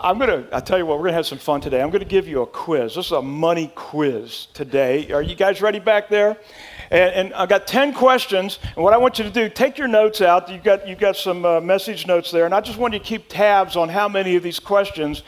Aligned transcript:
I'm 0.00 0.18
going 0.18 0.28
to, 0.28 0.54
I'll 0.54 0.60
tell 0.60 0.76
you 0.76 0.86
what, 0.86 0.98
we're 0.98 1.04
going 1.04 1.12
to 1.12 1.16
have 1.18 1.26
some 1.26 1.38
fun 1.38 1.60
today. 1.60 1.80
I'm 1.80 1.90
going 1.90 2.02
to 2.02 2.08
give 2.08 2.26
you 2.26 2.42
a 2.42 2.46
quiz. 2.46 2.96
This 2.96 3.06
is 3.06 3.12
a 3.12 3.22
money 3.22 3.70
quiz 3.76 4.48
today. 4.52 5.12
Are 5.12 5.22
you 5.22 5.36
guys 5.36 5.62
ready 5.62 5.78
back 5.78 6.08
there? 6.08 6.36
And, 6.90 7.14
and 7.14 7.34
I've 7.34 7.48
got 7.48 7.68
10 7.68 7.94
questions. 7.94 8.58
And 8.74 8.82
what 8.82 8.92
I 8.92 8.96
want 8.96 9.18
you 9.18 9.24
to 9.24 9.30
do, 9.30 9.48
take 9.48 9.78
your 9.78 9.86
notes 9.86 10.20
out. 10.20 10.50
You've 10.50 10.64
got, 10.64 10.88
you've 10.88 10.98
got 10.98 11.16
some 11.16 11.44
uh, 11.44 11.60
message 11.60 12.08
notes 12.08 12.32
there. 12.32 12.44
And 12.44 12.52
I 12.52 12.60
just 12.60 12.76
want 12.76 12.92
you 12.92 12.98
to 12.98 13.04
keep 13.04 13.28
tabs 13.28 13.76
on 13.76 13.88
how 13.88 14.08
many 14.08 14.34
of 14.34 14.42
these 14.42 14.58
questions 14.58 15.22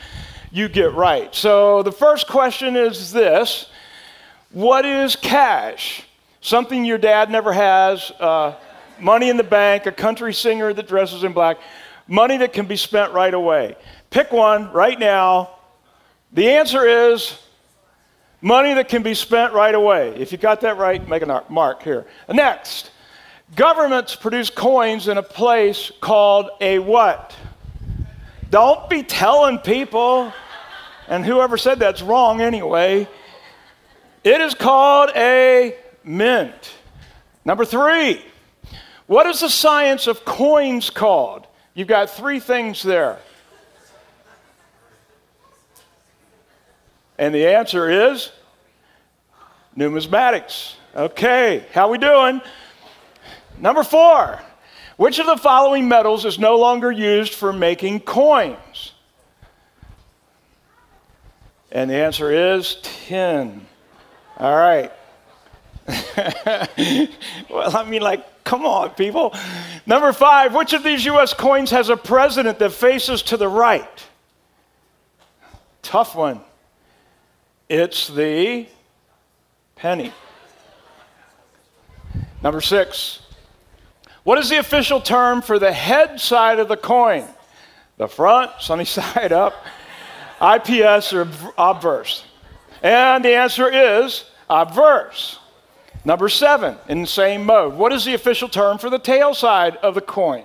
you 0.51 0.69
get 0.69 0.93
right. 0.95 1.33
So 1.33 1.85
the 1.85 1.93
first 1.93 2.27
question 2.27 2.75
is 2.77 3.13
this 3.13 3.71
What 4.51 4.85
is 4.85 5.15
cash? 5.15 6.03
Something 6.41 6.85
your 6.85 6.99
dad 6.99 7.31
never 7.31 7.53
has, 7.53 8.11
uh, 8.19 8.57
money 8.99 9.31
in 9.31 9.37
the 9.37 9.45
bank, 9.45 9.87
a 9.87 9.93
country 9.93 10.35
singer 10.35 10.73
that 10.73 10.89
dresses 10.89 11.23
in 11.23 11.33
black, 11.33 11.59
money 12.09 12.37
that 12.39 12.53
can 12.53 12.67
be 12.67 12.77
spent 12.77 13.13
right 13.13 13.35
away. 13.35 13.77
Pick 14.17 14.33
one 14.33 14.73
right 14.73 14.99
now. 14.99 15.51
The 16.33 16.49
answer 16.53 16.87
is 16.87 17.39
money 18.41 18.73
that 18.73 18.89
can 18.89 19.03
be 19.03 19.13
spent 19.13 19.53
right 19.53 19.75
away. 19.75 20.17
If 20.17 20.33
you 20.33 20.39
got 20.39 20.63
that 20.63 20.79
right, 20.79 21.07
make 21.07 21.21
a 21.21 21.45
mark 21.51 21.83
here. 21.83 22.07
Next, 22.27 22.93
governments 23.57 24.17
produce 24.17 24.49
coins 24.49 25.09
in 25.09 25.19
a 25.19 25.23
place 25.23 25.93
called 26.01 26.49
a 26.63 26.79
what? 26.79 27.37
Don't 28.49 28.89
be 28.89 29.03
telling 29.03 29.59
people. 29.59 30.33
And 31.09 31.23
whoever 31.23 31.59
said 31.59 31.79
that's 31.79 32.01
wrong 32.01 32.41
anyway. 32.41 33.07
It 34.25 34.41
is 34.41 34.55
called 34.55 35.11
a 35.15 35.77
mint. 36.05 36.73
Number 37.45 37.67
three, 37.67 38.25
what 39.07 39.27
is 39.27 39.41
the 39.41 39.51
science 39.51 40.07
of 40.07 40.25
coins 40.25 40.89
called? 40.89 41.47
You've 41.75 41.89
got 41.89 42.09
three 42.09 42.41
things 42.41 42.83
there. 42.83 43.19
And 47.19 47.35
the 47.35 47.47
answer 47.47 48.13
is 48.13 48.31
numismatics. 49.77 50.75
Okay, 50.95 51.67
how 51.73 51.91
we 51.91 51.99
doing? 51.99 52.41
Number 53.59 53.83
4. 53.83 54.41
Which 54.97 55.19
of 55.19 55.27
the 55.27 55.37
following 55.37 55.89
metals 55.89 56.25
is 56.25 56.39
no 56.39 56.57
longer 56.57 56.91
used 56.91 57.35
for 57.35 57.53
making 57.53 58.01
coins? 58.01 58.93
And 61.71 61.91
the 61.91 61.97
answer 61.97 62.31
is 62.31 62.79
tin. 62.83 63.67
All 64.39 64.57
right. 64.57 64.91
well, 67.51 67.77
I 67.77 67.85
mean, 67.87 68.01
like, 68.03 68.45
come 68.45 68.65
on, 68.65 68.91
people. 68.91 69.35
Number 69.85 70.13
five, 70.13 70.55
which 70.55 70.73
of 70.73 70.83
these 70.83 71.05
U.S. 71.05 71.35
coins 71.35 71.71
has 71.71 71.91
a 71.91 71.97
president 71.97 72.59
that 72.61 72.73
faces 72.73 73.23
to 73.25 73.37
the 73.37 73.49
right? 73.49 74.05
Tough 75.83 76.17
one. 76.17 76.41
It's 77.69 78.07
the 78.07 78.67
penny. 79.75 80.13
Number 82.41 82.61
six, 82.61 83.21
what 84.23 84.39
is 84.39 84.49
the 84.49 84.59
official 84.59 85.01
term 85.01 85.43
for 85.43 85.59
the 85.59 85.73
head 85.73 86.21
side 86.21 86.61
of 86.61 86.69
the 86.69 86.77
coin? 86.77 87.25
The 87.97 88.07
front, 88.07 88.53
sunny 88.61 88.85
side 88.85 89.33
up, 89.33 89.55
IPS, 90.41 91.13
or 91.13 91.29
obverse? 91.59 92.25
And 92.83 93.25
the 93.25 93.35
answer 93.35 93.69
is 93.69 94.25
obverse. 94.49 95.41
Number 96.05 96.29
seven, 96.29 96.77
in 96.89 97.01
the 97.01 97.07
same 97.09 97.45
mode, 97.45 97.75
what 97.75 97.93
is 97.93 98.05
the 98.05 98.15
official 98.15 98.49
term 98.49 98.79
for 98.79 98.91
the 98.91 98.99
tail 99.01 99.35
side 99.35 99.75
of 99.79 99.97
the 99.97 100.01
coin? 100.01 100.45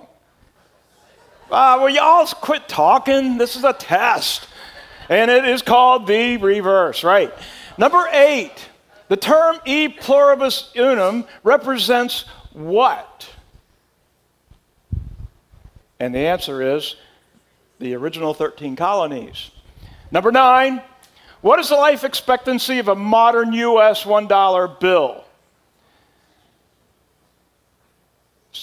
Uh, 1.52 1.78
well, 1.78 1.88
y'all 1.88 2.26
quit 2.26 2.68
talking. 2.68 3.38
This 3.38 3.54
is 3.54 3.62
a 3.62 3.72
test. 3.72 4.48
And 5.12 5.30
it 5.30 5.44
is 5.44 5.60
called 5.60 6.06
the 6.06 6.38
reverse, 6.38 7.04
right? 7.04 7.30
Number 7.76 8.08
eight, 8.12 8.70
the 9.08 9.16
term 9.18 9.58
e 9.66 9.88
pluribus 9.88 10.72
unum 10.74 11.26
represents 11.42 12.24
what? 12.54 13.28
And 16.00 16.14
the 16.14 16.20
answer 16.20 16.76
is 16.76 16.96
the 17.78 17.94
original 17.94 18.32
13 18.32 18.74
colonies. 18.74 19.50
Number 20.10 20.32
nine, 20.32 20.80
what 21.42 21.60
is 21.60 21.68
the 21.68 21.76
life 21.76 22.04
expectancy 22.04 22.78
of 22.78 22.88
a 22.88 22.94
modern 22.94 23.52
US 23.52 24.04
$1 24.04 24.80
bill? 24.80 25.24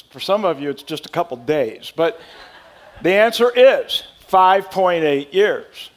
For 0.10 0.20
some 0.20 0.46
of 0.46 0.60
you, 0.60 0.72
it's 0.72 0.82
just 0.82 1.06
a 1.06 1.10
couple 1.10 1.38
days, 1.38 1.94
but 1.96 2.20
the 3.04 3.14
answer 3.14 3.52
is 3.56 4.02
5.8 4.32 5.32
years. 5.32 5.92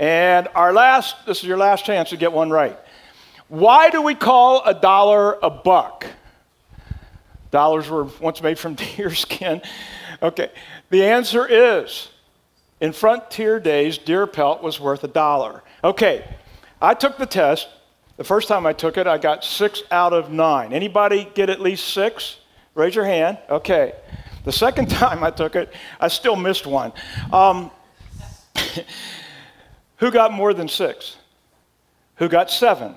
And 0.00 0.48
our 0.54 0.72
last, 0.72 1.26
this 1.26 1.40
is 1.40 1.44
your 1.44 1.58
last 1.58 1.84
chance 1.84 2.08
to 2.08 2.16
get 2.16 2.32
one 2.32 2.48
right. 2.48 2.78
Why 3.48 3.90
do 3.90 4.00
we 4.00 4.14
call 4.14 4.64
a 4.64 4.72
dollar 4.72 5.38
a 5.42 5.50
buck? 5.50 6.06
Dollars 7.50 7.86
were 7.90 8.04
once 8.18 8.42
made 8.42 8.58
from 8.58 8.74
deer 8.96 9.14
skin. 9.14 9.60
Okay, 10.22 10.50
the 10.88 11.04
answer 11.04 11.46
is 11.46 12.08
in 12.80 12.94
frontier 12.94 13.60
days, 13.60 13.98
deer 13.98 14.26
pelt 14.26 14.62
was 14.62 14.80
worth 14.80 15.04
a 15.04 15.08
dollar. 15.08 15.62
Okay, 15.84 16.24
I 16.80 16.94
took 16.94 17.18
the 17.18 17.26
test. 17.26 17.68
The 18.16 18.24
first 18.24 18.48
time 18.48 18.64
I 18.64 18.72
took 18.72 18.96
it, 18.96 19.06
I 19.06 19.18
got 19.18 19.44
six 19.44 19.82
out 19.90 20.14
of 20.14 20.30
nine. 20.30 20.72
Anybody 20.72 21.28
get 21.34 21.50
at 21.50 21.60
least 21.60 21.88
six? 21.88 22.38
Raise 22.74 22.94
your 22.94 23.04
hand. 23.04 23.36
Okay. 23.50 23.92
The 24.44 24.52
second 24.52 24.88
time 24.90 25.22
I 25.22 25.30
took 25.30 25.56
it, 25.56 25.70
I 26.00 26.08
still 26.08 26.36
missed 26.36 26.66
one. 26.66 26.94
Um, 27.34 27.70
who 30.00 30.10
got 30.10 30.32
more 30.32 30.52
than 30.52 30.66
six? 30.66 31.16
Who 32.16 32.28
got 32.28 32.50
seven? 32.50 32.94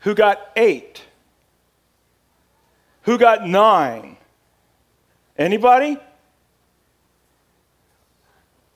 Who 0.00 0.14
got 0.14 0.38
eight? 0.56 1.02
Who 3.02 3.18
got 3.18 3.46
nine? 3.46 4.16
Anybody? 5.36 5.96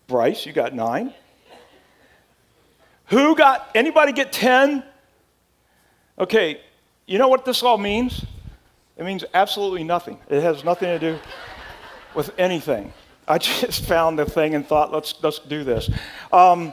Bryce, 0.07 0.47
you 0.47 0.53
got 0.53 0.75
nine. 0.75 1.13
Who 3.07 3.37
got, 3.37 3.71
anybody 3.75 4.13
get 4.13 4.33
10? 4.33 4.83
Okay, 6.19 6.61
you 7.07 7.19
know 7.19 7.29
what 7.29 7.45
this 7.45 7.63
all 7.63 7.79
means? 7.79 8.25
It 8.97 9.05
means 9.05 9.25
absolutely 9.35 9.85
nothing. 9.85 10.19
It 10.29 10.43
has 10.43 10.65
nothing 10.65 10.89
to 10.89 10.99
do 10.99 11.19
with 12.15 12.31
anything. 12.39 12.93
I 13.29 13.39
just 13.39 13.85
found 13.85 14.19
the 14.19 14.25
thing 14.25 14.55
and 14.55 14.65
thought, 14.65 14.93
let's, 14.93 15.15
let's 15.21 15.41
do 15.41 15.65
this. 15.65 15.91
Um, 16.33 16.73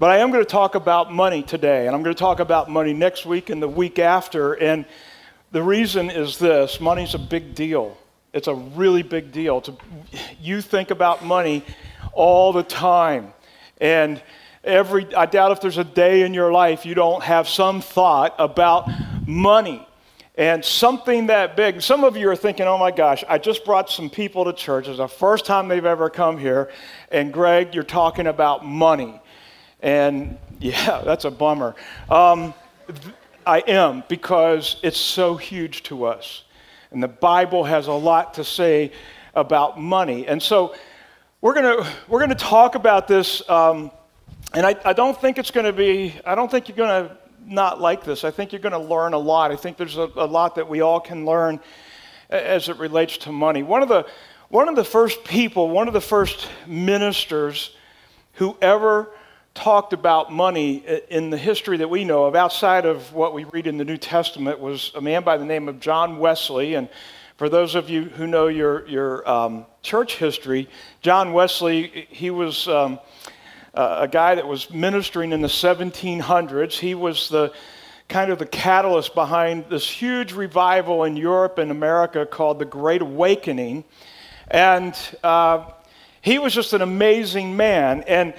but 0.00 0.10
I 0.10 0.18
am 0.18 0.32
going 0.32 0.42
to 0.42 0.50
talk 0.50 0.74
about 0.74 1.12
money 1.12 1.44
today, 1.44 1.86
and 1.86 1.94
I'm 1.94 2.02
going 2.02 2.14
to 2.14 2.18
talk 2.18 2.40
about 2.40 2.68
money 2.68 2.92
next 2.92 3.24
week 3.26 3.48
and 3.48 3.62
the 3.62 3.68
week 3.68 4.00
after. 4.00 4.54
And 4.54 4.84
the 5.52 5.62
reason 5.62 6.10
is 6.10 6.36
this 6.36 6.80
money's 6.80 7.14
a 7.14 7.18
big 7.18 7.54
deal. 7.54 7.96
It's 8.32 8.48
a 8.48 8.54
really 8.54 9.04
big 9.04 9.30
deal. 9.30 9.60
To, 9.60 9.76
you 10.40 10.60
think 10.62 10.90
about 10.90 11.24
money 11.24 11.64
all 12.12 12.52
the 12.52 12.64
time. 12.64 13.32
And 13.80 14.20
every, 14.64 15.14
I 15.14 15.26
doubt 15.26 15.52
if 15.52 15.60
there's 15.60 15.78
a 15.78 15.84
day 15.84 16.22
in 16.22 16.34
your 16.34 16.50
life 16.50 16.84
you 16.84 16.94
don't 16.94 17.22
have 17.22 17.48
some 17.48 17.80
thought 17.80 18.34
about 18.38 18.88
money 19.26 19.86
and 20.34 20.64
something 20.64 21.26
that 21.26 21.56
big. 21.56 21.82
Some 21.82 22.04
of 22.04 22.16
you 22.16 22.30
are 22.30 22.36
thinking, 22.36 22.66
oh 22.66 22.78
my 22.78 22.90
gosh, 22.90 23.22
I 23.28 23.38
just 23.38 23.64
brought 23.64 23.90
some 23.90 24.08
people 24.08 24.44
to 24.46 24.52
church. 24.52 24.88
It's 24.88 24.98
the 24.98 25.08
first 25.08 25.44
time 25.44 25.68
they've 25.68 25.84
ever 25.84 26.08
come 26.08 26.38
here. 26.38 26.70
And 27.10 27.32
Greg, 27.32 27.74
you're 27.74 27.84
talking 27.84 28.26
about 28.26 28.64
money. 28.64 29.20
And 29.80 30.38
yeah, 30.60 31.02
that's 31.04 31.24
a 31.24 31.30
bummer. 31.30 31.74
Um, 32.08 32.54
I 33.46 33.58
am 33.60 34.04
because 34.08 34.76
it's 34.82 34.98
so 34.98 35.36
huge 35.36 35.82
to 35.84 36.04
us. 36.04 36.44
And 36.90 37.02
the 37.02 37.08
Bible 37.08 37.64
has 37.64 37.86
a 37.86 37.92
lot 37.92 38.34
to 38.34 38.44
say 38.44 38.92
about 39.34 39.80
money. 39.80 40.26
And 40.26 40.42
so 40.42 40.74
we're 41.40 41.54
going 41.54 41.86
we're 42.08 42.20
gonna 42.20 42.34
talk 42.34 42.74
about 42.74 43.08
this. 43.08 43.48
Um, 43.50 43.90
and 44.54 44.66
I, 44.66 44.76
I 44.84 44.92
don't 44.92 45.18
think 45.18 45.38
it's 45.38 45.50
going 45.50 45.64
to 45.64 45.72
be, 45.72 46.14
I 46.26 46.34
don't 46.34 46.50
think 46.50 46.68
you're 46.68 46.76
going 46.76 47.08
to 47.08 47.16
not 47.46 47.80
like 47.80 48.04
this. 48.04 48.24
I 48.24 48.30
think 48.30 48.52
you're 48.52 48.60
going 48.60 48.72
to 48.72 48.78
learn 48.78 49.14
a 49.14 49.18
lot. 49.18 49.50
I 49.50 49.56
think 49.56 49.76
there's 49.76 49.96
a, 49.96 50.10
a, 50.16 50.26
lot 50.26 50.56
that 50.56 50.68
we 50.68 50.80
all 50.80 51.00
can 51.00 51.24
learn 51.24 51.60
as 52.30 52.68
it 52.68 52.78
relates 52.78 53.18
to 53.18 53.32
money. 53.32 53.62
One 53.62 53.82
of 53.82 53.88
the 53.88 54.06
one 54.48 54.68
of 54.68 54.76
the 54.76 54.84
first 54.84 55.24
people, 55.24 55.70
one 55.70 55.88
of 55.88 55.94
the 55.94 56.00
first 56.00 56.46
ministers 56.66 57.74
who 58.34 58.54
ever 58.60 59.08
talked 59.54 59.94
about 59.94 60.30
money 60.30 60.84
in 61.08 61.30
the 61.30 61.38
history 61.38 61.78
that 61.78 61.88
we 61.88 62.04
know 62.04 62.26
of, 62.26 62.34
outside 62.34 62.84
of 62.84 63.14
what 63.14 63.32
we 63.32 63.44
read 63.44 63.66
in 63.66 63.78
the 63.78 63.84
New 63.84 63.96
Testament, 63.96 64.60
was 64.60 64.92
a 64.94 65.00
man 65.00 65.22
by 65.24 65.38
the 65.38 65.44
name 65.46 65.68
of 65.68 65.80
John 65.80 66.18
Wesley. 66.18 66.74
And 66.74 66.90
for 67.38 67.48
those 67.48 67.74
of 67.74 67.88
you 67.88 68.04
who 68.04 68.26
know 68.26 68.48
your, 68.48 68.86
your 68.86 69.26
um, 69.26 69.64
church 69.82 70.16
history, 70.16 70.68
John 71.00 71.32
Wesley, 71.32 72.06
he 72.10 72.30
was. 72.30 72.68
Um, 72.68 73.00
uh, 73.74 73.98
a 74.00 74.08
guy 74.08 74.34
that 74.34 74.46
was 74.46 74.70
ministering 74.70 75.32
in 75.32 75.40
the 75.40 75.48
1700s. 75.48 76.78
He 76.78 76.94
was 76.94 77.28
the 77.28 77.52
kind 78.08 78.30
of 78.30 78.38
the 78.38 78.46
catalyst 78.46 79.14
behind 79.14 79.64
this 79.70 79.88
huge 79.88 80.32
revival 80.32 81.04
in 81.04 81.16
Europe 81.16 81.58
and 81.58 81.70
America 81.70 82.26
called 82.26 82.58
the 82.58 82.64
Great 82.64 83.00
Awakening. 83.00 83.84
And 84.48 84.94
uh, 85.24 85.70
he 86.20 86.38
was 86.38 86.52
just 86.52 86.74
an 86.74 86.82
amazing 86.82 87.56
man. 87.56 88.02
And 88.06 88.34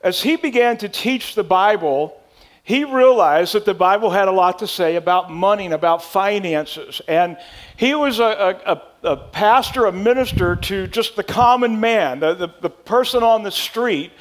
as 0.00 0.22
he 0.22 0.36
began 0.36 0.78
to 0.78 0.88
teach 0.88 1.34
the 1.34 1.44
Bible, 1.44 2.18
he 2.62 2.84
realized 2.84 3.54
that 3.54 3.64
the 3.64 3.74
Bible 3.74 4.10
had 4.10 4.28
a 4.28 4.32
lot 4.32 4.60
to 4.60 4.66
say 4.66 4.96
about 4.96 5.30
money 5.30 5.66
and 5.66 5.74
about 5.74 6.02
finances. 6.02 7.02
And 7.08 7.36
he 7.76 7.94
was 7.94 8.20
a, 8.20 8.82
a, 9.04 9.08
a 9.08 9.16
pastor, 9.16 9.86
a 9.86 9.92
minister 9.92 10.56
to 10.56 10.86
just 10.86 11.16
the 11.16 11.24
common 11.24 11.80
man, 11.80 12.20
the, 12.20 12.34
the, 12.34 12.48
the 12.60 12.70
person 12.70 13.22
on 13.22 13.42
the 13.42 13.50
street. 13.50 14.12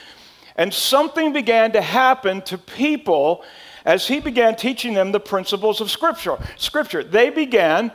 And 0.57 0.74
something 0.74 1.33
began 1.33 1.71
to 1.74 1.81
happen 1.81 2.42
to 2.44 2.57
people 2.57 3.44
as 3.86 4.07
he 4.07 4.19
began 4.19 4.56
teaching 4.56 4.94
them 4.94 5.12
the 5.12 5.19
principles 5.19 5.80
of 5.80 5.89
Scripture. 5.89 6.38
Scripture. 6.57 7.04
They 7.04 7.30
began 7.30 7.92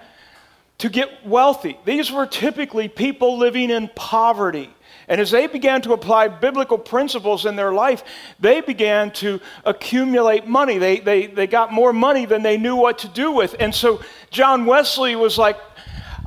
to 0.78 0.88
get 0.88 1.26
wealthy. 1.26 1.76
These 1.84 2.10
were 2.10 2.26
typically 2.26 2.88
people 2.88 3.38
living 3.38 3.70
in 3.70 3.90
poverty. 3.94 4.70
And 5.08 5.20
as 5.20 5.30
they 5.30 5.46
began 5.46 5.82
to 5.82 5.92
apply 5.92 6.28
biblical 6.28 6.78
principles 6.78 7.44
in 7.44 7.56
their 7.56 7.72
life, 7.72 8.04
they 8.40 8.60
began 8.60 9.10
to 9.12 9.40
accumulate 9.64 10.46
money. 10.46 10.78
They, 10.78 11.00
they, 11.00 11.26
they 11.26 11.46
got 11.46 11.72
more 11.72 11.92
money 11.92 12.24
than 12.24 12.42
they 12.42 12.56
knew 12.56 12.76
what 12.76 12.98
to 13.00 13.08
do 13.08 13.30
with. 13.32 13.54
And 13.60 13.74
so 13.74 14.00
John 14.30 14.64
Wesley 14.64 15.16
was 15.16 15.36
like, 15.36 15.58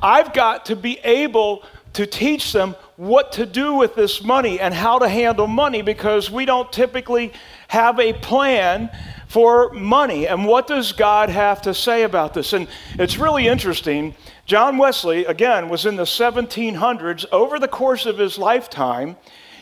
I've 0.00 0.32
got 0.32 0.66
to 0.66 0.76
be 0.76 0.98
able 0.98 1.64
to 1.94 2.06
teach 2.06 2.52
them 2.52 2.76
what 2.96 3.32
to 3.32 3.44
do 3.44 3.74
with 3.74 3.94
this 3.94 4.22
money 4.22 4.58
and 4.58 4.72
how 4.72 4.98
to 4.98 5.08
handle 5.08 5.46
money 5.46 5.82
because 5.82 6.30
we 6.30 6.44
don't 6.44 6.72
typically 6.72 7.32
have 7.68 8.00
a 8.00 8.12
plan 8.14 8.90
for 9.28 9.70
money. 9.72 10.26
And 10.26 10.46
what 10.46 10.66
does 10.66 10.92
God 10.92 11.28
have 11.28 11.62
to 11.62 11.74
say 11.74 12.04
about 12.04 12.32
this? 12.32 12.52
And 12.52 12.68
it's 12.94 13.18
really 13.18 13.48
interesting. 13.48 14.14
John 14.46 14.78
Wesley, 14.78 15.24
again, 15.26 15.68
was 15.68 15.84
in 15.84 15.96
the 15.96 16.04
1700s. 16.04 17.26
Over 17.32 17.58
the 17.58 17.68
course 17.68 18.06
of 18.06 18.18
his 18.18 18.38
lifetime, 18.38 19.16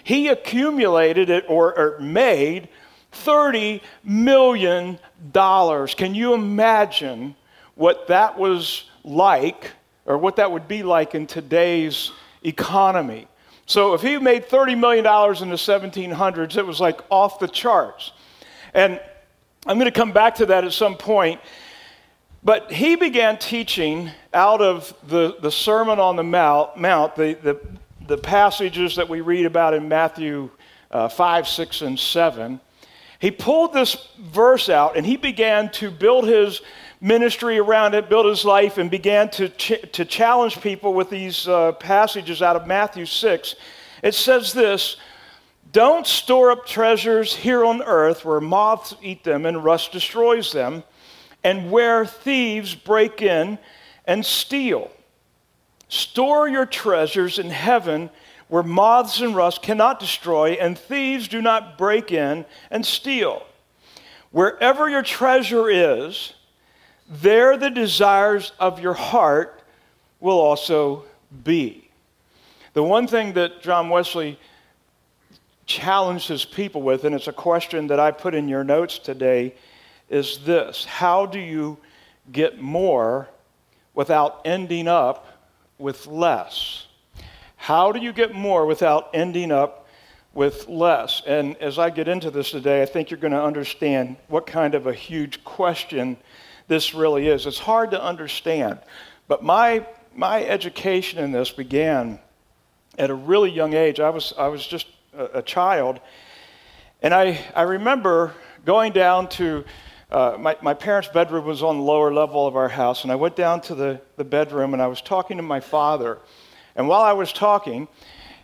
he 0.05 0.29
accumulated 0.29 1.31
it 1.31 1.45
or, 1.49 1.77
or 1.77 1.99
made 1.99 2.69
$30 3.13 3.81
million. 4.05 4.99
Can 5.33 6.15
you 6.15 6.35
imagine 6.35 7.35
what 7.75 8.07
that 8.09 8.39
was 8.39 8.85
like 9.03 9.73
or 10.07 10.19
what 10.19 10.37
that 10.37 10.53
would 10.53 10.69
be 10.69 10.83
like 10.83 11.15
in 11.15 11.27
today's 11.27 12.13
economy? 12.45 13.27
So 13.67 13.95
if 13.95 14.03
he 14.03 14.19
made 14.19 14.49
$30 14.49 14.79
million 14.79 15.05
in 15.05 15.49
the 15.49 15.57
1700s, 15.57 16.57
it 16.57 16.67
was 16.67 16.81
like 16.81 17.01
off 17.11 17.39
the 17.39 17.49
charts. 17.49 18.13
And 18.75 19.01
I'm 19.67 19.79
going 19.79 19.91
to 19.91 19.99
come 19.99 20.13
back 20.13 20.35
to 20.37 20.47
that 20.47 20.65
at 20.65 20.73
some 20.73 20.97
point. 20.97 21.41
But 22.43 22.71
he 22.71 22.95
began 22.95 23.39
teaching 23.39 24.11
out 24.35 24.61
of 24.61 24.95
the, 25.09 25.37
the 25.41 25.51
Sermon 25.51 25.99
on 25.99 26.17
the 26.17 26.23
Mount, 26.23 26.77
Mount 26.77 27.17
the, 27.17 27.39
the, 27.43 27.61
the 28.07 28.19
passages 28.19 28.97
that 28.97 29.09
we 29.09 29.23
read 29.23 29.47
about 29.47 29.73
in 29.73 29.89
Matthew 29.89 30.51
uh, 30.91 31.09
5, 31.09 31.49
6, 31.49 31.81
and 31.81 31.99
7. 31.99 32.61
He 33.19 33.31
pulled 33.31 33.73
this 33.73 34.09
verse 34.21 34.69
out 34.69 34.99
and 34.99 35.07
he 35.07 35.17
began 35.17 35.71
to 35.73 35.91
build 35.91 36.27
his 36.27 36.61
ministry 37.01 37.59
around 37.59 37.95
it, 37.95 38.09
built 38.09 38.27
his 38.27 38.45
life, 38.45 38.79
and 38.79 38.91
began 38.91 39.29
to, 39.31 39.49
ch- 39.49 39.85
to 39.93 40.05
challenge 40.05 40.61
people 40.61 40.95
with 40.95 41.11
these 41.11 41.49
uh, 41.49 41.73
passages 41.73 42.43
out 42.43 42.57
of 42.57 42.67
Matthew 42.67 43.07
6. 43.07 43.55
It 44.03 44.15
says 44.15 44.53
this 44.53 44.97
Don't 45.73 46.07
store 46.07 46.51
up 46.51 46.67
treasures 46.67 47.35
here 47.35 47.65
on 47.65 47.83
earth 47.83 48.25
where 48.25 48.41
moths 48.41 48.95
eat 49.03 49.25
them 49.25 49.47
and 49.47 49.65
rust 49.65 49.93
destroys 49.93 50.53
them 50.53 50.85
and 51.43 51.71
where 51.71 52.07
thieves 52.07 52.75
break 52.75 53.21
in 53.23 53.59
and 54.07 54.25
steal. 54.25 54.91
Store 55.89 56.49
your 56.49 56.67
treasures 56.67 57.39
in 57.39 57.51
heaven 57.51 58.11
where 58.49 58.63
moths 58.63 59.21
and 59.21 59.35
rust 59.35 59.63
cannot 59.63 60.01
destroy, 60.01 60.53
and 60.53 60.79
thieves 60.79 61.29
do 61.29 61.41
not 61.41 61.79
break 61.79 62.13
in 62.13 62.45
and 62.71 62.85
steal. 62.85 63.45
Wherever 64.31 64.89
your 64.89 65.03
treasure 65.03 65.69
is, 65.69 66.35
there 67.09 67.57
the 67.57 67.71
desires 67.71 68.53
of 68.59 68.81
your 68.81 68.95
heart 68.95 69.63
will 70.21 70.39
also 70.39 71.05
be. 71.45 71.91
The 72.73 72.83
one 72.83 73.07
thing 73.07 73.35
that 73.35 73.63
John 73.63 73.89
Wesley 73.89 74.39
challenged 75.67 76.29
his 76.29 76.45
people 76.45 76.83
with, 76.83 77.05
and 77.05 77.15
it's 77.15 77.29
a 77.29 77.33
question 77.33 77.87
that 77.89 78.01
I 78.01 78.11
put 78.11 78.35
in 78.35 78.49
your 78.49 78.65
notes 78.65 78.99
today, 78.99 79.55
is 80.09 80.39
this 80.45 80.85
How 80.85 81.27
do 81.27 81.39
you 81.39 81.79
get 82.33 82.61
more 82.61 83.29
without 83.95 84.41
ending 84.45 84.89
up 84.89 85.27
with 85.79 86.07
less? 86.07 86.87
How 87.57 87.93
do 87.93 88.01
you 88.01 88.13
get 88.13 88.35
more 88.35 88.67
without 88.67 89.11
ending 89.15 89.51
up 89.51 89.87
with 90.35 90.69
less? 90.69 91.23
And 91.27 91.57
as 91.59 91.79
I 91.79 91.91
get 91.91 92.09
into 92.09 92.31
this 92.31 92.51
today, 92.51 92.83
I 92.83 92.87
think 92.87 93.11
you're 93.11 93.21
going 93.21 93.33
to 93.33 93.43
understand 93.43 94.17
what 94.29 94.47
kind 94.47 94.75
of 94.75 94.87
a 94.87 94.93
huge 94.93 95.45
question 95.45 96.19
this 96.69 96.95
really 96.95 97.29
is. 97.29 97.47
It's 97.47 97.59
hard 97.59 97.91
to 97.93 98.03
understand, 98.03 98.79
but 99.29 99.43
my, 99.43 99.87
my 100.15 100.45
education 100.45 101.19
in 101.19 101.33
this 101.33 101.51
began 101.51 102.19
at 102.99 103.11
a 103.11 103.15
really 103.15 103.51
young 103.51 103.75
age. 103.75 104.01
I 104.01 104.11
was, 104.11 104.33
I 104.39 104.49
was 104.49 104.67
just 104.67 104.87
a, 105.17 105.39
a 105.39 105.43
child, 105.43 106.01
and 107.03 107.13
I, 107.13 107.39
I 107.55 107.63
remember 107.63 108.35
going 108.65 108.93
down 108.93 109.29
to 109.31 109.65
uh, 110.11 110.37
my, 110.39 110.57
my 110.63 110.75
parents' 110.75 111.09
bedroom 111.09 111.45
was 111.45 111.63
on 111.63 111.79
the 111.79 111.83
lower 111.83 112.13
level 112.13 112.47
of 112.47 112.57
our 112.57 112.69
house, 112.69 113.03
and 113.03 113.11
I 113.11 113.17
went 113.17 113.35
down 113.37 113.61
to 113.63 113.75
the, 113.75 114.01
the 114.17 114.25
bedroom 114.25 114.73
and 114.73 114.81
I 114.81 114.87
was 114.87 115.01
talking 115.01 115.39
to 115.39 115.43
my 115.43 115.61
father. 115.61 116.19
And 116.77 116.87
while 116.89 117.03
I 117.03 117.13
was 117.13 117.33
talking, 117.33 117.89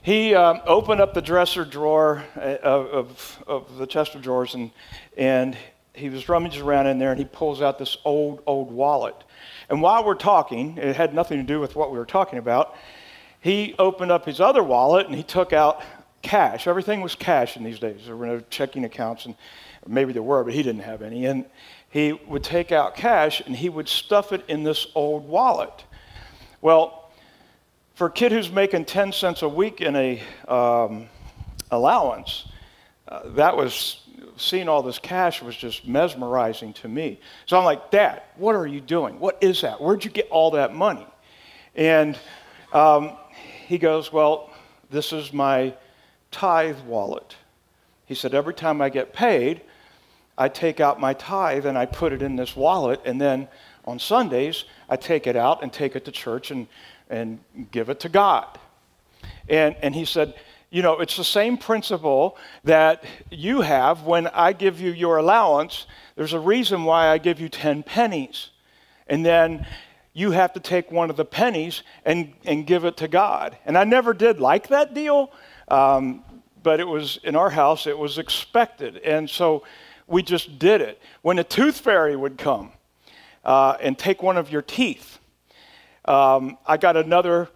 he 0.02 0.34
um, 0.34 0.60
opened 0.66 1.00
up 1.00 1.14
the 1.14 1.22
dresser 1.22 1.64
drawer 1.64 2.24
uh, 2.36 2.56
of, 2.62 2.86
of, 2.86 3.44
of, 3.46 3.78
the 3.78 3.86
chest 3.86 4.14
of 4.14 4.22
drawers, 4.22 4.54
and, 4.54 4.70
and 5.16 5.56
he 5.94 6.08
was 6.08 6.28
rummaging 6.28 6.62
around 6.62 6.86
in 6.86 6.98
there, 6.98 7.10
and 7.10 7.18
he 7.18 7.24
pulls 7.24 7.60
out 7.60 7.78
this 7.78 7.96
old, 8.04 8.42
old 8.46 8.70
wallet. 8.70 9.16
And 9.68 9.82
while 9.82 10.04
we're 10.04 10.14
talking, 10.14 10.78
it 10.78 10.96
had 10.96 11.14
nothing 11.14 11.38
to 11.38 11.44
do 11.44 11.60
with 11.60 11.76
what 11.76 11.90
we 11.90 11.98
were 11.98 12.06
talking 12.06 12.38
about, 12.38 12.76
he 13.40 13.74
opened 13.78 14.10
up 14.10 14.26
his 14.26 14.40
other 14.40 14.62
wallet 14.62 15.06
and 15.06 15.14
he 15.14 15.22
took 15.22 15.52
out 15.52 15.82
cash. 16.22 16.66
Everything 16.66 17.00
was 17.00 17.14
cash 17.14 17.56
in 17.56 17.64
these 17.64 17.78
days. 17.78 18.02
There 18.04 18.16
were 18.16 18.26
no 18.26 18.40
checking 18.50 18.84
accounts, 18.84 19.24
and 19.24 19.34
maybe 19.86 20.12
there 20.12 20.22
were, 20.22 20.44
but 20.44 20.52
he 20.52 20.62
didn't 20.62 20.82
have 20.82 21.00
any. 21.00 21.26
And 21.26 21.46
he 21.88 22.12
would 22.12 22.44
take 22.44 22.70
out 22.70 22.94
cash 22.94 23.40
and 23.40 23.56
he 23.56 23.68
would 23.68 23.88
stuff 23.88 24.32
it 24.32 24.44
in 24.48 24.62
this 24.62 24.86
old 24.94 25.26
wallet. 25.26 25.84
Well, 26.60 27.10
for 27.94 28.06
a 28.06 28.10
kid 28.10 28.32
who's 28.32 28.50
making 28.50 28.84
10 28.84 29.12
cents 29.12 29.42
a 29.42 29.48
week 29.48 29.80
in 29.80 29.96
a 29.96 30.22
um, 30.46 31.08
allowance, 31.70 32.46
uh, 33.08 33.22
that 33.30 33.56
was 33.56 34.02
seeing 34.40 34.68
all 34.68 34.82
this 34.82 34.98
cash 34.98 35.42
was 35.42 35.56
just 35.56 35.86
mesmerizing 35.86 36.72
to 36.74 36.88
me. 36.88 37.20
So 37.46 37.58
I'm 37.58 37.64
like, 37.64 37.90
Dad, 37.90 38.22
what 38.36 38.54
are 38.54 38.66
you 38.66 38.80
doing? 38.80 39.20
What 39.20 39.38
is 39.40 39.60
that? 39.62 39.80
Where'd 39.80 40.04
you 40.04 40.10
get 40.10 40.28
all 40.30 40.52
that 40.52 40.74
money? 40.74 41.06
And 41.74 42.18
um, 42.72 43.16
he 43.66 43.78
goes, 43.78 44.12
Well, 44.12 44.50
this 44.90 45.12
is 45.12 45.32
my 45.32 45.74
tithe 46.30 46.80
wallet. 46.86 47.36
He 48.06 48.14
said, 48.14 48.34
Every 48.34 48.54
time 48.54 48.82
I 48.82 48.88
get 48.88 49.12
paid, 49.12 49.60
I 50.36 50.48
take 50.48 50.80
out 50.80 50.98
my 50.98 51.14
tithe 51.14 51.66
and 51.66 51.76
I 51.76 51.86
put 51.86 52.12
it 52.12 52.22
in 52.22 52.36
this 52.36 52.56
wallet, 52.56 53.00
and 53.04 53.20
then 53.20 53.48
on 53.84 53.98
Sundays, 53.98 54.64
I 54.88 54.96
take 54.96 55.26
it 55.26 55.36
out 55.36 55.62
and 55.62 55.72
take 55.72 55.96
it 55.96 56.04
to 56.04 56.10
church 56.10 56.50
and, 56.50 56.66
and 57.08 57.40
give 57.70 57.88
it 57.88 58.00
to 58.00 58.08
God. 58.08 58.58
And, 59.48 59.76
and 59.82 59.94
he 59.94 60.04
said, 60.04 60.34
You 60.72 60.82
know, 60.82 61.00
it's 61.00 61.16
the 61.16 61.24
same 61.24 61.58
principle 61.58 62.36
that 62.62 63.02
you 63.28 63.62
have 63.62 64.04
when 64.04 64.28
I 64.28 64.52
give 64.52 64.80
you 64.80 64.92
your 64.92 65.16
allowance. 65.16 65.86
There's 66.14 66.32
a 66.32 66.38
reason 66.38 66.84
why 66.84 67.08
I 67.08 67.18
give 67.18 67.40
you 67.40 67.48
10 67.48 67.82
pennies. 67.82 68.50
And 69.08 69.26
then 69.26 69.66
you 70.12 70.30
have 70.30 70.52
to 70.52 70.60
take 70.60 70.92
one 70.92 71.10
of 71.10 71.16
the 71.16 71.24
pennies 71.24 71.82
and, 72.04 72.34
and 72.44 72.68
give 72.68 72.84
it 72.84 72.96
to 72.98 73.08
God. 73.08 73.58
And 73.66 73.76
I 73.76 73.82
never 73.82 74.14
did 74.14 74.38
like 74.38 74.68
that 74.68 74.94
deal, 74.94 75.32
um, 75.66 76.22
but 76.62 76.78
it 76.78 76.86
was 76.86 77.18
in 77.24 77.34
our 77.34 77.50
house, 77.50 77.88
it 77.88 77.98
was 77.98 78.18
expected. 78.18 78.98
And 78.98 79.28
so 79.28 79.64
we 80.06 80.22
just 80.22 80.60
did 80.60 80.82
it. 80.82 81.02
When 81.22 81.36
the 81.36 81.44
tooth 81.44 81.80
fairy 81.80 82.14
would 82.14 82.38
come 82.38 82.70
uh, 83.44 83.76
and 83.80 83.98
take 83.98 84.22
one 84.22 84.36
of 84.36 84.52
your 84.52 84.62
teeth, 84.62 85.18
um, 86.04 86.58
I 86.64 86.76
got 86.76 86.96
another 86.96 87.48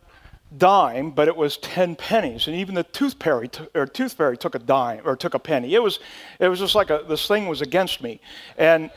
dime, 0.58 1.11
but 1.11 1.28
it 1.28 1.37
was 1.37 1.56
10 1.58 1.96
pennies. 1.96 2.46
And 2.46 2.56
even 2.56 2.75
the 2.75 2.84
tooth 2.84 3.16
fairy, 3.20 3.49
t- 3.49 3.66
or 3.75 3.87
tooth 3.87 4.14
fairy 4.14 4.37
took 4.37 4.54
a 4.54 4.58
dime 4.58 5.02
or 5.04 5.16
took 5.16 5.34
a 5.34 5.38
penny. 5.38 5.75
It 5.75 5.82
was, 5.82 5.99
it 6.38 6.49
was 6.49 6.58
just 6.58 6.75
like 6.75 6.90
a, 6.90 7.04
this 7.08 7.26
thing 7.26 7.49
was 7.49 7.61
against 7.61 8.02
me. 8.02 8.20
And, 8.56 8.90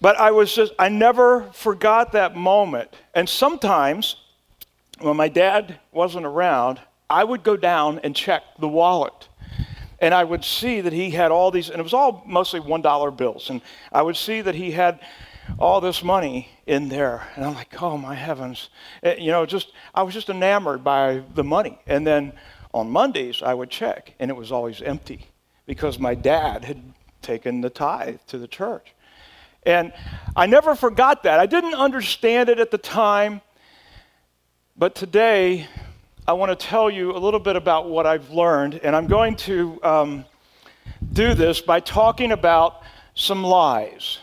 but 0.00 0.16
I 0.16 0.30
was 0.30 0.54
just, 0.54 0.72
I 0.78 0.88
never 0.88 1.50
forgot 1.52 2.12
that 2.12 2.36
moment. 2.36 2.94
And 3.14 3.28
sometimes 3.28 4.16
when 5.00 5.16
my 5.16 5.28
dad 5.28 5.78
wasn't 5.92 6.26
around, 6.26 6.80
I 7.08 7.24
would 7.24 7.42
go 7.42 7.56
down 7.56 7.98
and 8.00 8.14
check 8.14 8.42
the 8.58 8.68
wallet 8.68 9.28
and 10.00 10.14
I 10.14 10.24
would 10.24 10.44
see 10.44 10.80
that 10.80 10.92
he 10.92 11.10
had 11.10 11.30
all 11.30 11.50
these, 11.50 11.68
and 11.68 11.78
it 11.78 11.82
was 11.82 11.92
all 11.92 12.22
mostly 12.26 12.60
$1 12.60 13.16
bills. 13.16 13.50
And 13.50 13.60
I 13.92 14.02
would 14.02 14.16
see 14.16 14.40
that 14.40 14.54
he 14.54 14.70
had 14.70 15.00
all 15.58 15.80
this 15.80 16.02
money 16.02 16.48
in 16.66 16.88
there. 16.88 17.26
And 17.36 17.44
I'm 17.44 17.54
like, 17.54 17.82
oh 17.82 17.96
my 17.96 18.14
heavens. 18.14 18.70
Eh, 19.02 19.16
you 19.18 19.30
know, 19.30 19.46
just, 19.46 19.72
I 19.94 20.02
was 20.02 20.14
just 20.14 20.28
enamored 20.28 20.84
by 20.84 21.22
the 21.34 21.44
money. 21.44 21.78
And 21.86 22.06
then 22.06 22.32
on 22.72 22.90
Mondays, 22.90 23.42
I 23.42 23.54
would 23.54 23.70
check, 23.70 24.14
and 24.18 24.30
it 24.30 24.34
was 24.34 24.52
always 24.52 24.80
empty 24.80 25.26
because 25.66 25.98
my 25.98 26.14
dad 26.14 26.64
had 26.64 26.82
taken 27.22 27.60
the 27.60 27.70
tithe 27.70 28.18
to 28.28 28.38
the 28.38 28.48
church. 28.48 28.94
And 29.64 29.92
I 30.36 30.46
never 30.46 30.74
forgot 30.74 31.24
that. 31.24 31.38
I 31.38 31.46
didn't 31.46 31.74
understand 31.74 32.48
it 32.48 32.58
at 32.58 32.70
the 32.70 32.78
time, 32.78 33.42
but 34.76 34.94
today 34.94 35.66
I 36.26 36.32
want 36.32 36.58
to 36.58 36.66
tell 36.66 36.90
you 36.90 37.14
a 37.14 37.18
little 37.18 37.40
bit 37.40 37.56
about 37.56 37.88
what 37.88 38.06
I've 38.06 38.30
learned, 38.30 38.80
and 38.82 38.94
I'm 38.94 39.06
going 39.06 39.36
to 39.36 39.80
um, 39.82 40.24
do 41.12 41.34
this 41.34 41.60
by 41.60 41.80
talking 41.80 42.32
about 42.32 42.82
some 43.14 43.42
lies. 43.42 44.18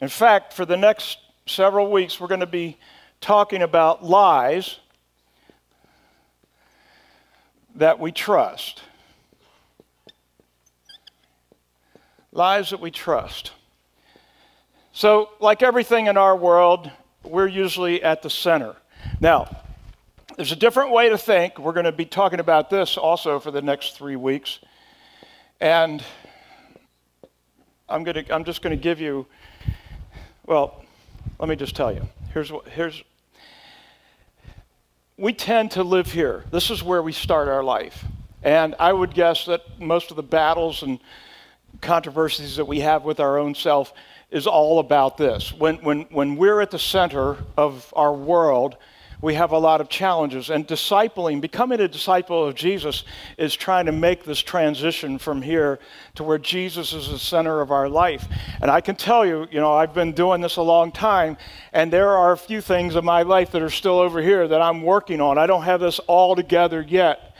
In 0.00 0.08
fact, 0.08 0.52
for 0.52 0.64
the 0.64 0.76
next 0.76 1.18
several 1.46 1.90
weeks, 1.90 2.20
we're 2.20 2.26
going 2.28 2.40
to 2.40 2.46
be 2.46 2.78
talking 3.20 3.62
about 3.62 4.04
lies 4.04 4.78
that 7.76 7.98
we 7.98 8.12
trust. 8.12 8.82
Lies 12.32 12.70
that 12.70 12.80
we 12.80 12.90
trust. 12.90 13.52
So, 14.92 15.30
like 15.40 15.62
everything 15.62 16.06
in 16.06 16.16
our 16.16 16.36
world, 16.36 16.90
we're 17.22 17.46
usually 17.46 18.02
at 18.02 18.22
the 18.22 18.30
center. 18.30 18.76
Now, 19.20 19.62
there's 20.36 20.52
a 20.52 20.56
different 20.56 20.90
way 20.90 21.08
to 21.08 21.18
think. 21.18 21.58
We're 21.58 21.72
going 21.72 21.84
to 21.84 21.92
be 21.92 22.04
talking 22.04 22.40
about 22.40 22.68
this 22.68 22.96
also 22.98 23.40
for 23.40 23.50
the 23.50 23.62
next 23.62 23.96
three 23.96 24.16
weeks. 24.16 24.58
And 25.60 26.02
I'm, 27.88 28.04
going 28.04 28.24
to, 28.24 28.34
I'm 28.34 28.44
just 28.44 28.60
going 28.60 28.76
to 28.76 28.82
give 28.82 29.00
you, 29.00 29.26
well, 30.46 30.84
let 31.38 31.48
me 31.48 31.56
just 31.56 31.74
tell 31.74 31.92
you. 31.92 32.08
Here's 32.32 32.52
what, 32.52 32.68
here's, 32.68 33.02
we 35.16 35.32
tend 35.32 35.72
to 35.72 35.82
live 35.82 36.12
here. 36.12 36.44
This 36.50 36.70
is 36.70 36.82
where 36.82 37.02
we 37.02 37.12
start 37.12 37.48
our 37.48 37.64
life. 37.64 38.04
And 38.42 38.76
I 38.78 38.92
would 38.92 39.12
guess 39.12 39.46
that 39.46 39.80
most 39.80 40.10
of 40.10 40.16
the 40.16 40.22
battles 40.22 40.82
and 40.82 41.00
controversies 41.80 42.56
that 42.56 42.66
we 42.66 42.80
have 42.80 43.04
with 43.04 43.18
our 43.18 43.38
own 43.38 43.54
self 43.54 43.92
is 44.30 44.46
all 44.46 44.78
about 44.78 45.16
this. 45.16 45.52
When, 45.52 45.76
when, 45.76 46.02
when 46.10 46.36
we're 46.36 46.60
at 46.60 46.70
the 46.70 46.78
center 46.78 47.38
of 47.56 47.92
our 47.96 48.12
world, 48.12 48.76
we 49.20 49.34
have 49.34 49.52
a 49.52 49.58
lot 49.58 49.80
of 49.80 49.88
challenges. 49.88 50.50
And 50.50 50.66
discipling, 50.66 51.40
becoming 51.40 51.80
a 51.80 51.88
disciple 51.88 52.46
of 52.46 52.54
Jesus, 52.54 53.04
is 53.38 53.54
trying 53.54 53.86
to 53.86 53.92
make 53.92 54.24
this 54.24 54.40
transition 54.40 55.18
from 55.18 55.42
here 55.42 55.78
to 56.16 56.24
where 56.24 56.38
Jesus 56.38 56.92
is 56.92 57.10
the 57.10 57.18
center 57.18 57.60
of 57.60 57.70
our 57.70 57.88
life. 57.88 58.26
And 58.60 58.70
I 58.70 58.80
can 58.80 58.96
tell 58.96 59.24
you, 59.24 59.46
you 59.50 59.60
know, 59.60 59.72
I've 59.72 59.94
been 59.94 60.12
doing 60.12 60.40
this 60.40 60.56
a 60.56 60.62
long 60.62 60.92
time, 60.92 61.36
and 61.72 61.92
there 61.92 62.10
are 62.10 62.32
a 62.32 62.38
few 62.38 62.60
things 62.60 62.96
in 62.96 63.04
my 63.04 63.22
life 63.22 63.52
that 63.52 63.62
are 63.62 63.70
still 63.70 63.98
over 63.98 64.20
here 64.20 64.46
that 64.48 64.60
I'm 64.60 64.82
working 64.82 65.20
on. 65.20 65.38
I 65.38 65.46
don't 65.46 65.62
have 65.62 65.80
this 65.80 65.98
all 66.00 66.36
together 66.36 66.84
yet. 66.86 67.34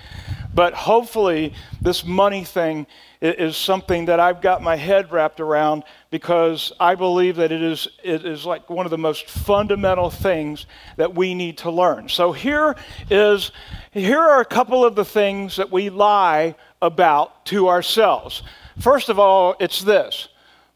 But 0.54 0.72
hopefully, 0.72 1.52
this 1.82 2.02
money 2.02 2.42
thing 2.42 2.86
is 3.20 3.58
something 3.58 4.06
that 4.06 4.20
I've 4.20 4.40
got 4.40 4.62
my 4.62 4.76
head 4.76 5.12
wrapped 5.12 5.38
around 5.38 5.84
because 6.16 6.72
I 6.80 6.94
believe 6.94 7.36
that 7.36 7.52
it 7.52 7.62
is, 7.62 7.88
it 8.02 8.24
is 8.24 8.46
like 8.46 8.70
one 8.70 8.86
of 8.86 8.90
the 8.90 8.96
most 8.96 9.28
fundamental 9.28 10.08
things 10.08 10.64
that 10.96 11.14
we 11.14 11.34
need 11.34 11.58
to 11.58 11.70
learn. 11.70 12.08
So 12.08 12.32
here 12.32 12.74
is 13.10 13.52
here 13.92 14.18
are 14.18 14.40
a 14.40 14.46
couple 14.46 14.82
of 14.82 14.94
the 14.94 15.04
things 15.04 15.56
that 15.56 15.70
we 15.70 15.90
lie 15.90 16.54
about 16.80 17.44
to 17.46 17.68
ourselves. 17.68 18.42
First 18.78 19.10
of 19.10 19.18
all, 19.18 19.56
it's 19.60 19.82
this. 19.82 20.28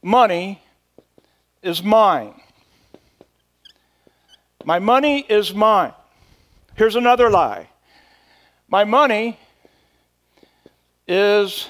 Money 0.02 0.61
is 1.62 1.82
mine. 1.82 2.38
My 4.66 4.78
money 4.78 5.20
is 5.20 5.54
mine. 5.54 5.94
Here's 6.75 6.97
another 6.97 7.30
lie. 7.30 7.70
My 8.68 8.85
money 8.85 9.38
is 11.09 11.66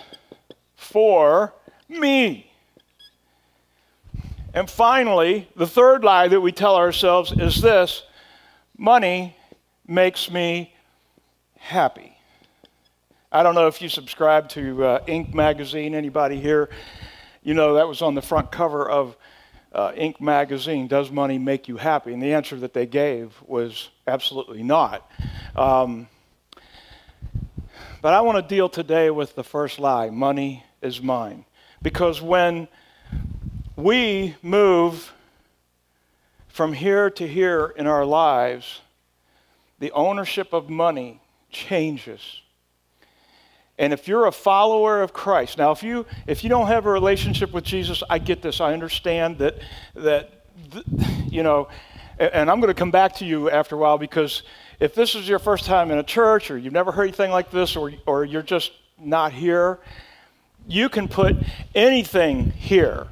for 0.74 1.54
me. 1.88 2.50
And 4.52 4.69
finally, 4.69 5.49
the 5.54 5.66
third 5.66 6.02
lie 6.02 6.26
that 6.26 6.40
we 6.40 6.50
tell 6.50 6.75
ourselves 6.75 7.30
is 7.30 7.62
this 7.62 8.02
money 8.76 9.37
makes 9.87 10.28
me 10.28 10.75
happy. 11.57 12.16
I 13.30 13.45
don't 13.45 13.54
know 13.54 13.69
if 13.69 13.80
you 13.80 13.88
subscribe 13.88 14.49
to 14.50 14.85
uh, 14.85 15.04
Inc. 15.04 15.35
magazine. 15.35 15.95
Anybody 15.95 16.40
here? 16.40 16.69
You 17.45 17.54
know, 17.54 17.75
that 17.75 17.87
was 17.87 18.02
on 18.02 18.16
the 18.16 18.23
front 18.23 18.50
cover 18.50 18.90
of 18.90 19.16
uh, 19.73 19.92
Inc. 19.92 20.21
magazine. 20.21 20.88
Does 20.88 21.12
money 21.12 21.38
make 21.38 21.69
you 21.69 21.76
happy? 21.76 22.12
And 22.12 22.21
the 22.21 22.33
answer 22.33 22.57
that 22.57 22.75
they 22.75 22.87
gave 22.87 23.40
was 23.47 23.90
absolutely 24.09 24.64
not. 24.64 25.09
Um, 25.54 26.09
but 28.02 28.14
I 28.14 28.21
want 28.23 28.37
to 28.37 28.54
deal 28.54 28.69
today 28.69 29.11
with 29.11 29.37
the 29.37 29.45
first 29.45 29.78
lie 29.78 30.11
money 30.11 30.64
is 30.83 31.00
mine. 31.00 31.45
Because 31.83 32.21
when 32.21 32.66
we 33.80 34.37
move 34.42 35.12
from 36.49 36.72
here 36.72 37.08
to 37.10 37.26
here 37.26 37.72
in 37.76 37.87
our 37.87 38.04
lives, 38.04 38.80
the 39.78 39.90
ownership 39.92 40.52
of 40.52 40.68
money 40.68 41.20
changes. 41.50 42.42
And 43.78 43.94
if 43.94 44.06
you're 44.06 44.26
a 44.26 44.32
follower 44.32 45.00
of 45.00 45.14
Christ, 45.14 45.56
now 45.56 45.70
if 45.70 45.82
you 45.82 46.04
if 46.26 46.44
you 46.44 46.50
don't 46.50 46.66
have 46.66 46.84
a 46.84 46.90
relationship 46.90 47.52
with 47.52 47.64
Jesus, 47.64 48.02
I 48.10 48.18
get 48.18 48.42
this. 48.42 48.60
I 48.60 48.75
understand 48.75 49.38
that 49.38 49.58
that 49.94 50.44
you 51.30 51.42
know, 51.42 51.68
and 52.18 52.50
I'm 52.50 52.60
going 52.60 52.68
to 52.68 52.78
come 52.78 52.90
back 52.90 53.16
to 53.16 53.25
you 53.25 53.49
after 53.49 53.76
a 53.76 53.78
while 53.78 53.96
because 53.96 54.42
if 54.80 54.94
this 54.94 55.14
is 55.14 55.26
your 55.26 55.38
first 55.38 55.64
time 55.64 55.90
in 55.90 55.96
a 55.96 56.02
church 56.02 56.50
or 56.50 56.58
you've 56.58 56.75
never 56.75 56.92
heard 56.92 57.04
anything 57.04 57.30
like 57.30 57.50
this 57.50 57.76
or, 57.76 57.92
or 58.04 58.26
you're 58.26 58.42
just 58.42 58.72
not 58.99 59.32
here, 59.32 59.78
you 60.68 60.90
can 60.90 61.08
put 61.08 61.37
anything 61.75 62.50
here 62.50 63.06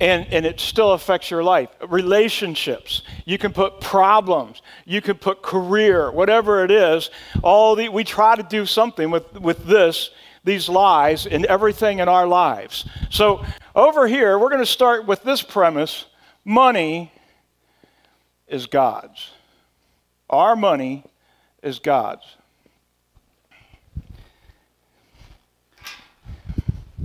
and, 0.00 0.26
and 0.30 0.44
it 0.44 0.60
still 0.60 0.92
affects 0.92 1.30
your 1.30 1.42
life. 1.42 1.70
Relationships, 1.88 3.02
you 3.24 3.38
can 3.38 3.52
put 3.52 3.80
problems, 3.80 4.60
you 4.84 5.00
can 5.00 5.16
put 5.16 5.42
career, 5.42 6.10
whatever 6.10 6.64
it 6.64 6.70
is. 6.70 7.10
All 7.42 7.74
the, 7.76 7.88
we 7.88 8.04
try 8.04 8.36
to 8.36 8.42
do 8.42 8.66
something 8.66 9.10
with, 9.10 9.40
with 9.40 9.64
this, 9.64 10.10
these 10.44 10.68
lies, 10.68 11.26
and 11.26 11.46
everything 11.46 12.00
in 12.00 12.08
our 12.08 12.26
lives. 12.26 12.88
So 13.10 13.44
over 13.74 14.06
here, 14.06 14.38
we're 14.38 14.50
going 14.50 14.60
to 14.60 14.66
start 14.66 15.06
with 15.06 15.22
this 15.22 15.42
premise 15.42 16.06
money 16.44 17.12
is 18.46 18.66
God's. 18.66 19.30
Our 20.28 20.56
money 20.56 21.04
is 21.62 21.78
God's. 21.78 22.24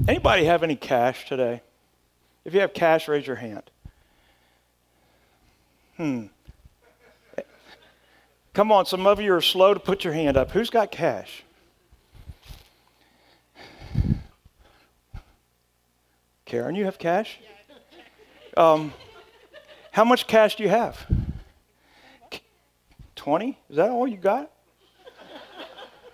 Anybody 0.08 0.46
have 0.46 0.64
any 0.64 0.76
cash 0.76 1.28
today? 1.28 1.62
If 2.44 2.54
you 2.54 2.62
have 2.62 2.74
cash, 2.74 3.08
raise 3.08 3.28
your 3.28 3.36
hand. 3.36 3.64
Hmm. 5.98 6.26
Come 8.54 8.72
on, 8.72 8.86
some 8.86 9.08
of 9.08 9.22
you 9.22 9.34
are 9.34 9.42
slow 9.42 9.74
to 9.74 9.80
put 9.80 10.04
your 10.04 10.14
hand 10.14 10.36
up. 10.36 10.52
Who's 10.52 10.70
got 10.70 10.92
cash? 10.92 11.44
Karen, 16.46 16.76
you 16.76 16.84
have 16.84 16.98
cash? 16.98 17.40
Um, 18.58 18.94
how 19.92 20.04
much 20.04 20.28
cash 20.28 20.58
do 20.58 20.64
you 20.64 20.70
have? 20.70 20.98
20? 23.16 23.58
Is 23.70 23.78
that 23.78 23.90
all 23.90 24.06
you 24.06 24.18
got? 24.18 24.52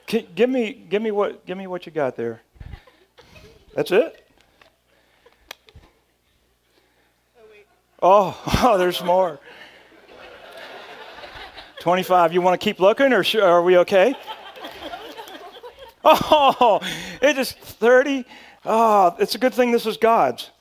give 0.05 0.49
me, 0.49 0.73
give 0.73 1.01
me 1.01 1.09
what, 1.09 1.45
give 1.45 1.57
me 1.57 1.65
what 1.65 1.85
you 1.85 1.91
got 1.91 2.15
there. 2.15 2.41
That's 3.73 3.91
it. 3.91 4.26
Oh, 8.01 8.39
oh, 8.63 8.77
there's 8.77 9.03
more. 9.03 9.39
25. 11.79 12.33
You 12.33 12.41
want 12.41 12.59
to 12.59 12.63
keep 12.63 12.79
looking, 12.79 13.13
or 13.13 13.23
are 13.41 13.61
we 13.61 13.77
okay? 13.79 14.15
Oh, 16.09 16.79
it 17.21 17.37
is 17.37 17.51
30. 17.51 18.23
Oh, 18.63 19.13
it's 19.19 19.35
a 19.35 19.37
good 19.37 19.53
thing 19.53 19.71
this 19.73 19.85
is 19.85 19.97
God's. 19.97 20.51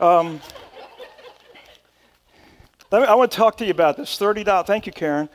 Um, 0.00 0.40
me, 2.90 2.98
I 2.98 3.14
want 3.14 3.30
to 3.30 3.36
talk 3.36 3.56
to 3.58 3.64
you 3.64 3.70
about 3.70 3.96
this. 3.96 4.18
$30. 4.18 4.66
Thank 4.66 4.84
you, 4.84 4.90
Karen. 4.90 5.28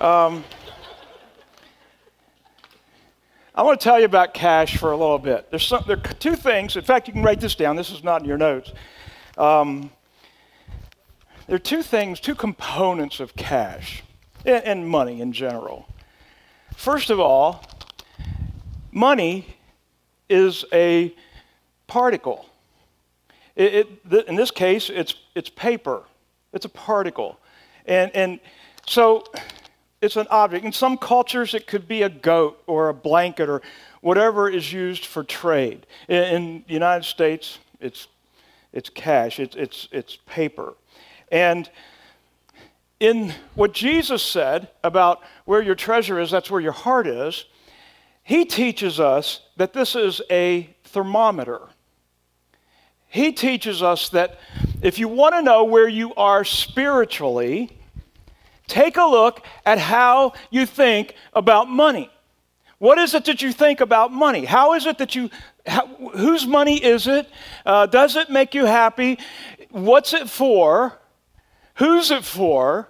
Um, 0.00 0.44
I 3.54 3.62
want 3.62 3.80
to 3.80 3.84
tell 3.84 3.98
you 3.98 4.04
about 4.04 4.34
cash 4.34 4.76
for 4.76 4.92
a 4.92 4.96
little 4.96 5.18
bit. 5.18 5.48
There's 5.50 5.66
some, 5.66 5.82
there 5.86 5.96
are 5.96 6.12
two 6.14 6.36
things. 6.36 6.76
In 6.76 6.84
fact, 6.84 7.06
you 7.06 7.14
can 7.14 7.22
write 7.22 7.40
this 7.40 7.54
down. 7.54 7.76
This 7.76 7.90
is 7.90 8.04
not 8.04 8.20
in 8.20 8.28
your 8.28 8.38
notes. 8.38 8.72
Um, 9.38 9.90
there 11.50 11.56
are 11.56 11.58
two 11.58 11.82
things, 11.82 12.20
two 12.20 12.36
components 12.36 13.18
of 13.18 13.34
cash 13.34 14.04
and, 14.46 14.88
money 14.88 15.20
in 15.20 15.32
general. 15.32 15.88
First 16.76 17.10
of 17.10 17.18
all, 17.18 17.64
money 18.92 19.56
is 20.28 20.64
a 20.72 21.12
particle. 21.88 22.46
It, 23.56 23.88
it, 24.08 24.28
in 24.28 24.36
this 24.36 24.52
case, 24.52 24.90
it's, 24.90 25.16
it's 25.34 25.50
paper. 25.50 26.04
It's 26.52 26.66
a 26.66 26.68
particle. 26.68 27.40
And, 27.84 28.14
and 28.14 28.38
so 28.86 29.24
it's 30.00 30.14
an 30.14 30.28
object. 30.30 30.64
In 30.64 30.70
some 30.70 30.96
cultures, 30.96 31.52
it 31.52 31.66
could 31.66 31.88
be 31.88 32.02
a 32.02 32.08
goat 32.08 32.62
or 32.68 32.90
a 32.90 32.94
blanket 32.94 33.48
or 33.48 33.60
whatever 34.02 34.48
is 34.48 34.72
used 34.72 35.04
for 35.04 35.24
trade. 35.24 35.84
In, 36.06 36.22
in 36.22 36.64
the 36.68 36.74
United 36.74 37.06
States, 37.06 37.58
it's, 37.80 38.06
it's 38.72 38.88
cash, 38.88 39.40
it's, 39.40 39.56
it's, 39.56 39.88
it's 39.90 40.16
paper. 40.26 40.74
And 41.30 41.70
in 42.98 43.34
what 43.54 43.72
Jesus 43.72 44.22
said 44.22 44.68
about 44.84 45.20
where 45.46 45.62
your 45.62 45.74
treasure 45.74 46.20
is, 46.20 46.30
that's 46.30 46.50
where 46.50 46.60
your 46.60 46.72
heart 46.72 47.06
is, 47.06 47.46
he 48.22 48.44
teaches 48.44 49.00
us 49.00 49.40
that 49.56 49.72
this 49.72 49.96
is 49.96 50.20
a 50.30 50.68
thermometer. 50.84 51.60
He 53.08 53.32
teaches 53.32 53.82
us 53.82 54.10
that 54.10 54.38
if 54.82 54.98
you 54.98 55.08
want 55.08 55.34
to 55.34 55.42
know 55.42 55.64
where 55.64 55.88
you 55.88 56.14
are 56.14 56.44
spiritually, 56.44 57.76
take 58.68 58.96
a 58.96 59.04
look 59.04 59.44
at 59.66 59.78
how 59.78 60.34
you 60.50 60.64
think 60.64 61.14
about 61.32 61.68
money. 61.68 62.10
What 62.78 62.98
is 62.98 63.14
it 63.14 63.24
that 63.24 63.42
you 63.42 63.52
think 63.52 63.80
about 63.80 64.12
money? 64.12 64.44
How 64.44 64.74
is 64.74 64.86
it 64.86 64.98
that 64.98 65.14
you, 65.14 65.28
how, 65.66 65.86
whose 65.86 66.46
money 66.46 66.82
is 66.82 67.06
it? 67.06 67.28
Uh, 67.66 67.86
does 67.86 68.14
it 68.14 68.30
make 68.30 68.54
you 68.54 68.64
happy? 68.64 69.18
What's 69.70 70.14
it 70.14 70.30
for? 70.30 70.99
Who's 71.80 72.10
it 72.10 72.24
for? 72.24 72.88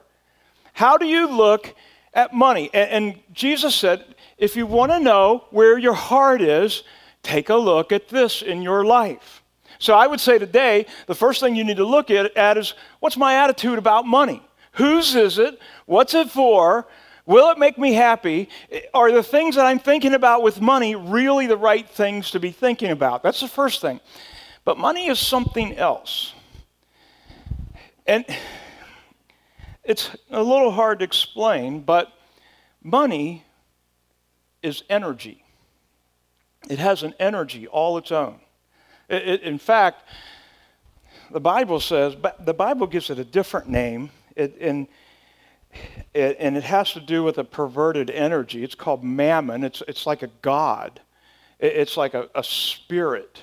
How 0.72 0.96
do 0.98 1.06
you 1.06 1.28
look 1.28 1.76
at 2.12 2.34
money? 2.34 2.70
And, 2.74 2.90
and 2.90 3.20
Jesus 3.32 3.76
said, 3.76 4.16
if 4.36 4.56
you 4.56 4.66
want 4.66 4.90
to 4.90 4.98
know 4.98 5.44
where 5.50 5.78
your 5.78 5.94
heart 5.94 6.42
is, 6.42 6.82
take 7.22 7.50
a 7.50 7.54
look 7.54 7.92
at 7.92 8.08
this 8.08 8.42
in 8.42 8.62
your 8.62 8.84
life. 8.84 9.44
So 9.78 9.94
I 9.94 10.08
would 10.08 10.18
say 10.18 10.40
today, 10.40 10.86
the 11.06 11.14
first 11.14 11.40
thing 11.40 11.54
you 11.54 11.62
need 11.62 11.76
to 11.76 11.84
look 11.84 12.10
at, 12.10 12.36
at 12.36 12.58
is 12.58 12.74
what's 12.98 13.16
my 13.16 13.36
attitude 13.36 13.78
about 13.78 14.08
money? 14.08 14.42
Whose 14.72 15.14
is 15.14 15.38
it? 15.38 15.60
What's 15.86 16.14
it 16.14 16.28
for? 16.28 16.88
Will 17.26 17.48
it 17.52 17.58
make 17.58 17.78
me 17.78 17.92
happy? 17.92 18.48
Are 18.92 19.12
the 19.12 19.22
things 19.22 19.54
that 19.54 19.66
I'm 19.66 19.78
thinking 19.78 20.14
about 20.14 20.42
with 20.42 20.60
money 20.60 20.96
really 20.96 21.46
the 21.46 21.56
right 21.56 21.88
things 21.88 22.32
to 22.32 22.40
be 22.40 22.50
thinking 22.50 22.90
about? 22.90 23.22
That's 23.22 23.40
the 23.40 23.46
first 23.46 23.80
thing. 23.80 24.00
But 24.64 24.78
money 24.78 25.06
is 25.06 25.20
something 25.20 25.76
else. 25.76 26.34
And 28.04 28.24
it's 29.90 30.08
a 30.30 30.40
little 30.40 30.70
hard 30.70 31.00
to 31.00 31.04
explain, 31.04 31.80
but 31.80 32.12
money 32.80 33.44
is 34.62 34.84
energy. 34.88 35.42
It 36.68 36.78
has 36.78 37.02
an 37.02 37.12
energy 37.18 37.66
all 37.66 37.98
its 37.98 38.12
own. 38.12 38.38
It, 39.08 39.26
it, 39.26 39.42
in 39.42 39.58
fact, 39.58 40.04
the 41.32 41.40
Bible 41.40 41.80
says, 41.80 42.14
but 42.14 42.46
the 42.46 42.54
Bible 42.54 42.86
gives 42.86 43.10
it 43.10 43.18
a 43.18 43.24
different 43.24 43.68
name, 43.68 44.10
it, 44.36 44.56
and, 44.60 44.86
it, 46.14 46.36
and 46.38 46.56
it 46.56 46.62
has 46.62 46.92
to 46.92 47.00
do 47.00 47.24
with 47.24 47.38
a 47.38 47.44
perverted 47.44 48.10
energy. 48.10 48.62
It's 48.62 48.76
called 48.76 49.02
mammon. 49.02 49.64
It's, 49.64 49.82
it's 49.88 50.06
like 50.06 50.22
a 50.22 50.30
god, 50.40 51.00
it's 51.58 51.96
like 51.96 52.14
a, 52.14 52.28
a 52.36 52.44
spirit. 52.44 53.42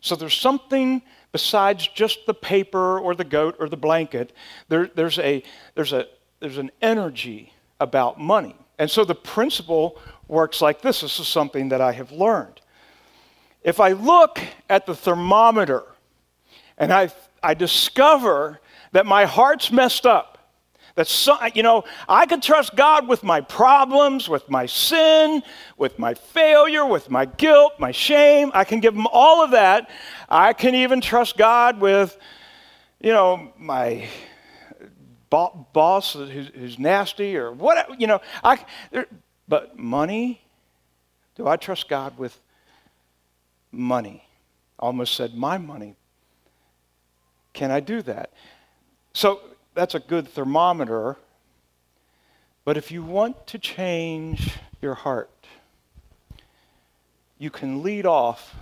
So 0.00 0.16
there's 0.16 0.38
something 0.38 1.02
besides 1.32 1.88
just 1.88 2.26
the 2.26 2.34
paper 2.34 2.98
or 2.98 3.14
the 3.14 3.24
goat 3.24 3.56
or 3.58 3.68
the 3.68 3.76
blanket. 3.76 4.32
There, 4.68 4.86
there's, 4.94 5.18
a, 5.18 5.42
there's, 5.74 5.92
a, 5.92 6.06
there's 6.40 6.58
an 6.58 6.70
energy 6.80 7.52
about 7.80 8.20
money. 8.20 8.56
And 8.78 8.90
so 8.90 9.04
the 9.04 9.14
principle 9.14 9.98
works 10.26 10.60
like 10.60 10.82
this. 10.82 11.00
This 11.00 11.18
is 11.18 11.28
something 11.28 11.70
that 11.70 11.80
I 11.80 11.92
have 11.92 12.12
learned. 12.12 12.60
If 13.62 13.80
I 13.80 13.92
look 13.92 14.40
at 14.70 14.86
the 14.86 14.94
thermometer 14.94 15.84
and 16.76 16.92
I, 16.92 17.10
I 17.42 17.54
discover 17.54 18.60
that 18.92 19.04
my 19.04 19.24
heart's 19.24 19.70
messed 19.70 20.06
up, 20.06 20.37
that 20.98 21.06
so, 21.06 21.38
you 21.54 21.62
know, 21.62 21.84
I 22.08 22.26
can 22.26 22.40
trust 22.40 22.74
God 22.74 23.06
with 23.06 23.22
my 23.22 23.40
problems, 23.40 24.28
with 24.28 24.50
my 24.50 24.66
sin, 24.66 25.44
with 25.76 25.96
my 25.96 26.14
failure, 26.14 26.84
with 26.84 27.08
my 27.08 27.24
guilt, 27.24 27.74
my 27.78 27.92
shame. 27.92 28.50
I 28.52 28.64
can 28.64 28.80
give 28.80 28.96
him 28.96 29.06
all 29.12 29.44
of 29.44 29.52
that. 29.52 29.88
I 30.28 30.52
can 30.54 30.74
even 30.74 31.00
trust 31.00 31.36
God 31.36 31.80
with, 31.80 32.18
you 32.98 33.12
know, 33.12 33.52
my 33.56 34.08
boss 35.30 36.14
who's, 36.14 36.48
who's 36.48 36.80
nasty 36.80 37.36
or 37.36 37.52
whatever, 37.52 37.94
you 37.96 38.08
know. 38.08 38.20
I, 38.42 38.58
there, 38.90 39.06
but 39.46 39.78
money, 39.78 40.40
do 41.36 41.46
I 41.46 41.54
trust 41.54 41.88
God 41.88 42.18
with 42.18 42.36
money? 43.70 44.24
Almost 44.80 45.14
said 45.14 45.32
my 45.36 45.58
money. 45.58 45.94
Can 47.52 47.70
I 47.70 47.78
do 47.78 48.02
that? 48.02 48.32
So 49.14 49.42
that's 49.78 49.94
a 49.94 50.00
good 50.00 50.26
thermometer. 50.26 51.14
But 52.64 52.76
if 52.76 52.90
you 52.90 53.04
want 53.04 53.46
to 53.46 53.60
change 53.60 54.58
your 54.82 54.94
heart, 54.94 55.46
you 57.38 57.48
can 57.50 57.84
lead 57.84 58.04
off 58.04 58.56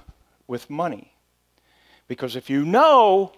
with 0.46 0.68
money. 0.68 1.14
Because 2.06 2.36
if 2.36 2.50
you 2.50 2.66
know 2.66 3.32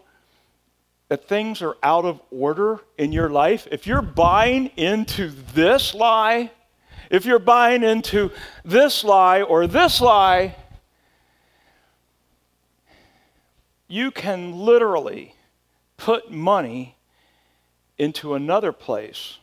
that 1.06 1.28
things 1.28 1.62
are 1.62 1.76
out 1.80 2.04
of 2.04 2.20
order 2.32 2.80
in 2.98 3.12
your 3.12 3.30
life, 3.30 3.68
if 3.70 3.86
you're 3.86 4.02
buying 4.02 4.72
into 4.76 5.28
this 5.28 5.94
lie, 5.94 6.50
if 7.10 7.24
you're 7.24 7.38
buying 7.38 7.84
into 7.84 8.32
this 8.64 9.04
lie 9.04 9.40
or 9.40 9.68
this 9.68 10.00
lie, 10.00 10.56
you 13.86 14.10
can 14.10 14.58
literally 14.58 15.36
put 15.96 16.32
money 16.32 16.96
into 17.98 18.34
another 18.34 18.72
place, 18.72 19.38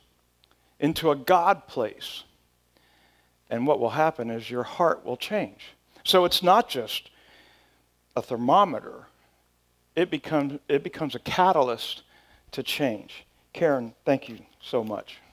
into 0.79 1.11
a 1.11 1.15
God 1.15 1.67
place. 1.67 2.23
And 3.49 3.67
what 3.67 3.79
will 3.79 3.91
happen 3.91 4.29
is 4.29 4.49
your 4.49 4.63
heart 4.63 5.05
will 5.05 5.17
change. 5.17 5.75
So 6.03 6.25
it's 6.25 6.41
not 6.41 6.69
just 6.69 7.09
a 8.15 8.21
thermometer, 8.21 9.07
it 9.95 10.09
becomes, 10.09 10.59
it 10.67 10.83
becomes 10.83 11.15
a 11.15 11.19
catalyst 11.19 12.03
to 12.51 12.63
change. 12.63 13.25
Karen, 13.53 13.93
thank 14.05 14.29
you 14.29 14.39
so 14.61 14.83
much. 14.83 15.17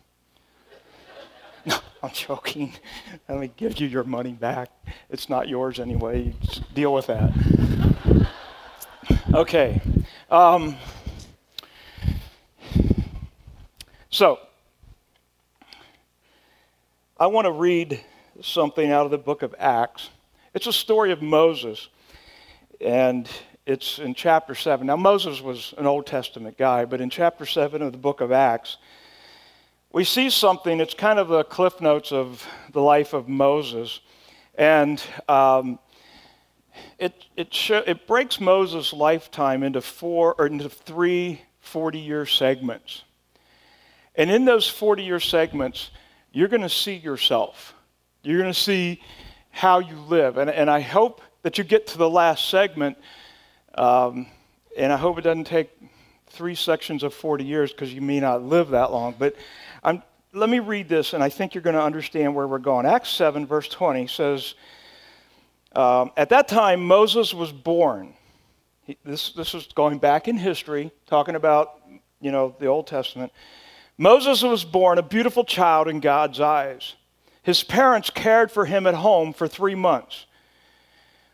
No, 1.65 1.79
I'm 2.03 2.11
joking. 2.11 2.73
Let 3.29 3.39
me 3.39 3.53
give 3.57 3.79
you 3.79 3.87
your 3.87 4.03
money 4.03 4.33
back. 4.33 4.69
It's 5.09 5.29
not 5.29 5.49
yours 5.49 5.79
anyway. 5.79 6.35
Just 6.41 6.75
deal 6.75 6.93
with 6.93 7.07
that. 7.07 7.33
Okay. 9.35 9.81
Um, 10.31 10.77
So, 14.13 14.39
I 17.19 17.29
want 17.29 17.47
to 17.47 17.51
read 17.51 17.99
something 18.43 18.93
out 18.93 19.07
of 19.07 19.11
the 19.11 19.17
book 19.17 19.41
of 19.41 19.55
Acts. 19.59 20.11
It's 20.53 20.67
a 20.67 20.73
story 20.73 21.13
of 21.13 21.23
Moses, 21.23 21.89
and 22.79 23.27
it's 23.65 23.99
in 23.99 24.13
chapter 24.13 24.55
7. 24.55 24.87
Now, 24.87 24.97
Moses 24.97 25.41
was 25.41 25.73
an 25.79 25.87
Old 25.87 26.05
Testament 26.05 26.59
guy, 26.59 26.85
but 26.85 27.01
in 27.01 27.09
chapter 27.09 27.47
7 27.47 27.81
of 27.81 27.93
the 27.93 27.97
book 27.97 28.21
of 28.21 28.33
Acts, 28.33 28.77
we 29.93 30.05
see 30.05 30.29
something. 30.29 30.79
It's 30.79 30.93
kind 30.93 31.19
of 31.19 31.29
the 31.29 31.45
cliff 31.45 31.81
notes 31.81 32.13
of 32.13 32.47
the 32.73 32.83
life 32.83 33.15
of 33.15 33.29
Moses. 33.29 34.01
And 34.57 35.03
um, 35.27 35.79
it, 36.99 37.15
it, 37.35 37.57
it 37.71 38.07
breaks 38.07 38.39
Moses' 38.41 38.93
lifetime 38.93 39.63
into 39.63 39.81
four 39.81 40.35
or 40.37 40.49
into 40.49 40.69
three 40.69 41.41
40 41.61 41.99
year 41.99 42.27
segments. 42.27 43.05
And 44.15 44.31
in 44.31 44.45
those 44.45 44.69
40 44.69 45.03
year 45.03 45.21
segments, 45.21 45.91
you're 46.33 46.49
going 46.49 46.63
to 46.63 46.69
see 46.69 46.97
yourself. 46.97 47.75
You're 48.23 48.39
going 48.39 48.53
to 48.53 48.59
see 48.59 49.03
how 49.51 49.79
you 49.79 49.97
live. 49.97 50.39
And, 50.39 50.51
and 50.51 50.71
I 50.71 50.81
hope 50.81 51.21
that 51.43 51.59
you 51.59 51.65
get 51.65 51.87
to 51.89 51.99
the 51.99 52.09
last 52.09 52.49
segment, 52.49 52.97
um, 53.75 54.27
and 54.77 54.93
I 54.93 54.97
hope 54.97 55.19
it 55.19 55.23
doesn't 55.23 55.45
take 55.45 55.71
three 56.29 56.55
sections 56.55 57.03
of 57.03 57.13
40 57.13 57.45
years 57.45 57.73
because 57.73 57.93
you 57.93 58.01
may 58.01 58.21
not 58.21 58.43
live 58.43 58.71
that 58.71 58.91
long. 58.91 59.15
But 59.19 59.37
I'm, 59.83 60.03
let 60.33 60.49
me 60.49 60.61
read 60.61 60.89
this, 60.89 61.13
and 61.13 61.23
I 61.23 61.29
think 61.29 61.55
you're 61.55 61.63
going 61.63 61.77
to 61.77 61.83
understand 61.83 62.35
where 62.35 62.47
we're 62.47 62.59
going. 62.59 62.87
Acts 62.87 63.11
7, 63.11 63.47
verse 63.47 63.69
20 63.69 64.07
says, 64.07 64.55
um, 65.75 66.11
At 66.17 66.31
that 66.31 66.49
time, 66.49 66.87
Moses 66.87 67.35
was 67.35 67.53
born. 67.53 68.15
He, 68.85 68.97
this, 69.05 69.33
this 69.33 69.55
is 69.55 69.69
going 69.75 69.99
back 69.99 70.29
in 70.29 70.37
history, 70.39 70.91
talking 71.07 71.35
about, 71.35 71.81
you 72.21 72.33
know, 72.33 72.55
the 72.59 72.67
Old 72.67 72.87
Testament. 72.87 73.33
Moses 73.99 74.43
was 74.43 74.65
born 74.65 74.99
a 74.99 75.03
beautiful 75.03 75.45
child 75.45 75.89
in 75.89 76.01
God's 76.01 76.41
eyes. 76.41 76.95
His 77.43 77.63
parents 77.63 78.11
cared 78.11 78.51
for 78.51 78.65
him 78.65 78.87
at 78.87 78.95
home 78.95 79.33
for 79.33 79.49
three 79.49 79.75
months. 79.75 80.27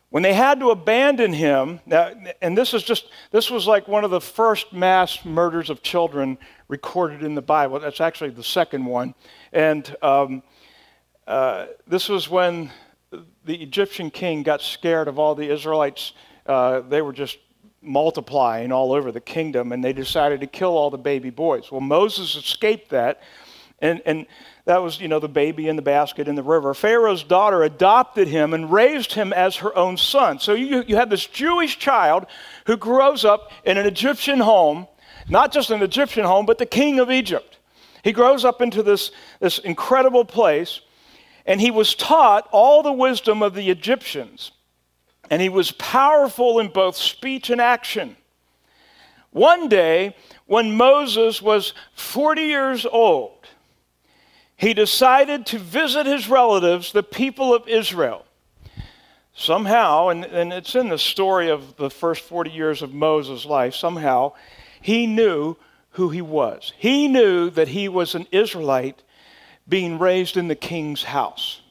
When 0.09 0.23
they 0.23 0.33
had 0.33 0.59
to 0.59 0.71
abandon 0.71 1.33
him, 1.33 1.81
now, 1.85 2.11
and 2.41 2.57
this 2.57 2.73
is 2.73 2.81
just, 2.81 3.09
this 3.29 3.51
was 3.51 3.67
like 3.67 3.87
one 3.87 4.03
of 4.03 4.09
the 4.09 4.19
first 4.19 4.73
mass 4.73 5.23
murders 5.23 5.69
of 5.69 5.83
children 5.83 6.39
recorded 6.67 7.21
in 7.21 7.35
the 7.35 7.43
Bible. 7.43 7.79
That's 7.79 8.01
actually 8.01 8.31
the 8.31 8.43
second 8.43 8.85
one. 8.85 9.13
And 9.53 9.95
um, 10.01 10.41
uh, 11.27 11.67
this 11.85 12.09
was 12.09 12.27
when 12.27 12.71
the 13.45 13.61
Egyptian 13.61 14.09
king 14.09 14.41
got 14.41 14.61
scared 14.63 15.07
of 15.07 15.19
all 15.19 15.35
the 15.35 15.47
Israelites. 15.47 16.13
Uh, 16.47 16.79
they 16.79 17.03
were 17.03 17.13
just 17.13 17.37
multiplying 17.81 18.71
all 18.71 18.91
over 18.91 19.11
the 19.11 19.21
kingdom, 19.21 19.71
and 19.71 19.83
they 19.83 19.93
decided 19.93 20.41
to 20.41 20.47
kill 20.47 20.77
all 20.77 20.89
the 20.89 20.97
baby 20.97 21.29
boys. 21.29 21.71
Well, 21.71 21.81
Moses 21.81 22.35
escaped 22.35 22.89
that, 22.89 23.21
And, 23.81 24.01
and 24.05 24.25
that 24.65 24.81
was, 24.83 24.99
you 24.99 25.07
know, 25.07 25.19
the 25.19 25.29
baby 25.29 25.67
in 25.67 25.75
the 25.75 25.81
basket 25.81 26.27
in 26.27 26.35
the 26.35 26.43
river. 26.43 26.73
Pharaoh's 26.73 27.23
daughter 27.23 27.63
adopted 27.63 28.27
him 28.27 28.53
and 28.53 28.71
raised 28.71 29.13
him 29.13 29.33
as 29.33 29.55
her 29.57 29.75
own 29.75 29.97
son. 29.97 30.39
So 30.39 30.53
you, 30.53 30.83
you 30.87 30.97
have 30.97 31.09
this 31.09 31.25
Jewish 31.25 31.79
child 31.79 32.25
who 32.65 32.77
grows 32.77 33.23
up 33.23 33.51
in 33.63 33.77
an 33.77 33.85
Egyptian 33.85 34.39
home, 34.39 34.87
not 35.29 35.53
just 35.53 35.71
an 35.71 35.81
Egyptian 35.81 36.25
home, 36.25 36.45
but 36.45 36.57
the 36.57 36.65
king 36.65 36.99
of 36.99 37.09
Egypt. 37.09 37.57
He 38.03 38.11
grows 38.11 38.45
up 38.45 38.61
into 38.61 38.83
this, 38.83 39.11
this 39.39 39.59
incredible 39.59 40.25
place, 40.25 40.81
and 41.45 41.61
he 41.61 41.71
was 41.71 41.95
taught 41.95 42.47
all 42.51 42.83
the 42.83 42.93
wisdom 42.93 43.41
of 43.41 43.53
the 43.53 43.69
Egyptians. 43.69 44.51
And 45.29 45.41
he 45.41 45.49
was 45.49 45.71
powerful 45.71 46.59
in 46.59 46.69
both 46.69 46.95
speech 46.95 47.49
and 47.49 47.61
action. 47.61 48.15
One 49.31 49.69
day, 49.69 50.15
when 50.47 50.75
Moses 50.75 51.41
was 51.41 51.73
40 51.93 52.41
years 52.41 52.85
old, 52.85 53.47
he 54.57 54.73
decided 54.73 55.45
to 55.47 55.59
visit 55.59 56.05
his 56.05 56.27
relatives, 56.27 56.91
the 56.91 57.03
people 57.03 57.53
of 57.53 57.67
Israel. 57.67 58.25
Somehow, 59.33 60.09
and, 60.09 60.25
and 60.25 60.51
it's 60.51 60.75
in 60.75 60.89
the 60.89 60.97
story 60.97 61.49
of 61.49 61.77
the 61.77 61.89
first 61.89 62.23
40 62.23 62.49
years 62.49 62.81
of 62.81 62.93
Moses' 62.93 63.45
life, 63.45 63.75
somehow 63.75 64.33
he 64.81 65.07
knew 65.07 65.55
who 65.91 66.09
he 66.09 66.21
was. 66.21 66.73
He 66.77 67.07
knew 67.07 67.49
that 67.51 67.69
he 67.69 67.87
was 67.87 68.15
an 68.15 68.27
Israelite 68.31 69.01
being 69.67 69.99
raised 69.99 70.35
in 70.35 70.47
the 70.47 70.55
king's 70.55 71.03
house. 71.03 71.61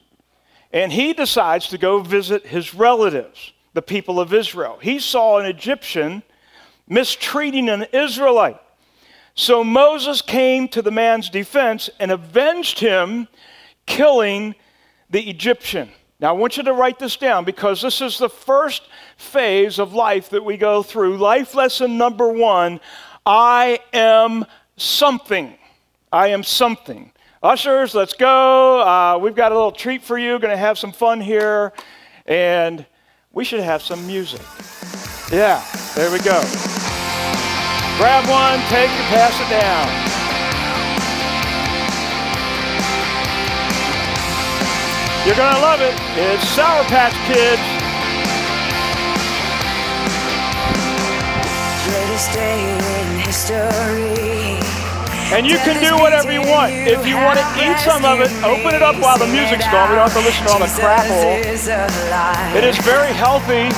And 0.71 0.91
he 0.91 1.13
decides 1.13 1.67
to 1.69 1.77
go 1.77 1.99
visit 1.99 2.45
his 2.45 2.73
relatives, 2.73 3.53
the 3.73 3.81
people 3.81 4.19
of 4.19 4.33
Israel. 4.33 4.77
He 4.81 4.99
saw 4.99 5.39
an 5.39 5.45
Egyptian 5.45 6.23
mistreating 6.87 7.69
an 7.69 7.85
Israelite. 7.93 8.59
So 9.35 9.63
Moses 9.63 10.21
came 10.21 10.67
to 10.69 10.81
the 10.81 10.91
man's 10.91 11.29
defense 11.29 11.89
and 11.99 12.11
avenged 12.11 12.79
him, 12.79 13.27
killing 13.85 14.55
the 15.09 15.29
Egyptian. 15.29 15.89
Now, 16.19 16.29
I 16.29 16.31
want 16.33 16.57
you 16.57 16.63
to 16.63 16.73
write 16.73 16.99
this 16.99 17.15
down 17.15 17.45
because 17.45 17.81
this 17.81 18.01
is 18.01 18.17
the 18.17 18.29
first 18.29 18.83
phase 19.15 19.79
of 19.79 19.93
life 19.93 20.29
that 20.31 20.43
we 20.43 20.57
go 20.57 20.83
through. 20.83 21.17
Life 21.17 21.55
lesson 21.55 21.97
number 21.97 22.27
one 22.27 22.81
I 23.25 23.79
am 23.93 24.45
something. 24.75 25.55
I 26.11 26.27
am 26.29 26.43
something. 26.43 27.11
Ushers, 27.41 27.95
let's 27.95 28.13
go. 28.13 28.81
Uh, 28.81 29.17
we've 29.17 29.35
got 29.35 29.53
a 29.53 29.55
little 29.55 29.71
treat 29.71 30.03
for 30.03 30.17
you. 30.17 30.37
Going 30.39 30.51
to 30.51 30.57
have 30.57 30.77
some 30.77 30.91
fun 30.91 31.21
here. 31.21 31.71
And 32.25 32.85
we 33.31 33.45
should 33.45 33.61
have 33.61 33.81
some 33.81 34.05
music. 34.05 34.41
Yeah, 35.31 35.63
there 35.95 36.11
we 36.11 36.19
go. 36.19 36.41
Grab 37.97 38.27
one, 38.27 38.59
take 38.67 38.89
it, 38.89 39.07
pass 39.07 39.35
it 39.39 39.49
down. 39.49 39.87
You're 45.25 45.35
going 45.35 45.55
to 45.55 45.61
love 45.61 45.81
it. 45.81 45.95
It's 46.17 46.47
Sour 46.49 46.83
Patch 46.85 47.13
Kids. 47.27 47.61
Greatest 51.87 52.33
day 52.33 52.59
in 52.99 53.19
history. 53.19 54.28
And 55.29 55.45
you 55.45 55.61
can 55.61 55.77
do 55.77 55.93
whatever 56.01 56.33
you 56.33 56.41
want. 56.41 56.73
If 56.73 57.05
you 57.05 57.13
want 57.15 57.37
to 57.37 57.45
eat 57.61 57.77
some 57.85 58.01
of 58.01 58.17
it, 58.17 58.33
open 58.41 58.73
it 58.73 58.81
up 58.81 58.97
while 58.97 59.17
the 59.17 59.29
music's 59.29 59.69
going. 59.69 59.93
We 59.93 60.01
don't 60.01 60.09
have 60.09 60.17
to 60.17 60.25
listen 60.25 60.45
to 60.49 60.57
all 60.57 60.59
the 60.59 60.73
crackle. 60.73 61.37
It 62.57 62.65
is 62.65 62.77
very 62.81 63.13
healthy. 63.13 63.69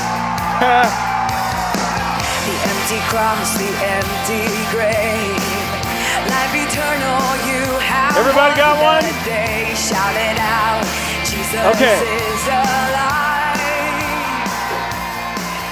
empty 2.91 3.03
cross, 3.11 3.59
the 3.59 3.67
empty 3.83 4.47
grave. 4.71 5.35
Life 6.31 6.55
eternal, 6.55 7.19
you 7.43 7.67
have 7.83 8.15
Everybody 8.15 8.55
got 8.55 8.79
one? 8.79 9.03
Shout 9.75 10.15
it 10.15 10.39
out. 10.39 10.87
Jesus 11.27 11.59
okay. 11.75 11.99
is 11.99 12.47
alive. 12.47 13.59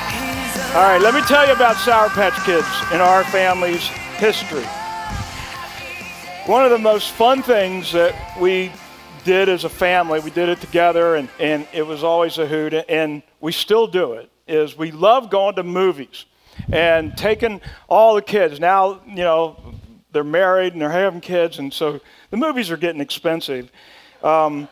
alive. 0.04 0.76
All 0.76 0.84
right, 0.84 1.02
let 1.02 1.14
me 1.14 1.22
tell 1.22 1.48
you 1.48 1.54
about 1.54 1.78
Sour 1.78 2.10
Patch 2.10 2.36
Kids 2.44 2.68
in 2.94 3.00
our 3.00 3.24
family's 3.24 3.88
history. 4.20 4.66
One 6.50 6.66
of 6.66 6.72
the 6.72 6.80
most 6.80 7.12
fun 7.12 7.44
things 7.44 7.92
that 7.92 8.16
we 8.42 8.72
did 9.24 9.50
as 9.50 9.66
a 9.66 9.70
family, 9.70 10.20
we 10.20 10.32
did 10.32 10.50
it 10.50 10.60
together, 10.60 11.14
and, 11.14 11.30
and 11.40 11.68
it 11.72 11.86
was 11.86 12.04
always 12.04 12.40
a 12.40 12.48
hoot, 12.48 12.74
and 12.74 13.22
we 13.40 13.52
still 13.52 13.86
do 13.86 14.14
it, 14.14 14.32
is 14.48 14.76
we 14.76 14.90
love 14.90 15.30
going 15.30 15.54
to 15.58 15.64
movies 15.64 16.26
and 16.72 17.16
taking 17.16 17.62
all 17.88 18.16
the 18.16 18.24
kids. 18.24 18.60
Now, 18.60 19.00
you 19.06 19.18
know, 19.18 19.76
they're 20.12 20.24
married 20.24 20.74
and 20.74 20.82
they're 20.82 20.90
having 20.90 21.22
kids, 21.22 21.60
and 21.60 21.72
so 21.72 22.02
the 22.32 22.38
movies 22.38 22.72
are 22.72 22.78
getting 22.78 23.00
expensive. 23.00 23.72
Um, 24.24 24.68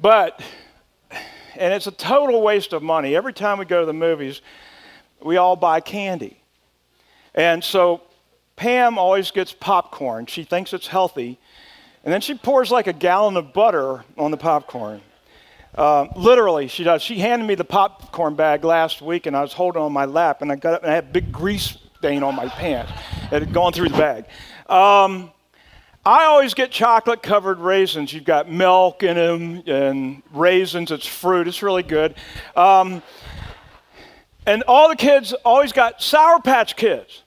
but, 0.00 0.42
and 1.54 1.72
it's 1.72 1.86
a 1.86 1.92
total 1.92 2.42
waste 2.42 2.72
of 2.72 2.82
money. 2.82 3.14
Every 3.14 3.32
time 3.32 3.58
we 3.60 3.66
go 3.66 3.78
to 3.78 3.86
the 3.86 3.92
movies, 3.92 4.42
we 5.22 5.36
all 5.36 5.54
buy 5.54 5.78
candy. 5.78 6.42
And 7.36 7.62
so 7.62 8.00
Pam 8.56 8.98
always 8.98 9.30
gets 9.30 9.52
popcorn. 9.52 10.26
She 10.26 10.44
thinks 10.44 10.72
it's 10.72 10.86
healthy. 10.86 11.38
And 12.04 12.12
then 12.12 12.20
she 12.20 12.34
pours 12.34 12.70
like 12.70 12.86
a 12.86 12.92
gallon 12.92 13.36
of 13.36 13.52
butter 13.52 14.04
on 14.16 14.30
the 14.30 14.36
popcorn. 14.36 15.00
Uh, 15.74 16.06
literally, 16.14 16.68
she 16.68 16.84
does. 16.84 17.02
She 17.02 17.18
handed 17.18 17.46
me 17.46 17.56
the 17.56 17.64
popcorn 17.64 18.36
bag 18.36 18.62
last 18.64 19.02
week, 19.02 19.26
and 19.26 19.36
I 19.36 19.42
was 19.42 19.52
holding 19.52 19.82
on 19.82 19.92
my 19.92 20.04
lap, 20.04 20.40
and 20.40 20.52
I 20.52 20.56
got 20.56 20.74
up 20.74 20.82
and 20.82 20.92
I 20.92 20.94
had 20.94 21.04
a 21.04 21.08
big 21.08 21.32
grease 21.32 21.78
stain 21.98 22.22
on 22.22 22.36
my 22.36 22.48
pants. 22.48 22.92
It 23.32 23.42
had 23.42 23.52
gone 23.52 23.72
through 23.72 23.88
the 23.88 23.98
bag. 23.98 24.26
Um, 24.68 25.32
I 26.06 26.24
always 26.24 26.52
get 26.52 26.70
chocolate 26.70 27.22
covered 27.22 27.58
raisins. 27.58 28.12
You've 28.12 28.24
got 28.24 28.48
milk 28.48 29.02
in 29.02 29.16
them 29.16 29.62
and 29.66 30.22
raisins. 30.32 30.90
It's 30.92 31.06
fruit. 31.06 31.48
It's 31.48 31.62
really 31.62 31.82
good. 31.82 32.14
Um, 32.54 33.02
and 34.46 34.62
all 34.68 34.90
the 34.90 34.96
kids 34.96 35.32
always 35.44 35.72
got 35.72 36.02
Sour 36.02 36.40
Patch 36.40 36.76
Kids. 36.76 37.23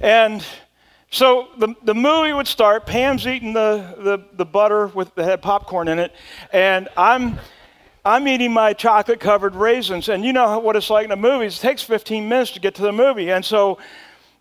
And 0.00 0.44
so 1.10 1.48
the, 1.58 1.74
the 1.84 1.94
movie 1.94 2.32
would 2.32 2.48
start. 2.48 2.86
Pam's 2.86 3.26
eating 3.26 3.52
the, 3.52 3.94
the, 3.98 4.24
the 4.36 4.44
butter 4.44 4.88
with 4.88 5.14
the 5.14 5.24
had 5.24 5.42
popcorn 5.42 5.88
in 5.88 5.98
it, 5.98 6.12
and 6.52 6.88
I'm 6.96 7.38
I'm 8.06 8.28
eating 8.28 8.52
my 8.52 8.74
chocolate 8.74 9.20
covered 9.20 9.54
raisins. 9.54 10.08
And 10.08 10.24
you 10.24 10.32
know 10.32 10.58
what 10.58 10.76
it's 10.76 10.90
like 10.90 11.04
in 11.04 11.10
the 11.10 11.16
movies. 11.16 11.56
It 11.56 11.62
takes 11.62 11.82
15 11.82 12.28
minutes 12.28 12.50
to 12.50 12.60
get 12.60 12.74
to 12.74 12.82
the 12.82 12.92
movie, 12.92 13.30
and 13.30 13.44
so 13.44 13.78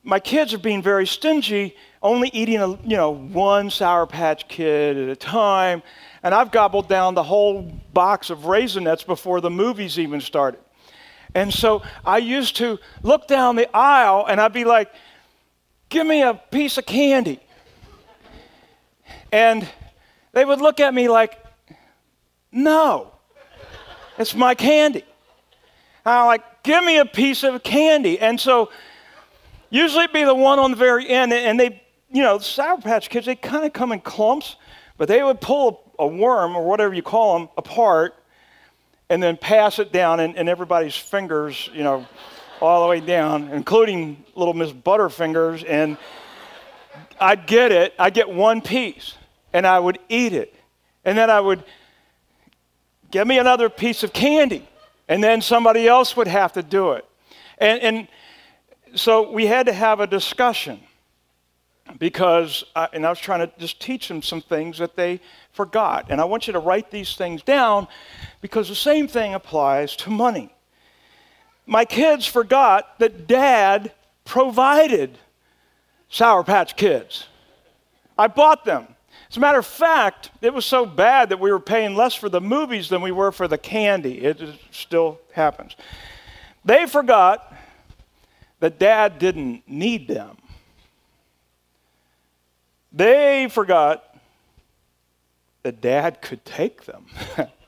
my 0.04 0.20
kids 0.20 0.54
are 0.54 0.58
being 0.58 0.82
very 0.82 1.08
stingy, 1.08 1.76
only 2.02 2.30
eating 2.30 2.58
a 2.58 2.70
you 2.70 2.98
know 2.98 3.12
one 3.12 3.70
Sour 3.70 4.08
Patch 4.08 4.48
Kid 4.48 4.98
at 4.98 5.10
a 5.10 5.16
time. 5.16 5.84
And 6.24 6.34
I've 6.34 6.52
gobbled 6.52 6.90
down 6.90 7.14
the 7.14 7.24
whole 7.24 7.62
box 7.94 8.30
of 8.30 8.40
Raisinets 8.40 9.06
before 9.06 9.42
the 9.42 9.52
movies 9.52 10.00
even 10.00 10.22
started. 10.22 10.60
And 11.36 11.54
so 11.54 11.82
I 12.06 12.20
used 12.20 12.56
to 12.58 12.80
look 13.02 13.28
down 13.28 13.56
the 13.56 13.70
aisle 13.76 14.26
and 14.28 14.40
I'd 14.40 14.54
be 14.54 14.66
like, 14.66 14.92
Give 15.94 16.08
me 16.08 16.24
a 16.24 16.34
piece 16.34 16.80
of 16.80 16.88
candy. 16.88 17.40
And 19.32 19.70
they 20.32 20.44
would 20.44 20.60
look 20.60 20.80
at 20.80 20.92
me 20.92 21.08
like, 21.08 21.38
No, 22.52 23.12
it's 24.18 24.34
my 24.34 24.56
candy. 24.56 25.06
And 26.04 26.16
I'm 26.16 26.26
like, 26.26 26.64
Give 26.64 26.84
me 26.84 26.98
a 26.98 27.06
piece 27.06 27.44
of 27.44 27.62
candy. 27.62 28.20
And 28.20 28.40
so, 28.40 28.72
usually 29.70 30.08
be 30.08 30.24
the 30.24 30.34
one 30.34 30.58
on 30.58 30.72
the 30.72 30.78
very 30.78 31.08
end, 31.08 31.32
and 31.32 31.60
they, 31.60 31.80
you 32.12 32.24
know, 32.24 32.40
Sour 32.40 32.82
Patch 32.82 33.08
Kids, 33.12 33.28
they 33.28 33.36
kind 33.36 33.64
of 33.64 33.72
come 33.72 33.92
in 33.92 34.02
clumps, 34.02 34.56
but 34.98 35.08
they 35.08 35.22
would 35.22 35.42
pull 35.42 35.94
a 36.00 36.08
worm 36.08 36.56
or 36.56 36.66
whatever 36.66 36.96
you 36.96 37.04
call 37.04 37.38
them 37.38 37.50
apart 37.56 38.16
and 39.12 39.22
then 39.22 39.38
pass 39.38 39.78
it 39.78 39.92
down, 39.92 40.20
and, 40.20 40.36
and 40.38 40.50
everybody's 40.50 40.96
fingers, 40.96 41.70
you 41.72 41.84
know, 41.84 42.08
all 42.64 42.82
the 42.82 42.88
way 42.88 43.02
down, 43.02 43.50
including 43.50 44.24
little 44.36 44.54
Miss 44.54 44.72
Butterfingers. 44.72 45.66
And 45.68 45.98
I'd 47.20 47.46
get 47.46 47.74
it, 47.74 47.94
I'd 48.00 48.14
get 48.14 48.30
one 48.30 48.62
piece, 48.62 49.16
and 49.52 49.68
I 49.68 49.78
would 49.78 50.00
eat 50.08 50.32
it. 50.32 50.56
And 51.04 51.18
then 51.18 51.30
I 51.30 51.42
would 51.42 51.62
give 53.12 53.28
me 53.28 53.38
another 53.38 53.70
piece 53.70 54.02
of 54.04 54.14
candy, 54.14 54.66
and 55.10 55.22
then 55.22 55.42
somebody 55.42 55.88
else 55.90 56.16
would 56.16 56.28
have 56.28 56.54
to 56.54 56.64
do 56.64 56.94
it. 56.94 57.06
And, 57.58 57.82
and 57.82 58.08
so 58.96 59.30
we 59.30 59.46
had 59.46 59.66
to 59.66 59.74
have 59.74 60.00
a 60.00 60.08
discussion 60.08 60.80
because, 62.00 62.64
I, 62.78 62.88
and 62.94 63.06
I 63.06 63.10
was 63.10 63.20
trying 63.20 63.42
to 63.42 63.52
just 63.60 63.82
teach 63.82 64.08
them 64.08 64.22
some 64.22 64.42
things 64.42 64.78
that 64.78 64.96
they 64.96 65.20
forgot. 65.52 66.06
And 66.10 66.22
I 66.22 66.24
want 66.24 66.48
you 66.48 66.54
to 66.54 66.60
write 66.60 66.92
these 66.92 67.18
things 67.18 67.44
down 67.44 67.90
because 68.40 68.70
the 68.70 68.76
same 68.76 69.10
thing 69.10 69.34
applies 69.34 69.98
to 69.98 70.10
money 70.10 70.54
my 71.66 71.86
kids 71.86 72.26
forgot 72.26 73.00
that 73.00 73.28
dad 73.28 73.92
provided 74.26 75.18
Sour 76.10 76.44
Patch 76.44 76.76
Kids. 76.76 77.28
I 78.18 78.28
bought 78.28 78.66
them. 78.66 78.88
As 79.30 79.38
a 79.38 79.40
matter 79.40 79.58
of 79.58 79.66
fact, 79.66 80.30
it 80.42 80.54
was 80.54 80.66
so 80.66 80.86
bad 80.86 81.30
that 81.30 81.40
we 81.40 81.52
were 81.52 81.60
paying 81.60 81.96
less 81.96 82.14
for 82.14 82.30
the 82.30 82.42
movies 82.42 82.90
than 82.90 83.02
we 83.02 83.12
were 83.12 83.32
for 83.32 83.48
the 83.48 83.58
candy. 83.58 84.20
It 84.24 84.40
still 84.70 85.20
happens. 85.32 85.76
They 86.64 86.86
forgot 86.86 87.52
that 88.60 88.78
dad 88.78 89.18
didn't 89.18 89.68
need 89.68 90.08
them. 90.08 90.38
They 92.92 93.48
forgot 93.50 94.16
that 95.64 95.82
dad 95.82 96.22
could 96.22 96.46
take 96.46 96.86
them. 96.86 97.08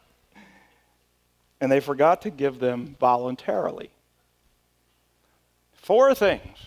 and 1.61 1.71
they 1.71 1.79
forgot 1.79 2.21
to 2.23 2.29
give 2.29 2.59
them 2.59 2.95
voluntarily. 2.99 3.89
Four 5.73 6.15
things 6.15 6.57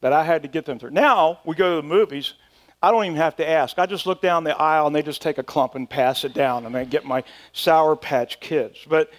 that 0.00 0.12
I 0.12 0.24
had 0.24 0.42
to 0.42 0.48
get 0.48 0.64
them 0.64 0.78
through. 0.78 0.90
Now 0.90 1.40
we 1.44 1.54
go 1.54 1.76
to 1.76 1.82
the 1.82 1.88
movies. 1.88 2.34
I 2.82 2.92
don't 2.92 3.04
even 3.04 3.16
have 3.16 3.36
to 3.36 3.48
ask. 3.48 3.78
I 3.78 3.86
just 3.86 4.06
look 4.06 4.22
down 4.22 4.44
the 4.44 4.56
aisle 4.56 4.86
and 4.86 4.94
they 4.94 5.02
just 5.02 5.20
take 5.20 5.38
a 5.38 5.42
clump 5.42 5.74
and 5.74 5.90
pass 5.90 6.24
it 6.24 6.32
down, 6.32 6.64
and 6.64 6.76
I 6.76 6.84
get 6.84 7.04
my 7.04 7.24
Sour 7.52 7.96
Patch 7.96 8.38
Kids. 8.38 8.78
But 8.88 9.10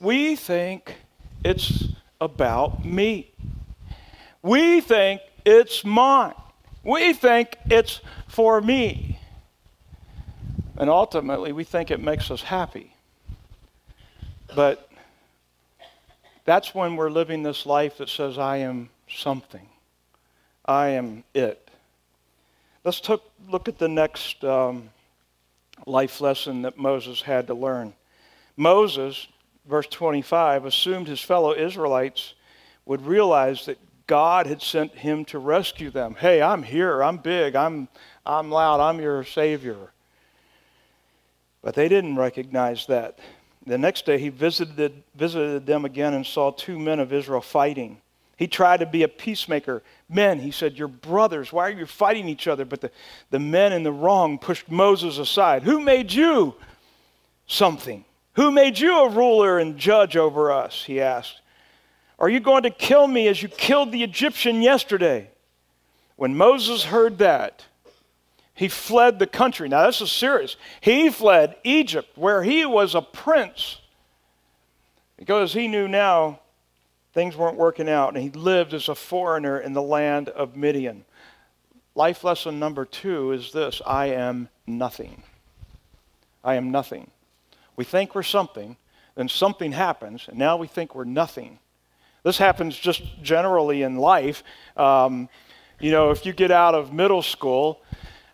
we 0.00 0.34
think 0.34 0.96
it's 1.44 1.84
about 2.20 2.84
me. 2.84 3.32
We 4.42 4.80
think 4.80 5.20
it's 5.44 5.84
mine. 5.84 6.34
We 6.82 7.12
think 7.12 7.56
it's 7.70 8.00
for 8.26 8.60
me. 8.60 9.20
And 10.76 10.90
ultimately, 10.90 11.52
we 11.52 11.62
think 11.62 11.90
it 11.92 12.00
makes 12.00 12.30
us 12.32 12.42
happy. 12.42 12.93
But 14.54 14.90
that's 16.44 16.74
when 16.74 16.96
we're 16.96 17.10
living 17.10 17.42
this 17.42 17.64
life 17.64 17.98
that 17.98 18.08
says, 18.08 18.38
I 18.38 18.58
am 18.58 18.90
something. 19.08 19.68
I 20.64 20.88
am 20.88 21.24
it. 21.34 21.70
Let's 22.84 23.00
look 23.48 23.68
at 23.68 23.78
the 23.78 23.88
next 23.88 24.44
um, 24.44 24.90
life 25.86 26.20
lesson 26.20 26.62
that 26.62 26.76
Moses 26.76 27.22
had 27.22 27.46
to 27.46 27.54
learn. 27.54 27.94
Moses, 28.56 29.26
verse 29.66 29.86
25, 29.86 30.66
assumed 30.66 31.08
his 31.08 31.20
fellow 31.20 31.54
Israelites 31.54 32.34
would 32.84 33.04
realize 33.06 33.66
that 33.66 33.78
God 34.06 34.46
had 34.46 34.60
sent 34.60 34.92
him 34.92 35.24
to 35.26 35.38
rescue 35.38 35.90
them. 35.90 36.14
Hey, 36.14 36.42
I'm 36.42 36.62
here. 36.62 37.02
I'm 37.02 37.16
big. 37.16 37.56
I'm, 37.56 37.88
I'm 38.26 38.50
loud. 38.50 38.80
I'm 38.80 39.00
your 39.00 39.24
Savior. 39.24 39.92
But 41.62 41.74
they 41.74 41.88
didn't 41.88 42.16
recognize 42.16 42.86
that. 42.86 43.18
The 43.66 43.78
next 43.78 44.04
day, 44.04 44.18
he 44.18 44.28
visited, 44.28 45.02
visited 45.14 45.66
them 45.66 45.84
again 45.84 46.14
and 46.14 46.26
saw 46.26 46.50
two 46.50 46.78
men 46.78 47.00
of 47.00 47.12
Israel 47.12 47.40
fighting. 47.40 48.00
He 48.36 48.46
tried 48.46 48.80
to 48.80 48.86
be 48.86 49.04
a 49.04 49.08
peacemaker. 49.08 49.82
Men, 50.08 50.40
he 50.40 50.50
said, 50.50 50.76
You're 50.76 50.88
brothers. 50.88 51.52
Why 51.52 51.68
are 51.68 51.78
you 51.78 51.86
fighting 51.86 52.28
each 52.28 52.48
other? 52.48 52.64
But 52.64 52.80
the, 52.80 52.90
the 53.30 53.38
men 53.38 53.72
in 53.72 53.84
the 53.84 53.92
wrong 53.92 54.38
pushed 54.38 54.70
Moses 54.70 55.18
aside. 55.18 55.62
Who 55.62 55.80
made 55.80 56.12
you 56.12 56.54
something? 57.46 58.04
Who 58.34 58.50
made 58.50 58.78
you 58.78 59.04
a 59.04 59.08
ruler 59.08 59.58
and 59.58 59.78
judge 59.78 60.16
over 60.16 60.50
us? 60.50 60.84
He 60.84 61.00
asked. 61.00 61.40
Are 62.18 62.28
you 62.28 62.40
going 62.40 62.64
to 62.64 62.70
kill 62.70 63.06
me 63.06 63.28
as 63.28 63.42
you 63.42 63.48
killed 63.48 63.92
the 63.92 64.02
Egyptian 64.02 64.62
yesterday? 64.62 65.30
When 66.16 66.36
Moses 66.36 66.84
heard 66.84 67.18
that, 67.18 67.64
he 68.54 68.68
fled 68.68 69.18
the 69.18 69.26
country. 69.26 69.68
Now, 69.68 69.86
this 69.86 70.00
is 70.00 70.12
serious. 70.12 70.56
He 70.80 71.10
fled 71.10 71.56
Egypt, 71.64 72.16
where 72.16 72.42
he 72.42 72.64
was 72.64 72.94
a 72.94 73.02
prince, 73.02 73.80
because 75.16 75.52
he 75.52 75.68
knew 75.68 75.88
now 75.88 76.40
things 77.12 77.36
weren't 77.36 77.56
working 77.56 77.88
out, 77.88 78.14
and 78.14 78.22
he 78.22 78.30
lived 78.30 78.74
as 78.74 78.88
a 78.88 78.94
foreigner 78.94 79.58
in 79.58 79.72
the 79.72 79.82
land 79.82 80.28
of 80.28 80.56
Midian. 80.56 81.04
Life 81.94 82.24
lesson 82.24 82.58
number 82.58 82.84
two 82.84 83.32
is 83.32 83.52
this 83.52 83.80
I 83.86 84.06
am 84.06 84.48
nothing. 84.66 85.22
I 86.42 86.54
am 86.54 86.70
nothing. 86.70 87.10
We 87.76 87.84
think 87.84 88.14
we're 88.14 88.22
something, 88.22 88.76
then 89.14 89.28
something 89.28 89.72
happens, 89.72 90.26
and 90.28 90.38
now 90.38 90.56
we 90.56 90.66
think 90.66 90.94
we're 90.94 91.04
nothing. 91.04 91.58
This 92.22 92.38
happens 92.38 92.76
just 92.76 93.02
generally 93.22 93.82
in 93.82 93.96
life. 93.96 94.42
Um, 94.76 95.28
you 95.80 95.90
know, 95.90 96.10
if 96.10 96.24
you 96.24 96.32
get 96.32 96.50
out 96.50 96.74
of 96.74 96.92
middle 96.92 97.22
school, 97.22 97.82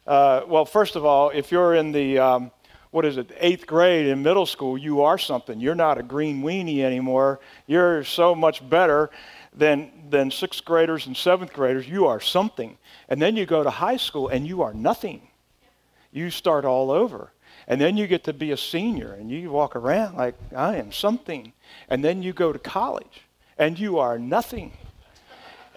uh, 0.07 0.43
well, 0.47 0.65
first 0.65 0.97
of 0.97 1.05
all, 1.05 1.31
if 1.31 1.53
you're 1.53 1.75
in 1.75 1.93
the, 1.93 2.19
um, 2.19 2.51
what 2.91 3.05
is 3.05 3.17
it, 3.17 3.31
eighth 3.39 3.67
grade 3.67 4.07
in 4.07 4.23
middle 4.23 4.47
school, 4.47 4.77
you 4.77 5.03
are 5.03 5.19
something. 5.19 5.61
You're 5.61 5.75
not 5.75 5.99
a 5.99 6.03
green 6.03 6.43
weenie 6.43 6.81
anymore. 6.81 7.41
You're 7.67 8.05
so 8.05 8.35
much 8.35 8.69
better 8.69 9.11
than, 9.55 9.91
than 10.11 10.31
sixth 10.31 10.65
graders 10.65 11.07
and 11.07 11.17
seventh 11.17 11.53
graders. 11.53 11.89
You 11.89 12.07
are 12.07 12.21
something. 12.21 12.79
And 13.09 13.21
then 13.21 13.37
you 13.37 13.47
go 13.47 13.63
to 13.63 13.71
high 13.71 13.97
school 13.97 14.29
and 14.29 14.47
you 14.47 14.63
are 14.63 14.75
nothing. 14.75 15.23
You 16.13 16.31
start 16.31 16.65
all 16.65 16.91
over. 16.91 17.33
And 17.69 17.81
then 17.81 17.97
you 17.97 18.07
get 18.07 18.25
to 18.25 18.33
be 18.33 18.51
a 18.51 18.57
senior 18.57 19.13
and 19.13 19.31
you 19.31 19.51
walk 19.51 19.77
around 19.77 20.17
like, 20.17 20.35
I 20.57 20.77
am 20.77 20.91
something. 20.91 21.53
And 21.89 22.05
then 22.05 22.23
you 22.23 22.33
go 22.33 22.53
to 22.53 22.59
college 22.59 23.23
and 23.59 23.79
you 23.79 23.99
are 23.99 24.19
nothing. 24.19 24.73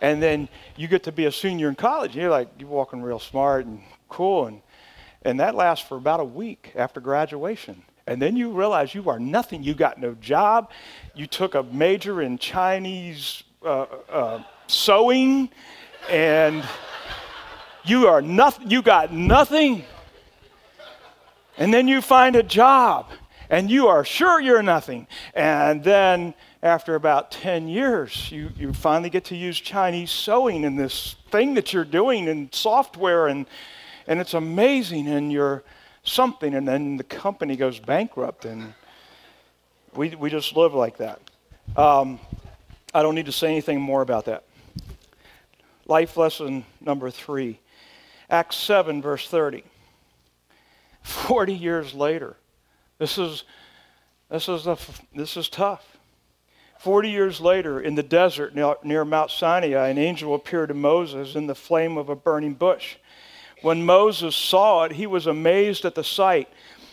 And 0.01 0.21
then 0.21 0.49
you 0.75 0.88
get 0.88 1.03
to 1.03 1.12
be 1.12 1.25
a 1.25 1.31
senior 1.31 1.69
in 1.69 1.75
college. 1.75 2.13
And 2.13 2.21
you're 2.21 2.31
like, 2.31 2.49
you're 2.57 2.67
walking 2.67 3.01
real 3.01 3.19
smart 3.19 3.65
and 3.65 3.81
cool. 4.13 4.45
And, 4.45 4.62
and 5.23 5.39
that 5.39 5.56
lasts 5.56 5.86
for 5.86 5.97
about 5.97 6.19
a 6.19 6.26
week 6.26 6.71
after 6.76 7.02
graduation. 7.02 7.82
And 8.06 8.21
then 8.21 8.36
you 8.36 8.52
realize 8.52 8.93
you 8.93 9.10
are 9.10 9.19
nothing. 9.19 9.63
You 9.63 9.73
got 9.73 9.99
no 9.99 10.13
job. 10.15 10.69
You 11.15 11.26
took 11.26 11.56
a 11.56 11.63
major 11.63 12.21
in 12.21 12.38
Chinese 12.38 13.43
uh, 13.63 13.86
uh, 14.10 14.43
sewing, 14.67 15.49
and 16.10 16.63
you 17.86 18.08
are 18.08 18.21
nothing. 18.21 18.69
You 18.69 18.82
got 18.82 19.12
nothing. 19.12 19.84
And 21.58 21.73
then 21.73 21.88
you 21.88 22.02
find 22.02 22.36
a 22.36 22.43
job, 22.43 23.10
and 23.49 23.71
you 23.71 23.88
are 23.88 24.04
sure 24.04 24.39
you're 24.39 24.63
nothing. 24.63 25.08
And 25.34 25.84
then 25.84 26.34
after 26.62 26.95
about 26.95 27.32
10 27.32 27.67
years, 27.67 28.32
you, 28.32 28.49
you 28.58 28.73
finally 28.73 29.10
get 29.10 29.26
to 29.26 29.36
use 29.36 29.60
Chinese 29.60 30.12
sewing 30.12 30.63
in 30.63 30.76
this 30.76 31.15
thing 31.32 31.54
that 31.56 31.73
you're 31.73 31.86
doing 31.86 32.28
in 32.28 32.49
software 32.52 33.28
and 33.28 33.45
and 34.08 34.20
it's 34.20 34.34
amazing 34.34 35.08
and 35.08 35.32
you're 35.32 35.63
something 36.04 36.54
and 36.56 36.68
then 36.68 36.98
the 36.98 37.04
company 37.04 37.56
goes 37.56 37.80
bankrupt 37.80 38.46
and 38.46 38.74
we, 39.96 40.10
we 40.16 40.30
just 40.30 40.56
live 40.56 40.74
like 40.74 40.98
that. 40.98 41.22
Um, 41.78 42.20
i 42.94 43.02
don't 43.02 43.16
need 43.16 43.26
to 43.26 43.32
say 43.32 43.48
anything 43.48 43.82
more 43.82 44.02
about 44.02 44.26
that. 44.26 44.44
Life 45.86 46.18
lesson 46.18 46.66
number 46.82 47.10
three 47.10 47.60
acts 48.30 48.56
7 48.58 49.02
verse 49.02 49.28
30 49.28 49.63
40 51.04 51.54
years 51.54 51.94
later 51.94 52.38
this 52.98 53.18
is 53.18 53.44
this 54.34 54.50
is 54.50 54.66
a, 54.66 54.78
this 55.13 55.38
is 55.38 55.48
tough. 55.48 55.98
40 56.80 57.10
years 57.10 57.39
later, 57.39 57.80
in 57.80 57.94
the 57.94 58.02
desert 58.02 58.56
near 58.56 59.06
Mount 59.06 59.30
Sinai, 59.30 59.88
an 59.88 60.00
angel 60.00 60.34
appeared 60.34 60.70
to 60.70 60.74
Moses 60.74 61.36
in 61.36 61.46
the 61.46 61.54
flame 61.54 61.98
of 61.98 62.10
a 62.10 62.16
burning 62.16 62.56
bush. 62.56 62.96
When 63.63 63.86
Moses 63.86 64.36
saw 64.36 64.84
it, 64.84 64.91
he 64.91 65.08
was 65.08 65.26
amazed 65.26 65.86
at 65.86 65.95
the 65.95 66.04
sight. 66.04 66.49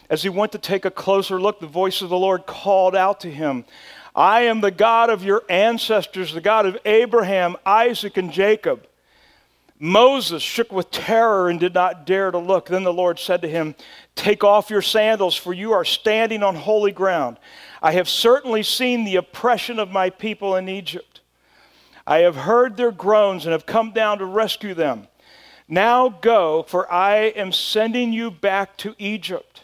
As 0.08 0.22
he 0.22 0.28
went 0.28 0.52
to 0.52 0.58
take 0.58 0.84
a 0.84 0.90
closer 0.90 1.40
look, 1.40 1.58
the 1.58 1.66
voice 1.66 2.00
of 2.00 2.10
the 2.10 2.16
Lord 2.16 2.46
called 2.46 2.94
out 2.94 3.20
to 3.20 3.30
him, 3.30 3.64
I 4.14 4.42
am 4.42 4.60
the 4.60 4.70
God 4.70 5.10
of 5.10 5.24
your 5.24 5.42
ancestors, 5.48 6.32
the 6.32 6.40
God 6.40 6.66
of 6.66 6.78
Abraham, 6.84 7.56
Isaac, 7.66 8.16
and 8.16 8.32
Jacob. 8.32 8.86
Moses 9.80 10.44
shook 10.44 10.70
with 10.70 10.92
terror 10.92 11.48
and 11.48 11.58
did 11.58 11.74
not 11.74 12.06
dare 12.06 12.30
to 12.30 12.38
look. 12.38 12.68
Then 12.68 12.84
the 12.84 12.92
Lord 12.92 13.18
said 13.18 13.42
to 13.42 13.48
him, 13.48 13.74
Take 14.14 14.44
off 14.44 14.70
your 14.70 14.82
sandals, 14.82 15.34
for 15.34 15.52
you 15.52 15.72
are 15.72 15.84
standing 15.84 16.44
on 16.44 16.54
holy 16.54 16.92
ground. 16.92 17.36
I 17.82 17.92
have 17.92 18.08
certainly 18.08 18.62
seen 18.62 19.04
the 19.04 19.16
oppression 19.16 19.80
of 19.80 19.90
my 19.90 20.10
people 20.10 20.54
in 20.54 20.68
Egypt. 20.68 21.20
I 22.06 22.18
have 22.18 22.36
heard 22.36 22.76
their 22.76 22.92
groans 22.92 23.44
and 23.44 23.52
have 23.52 23.66
come 23.66 23.90
down 23.90 24.18
to 24.18 24.24
rescue 24.24 24.74
them. 24.74 25.08
Now 25.70 26.08
go, 26.08 26.64
for 26.64 26.92
I 26.92 27.14
am 27.14 27.52
sending 27.52 28.12
you 28.12 28.32
back 28.32 28.76
to 28.78 28.96
Egypt. 28.98 29.62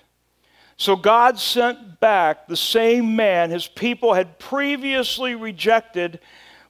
So 0.76 0.94
God 0.94 1.38
sent 1.38 1.98
back 1.98 2.46
the 2.46 2.56
same 2.56 3.16
man 3.16 3.50
his 3.50 3.66
people 3.66 4.14
had 4.14 4.38
previously 4.38 5.34
rejected 5.34 6.20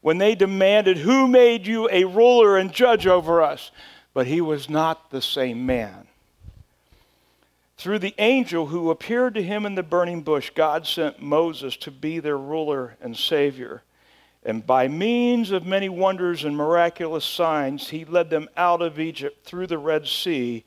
when 0.00 0.16
they 0.16 0.34
demanded, 0.34 0.96
Who 0.96 1.28
made 1.28 1.66
you 1.66 1.86
a 1.92 2.04
ruler 2.04 2.56
and 2.56 2.72
judge 2.72 3.06
over 3.06 3.42
us? 3.42 3.70
But 4.14 4.26
he 4.26 4.40
was 4.40 4.70
not 4.70 5.10
the 5.10 5.20
same 5.20 5.66
man. 5.66 6.06
Through 7.76 7.98
the 7.98 8.14
angel 8.16 8.66
who 8.66 8.90
appeared 8.90 9.34
to 9.34 9.42
him 9.42 9.66
in 9.66 9.74
the 9.74 9.82
burning 9.82 10.22
bush, 10.22 10.50
God 10.54 10.86
sent 10.86 11.20
Moses 11.20 11.76
to 11.78 11.90
be 11.90 12.20
their 12.20 12.38
ruler 12.38 12.96
and 13.02 13.14
savior. 13.14 13.82
And 14.46 14.64
by 14.64 14.86
means 14.86 15.50
of 15.50 15.66
many 15.66 15.88
wonders 15.88 16.44
and 16.44 16.56
miraculous 16.56 17.24
signs, 17.24 17.90
he 17.90 18.04
led 18.04 18.30
them 18.30 18.48
out 18.56 18.80
of 18.80 19.00
Egypt 19.00 19.44
through 19.44 19.66
the 19.66 19.76
Red 19.76 20.06
Sea 20.06 20.64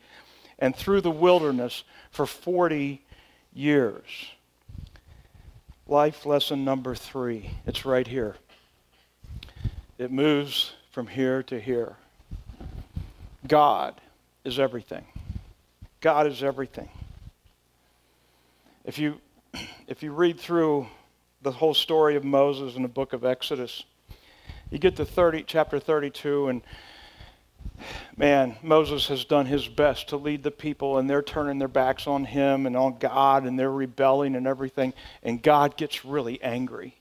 and 0.59 0.75
through 0.75 0.99
the 0.99 1.09
wilderness 1.09 1.85
for 2.11 2.25
40 2.25 3.01
years. 3.53 4.03
Life 5.87 6.25
lesson 6.25 6.65
number 6.65 6.93
three. 6.93 7.51
It's 7.65 7.85
right 7.85 8.05
here. 8.05 8.35
It 9.97 10.11
moves 10.11 10.73
from 10.91 11.07
here 11.07 11.41
to 11.43 11.57
here. 11.57 11.95
God 13.47 14.01
is 14.43 14.59
everything. 14.59 15.05
God 16.01 16.27
is 16.27 16.43
everything. 16.43 16.89
If 18.83 18.99
you, 18.99 19.21
if 19.87 20.03
you 20.03 20.11
read 20.11 20.37
through 20.37 20.87
the 21.41 21.51
whole 21.51 21.73
story 21.73 22.15
of 22.15 22.23
Moses 22.23 22.75
in 22.75 22.81
the 22.81 22.89
book 22.89 23.13
of 23.13 23.23
Exodus. 23.23 23.83
You 24.69 24.77
get 24.77 24.97
to 24.97 25.05
30, 25.05 25.43
chapter 25.47 25.79
32, 25.79 26.49
and 26.49 26.61
man, 28.17 28.57
Moses 28.61 29.07
has 29.07 29.23
done 29.23 29.45
his 29.45 29.67
best 29.67 30.09
to 30.09 30.17
lead 30.17 30.43
the 30.43 30.51
people, 30.51 30.97
and 30.97 31.09
they're 31.09 31.21
turning 31.21 31.57
their 31.57 31.69
backs 31.69 32.07
on 32.07 32.25
him 32.25 32.65
and 32.65 32.75
on 32.75 32.97
God, 32.99 33.45
and 33.45 33.57
they're 33.57 33.71
rebelling 33.71 34.35
and 34.35 34.45
everything. 34.45 34.93
And 35.23 35.41
God 35.41 35.77
gets 35.77 36.03
really 36.03 36.41
angry. 36.43 36.99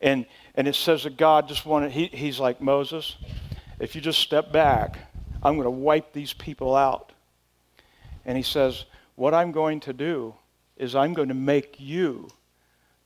And, 0.00 0.26
and 0.54 0.68
it 0.68 0.74
says 0.74 1.04
that 1.04 1.16
God 1.16 1.48
just 1.48 1.66
wanted, 1.66 1.92
he, 1.92 2.06
he's 2.06 2.38
like, 2.38 2.60
Moses, 2.60 3.16
if 3.80 3.94
you 3.94 4.00
just 4.00 4.20
step 4.20 4.52
back, 4.52 4.98
I'm 5.42 5.54
going 5.54 5.64
to 5.64 5.70
wipe 5.70 6.12
these 6.12 6.32
people 6.32 6.76
out. 6.76 7.12
And 8.24 8.36
he 8.36 8.42
says, 8.44 8.84
What 9.16 9.34
I'm 9.34 9.50
going 9.50 9.80
to 9.80 9.92
do 9.92 10.34
is 10.76 10.94
I'm 10.94 11.12
going 11.12 11.28
to 11.28 11.34
make 11.34 11.76
you 11.78 12.28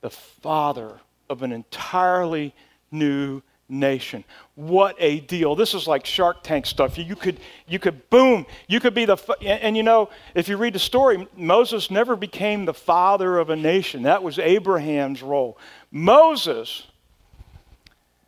the 0.00 0.10
father 0.10 1.00
of 1.28 1.42
an 1.42 1.52
entirely 1.52 2.54
new 2.90 3.42
nation. 3.68 4.24
What 4.54 4.94
a 4.98 5.20
deal. 5.20 5.54
This 5.54 5.74
is 5.74 5.86
like 5.86 6.06
Shark 6.06 6.42
Tank 6.42 6.66
stuff. 6.66 6.96
You 6.98 7.16
could, 7.16 7.40
you 7.66 7.78
could 7.78 8.08
boom, 8.10 8.46
you 8.68 8.78
could 8.80 8.94
be 8.94 9.04
the, 9.04 9.16
and, 9.40 9.60
and, 9.60 9.76
you 9.76 9.82
know, 9.82 10.08
if 10.34 10.48
you 10.48 10.56
read 10.56 10.74
the 10.74 10.78
story, 10.78 11.26
Moses 11.36 11.90
never 11.90 12.14
became 12.16 12.64
the 12.64 12.74
father 12.74 13.38
of 13.38 13.50
a 13.50 13.56
nation. 13.56 14.02
That 14.02 14.22
was 14.22 14.38
Abraham's 14.38 15.22
role. 15.22 15.58
Moses 15.90 16.86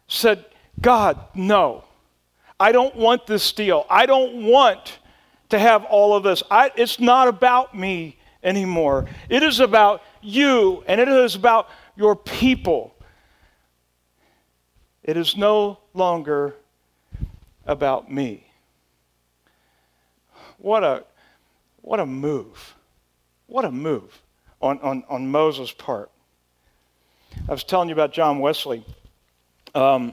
said, 0.09 0.45
God, 0.81 1.19
no, 1.35 1.85
I 2.59 2.73
don't 2.73 2.97
want 2.97 3.27
this 3.27 3.53
deal. 3.53 3.87
I 3.89 4.07
don't 4.07 4.45
want 4.45 4.99
to 5.51 5.59
have 5.59 5.85
all 5.85 6.17
of 6.17 6.23
this. 6.25 6.43
I, 6.51 6.73
it's 6.77 6.99
not 6.99 7.29
about 7.29 7.77
me 7.77 8.19
anymore. 8.43 9.07
It 9.29 9.43
is 9.43 9.61
about 9.61 10.03
you, 10.23 10.85
and 10.87 11.01
it 11.01 11.09
is 11.09 11.35
about 11.35 11.69
your 11.97 12.17
people. 12.17 12.95
It 15.03 15.17
is 15.17 15.37
no 15.37 15.79
longer 15.95 16.55
about 17.67 18.11
me. 18.11 18.47
What 20.59 20.85
a, 20.85 21.05
what 21.83 22.01
a 22.01 22.07
move. 22.07 22.75
What 23.47 23.65
a 23.65 23.71
move 23.71 24.21
on, 24.61 24.79
on, 24.81 25.05
on 25.09 25.31
Moses' 25.31 25.73
part. 25.73 26.11
I 27.49 27.53
was 27.53 27.65
telling 27.65 27.89
you 27.89 27.95
about 27.95 28.13
John 28.13 28.41
Wesley. 28.41 28.85
Um, 29.75 30.13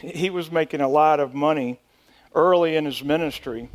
he 0.00 0.30
was 0.30 0.50
making 0.50 0.80
a 0.80 0.88
lot 0.88 1.20
of 1.20 1.34
money 1.34 1.78
early 2.34 2.76
in 2.76 2.84
his 2.84 3.04
ministry, 3.04 3.68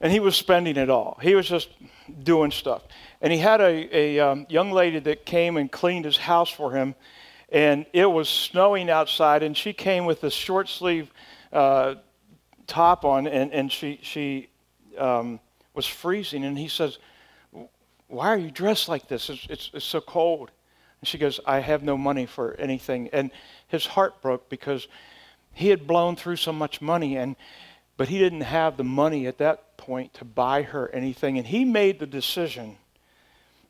and 0.00 0.12
he 0.12 0.20
was 0.20 0.36
spending 0.36 0.76
it 0.76 0.90
all. 0.90 1.18
He 1.20 1.34
was 1.34 1.48
just 1.48 1.68
doing 2.22 2.50
stuff. 2.50 2.82
And 3.20 3.32
he 3.32 3.38
had 3.38 3.60
a, 3.60 3.96
a 3.96 4.20
um, 4.20 4.46
young 4.48 4.70
lady 4.70 4.98
that 5.00 5.26
came 5.26 5.56
and 5.56 5.70
cleaned 5.70 6.04
his 6.04 6.16
house 6.16 6.50
for 6.50 6.72
him 6.72 6.94
and 7.50 7.86
it 7.92 8.06
was 8.06 8.28
snowing 8.28 8.90
outside, 8.90 9.42
and 9.42 9.56
she 9.56 9.72
came 9.72 10.04
with 10.04 10.22
a 10.24 10.30
short 10.30 10.68
sleeve 10.68 11.10
uh, 11.52 11.94
top 12.66 13.04
on, 13.04 13.26
and, 13.26 13.52
and 13.52 13.72
she, 13.72 13.98
she 14.02 14.48
um, 14.98 15.40
was 15.72 15.86
freezing. 15.86 16.44
And 16.44 16.58
he 16.58 16.68
says, 16.68 16.98
Why 18.08 18.28
are 18.28 18.36
you 18.36 18.50
dressed 18.50 18.88
like 18.88 19.08
this? 19.08 19.30
It's, 19.30 19.46
it's, 19.48 19.70
it's 19.72 19.84
so 19.84 20.02
cold. 20.02 20.50
And 21.00 21.08
she 21.08 21.16
goes, 21.16 21.40
I 21.46 21.60
have 21.60 21.82
no 21.82 21.96
money 21.96 22.26
for 22.26 22.54
anything. 22.56 23.08
And 23.14 23.30
his 23.68 23.86
heart 23.86 24.20
broke 24.20 24.50
because 24.50 24.86
he 25.54 25.68
had 25.68 25.86
blown 25.86 26.16
through 26.16 26.36
so 26.36 26.52
much 26.52 26.82
money, 26.82 27.16
and, 27.16 27.34
but 27.98 28.08
he 28.08 28.18
didn't 28.18 28.40
have 28.40 28.78
the 28.78 28.84
money 28.84 29.26
at 29.26 29.36
that 29.38 29.76
point 29.76 30.14
to 30.14 30.24
buy 30.24 30.62
her 30.62 30.88
anything. 30.94 31.36
And 31.36 31.46
he 31.46 31.66
made 31.66 31.98
the 31.98 32.06
decision 32.06 32.78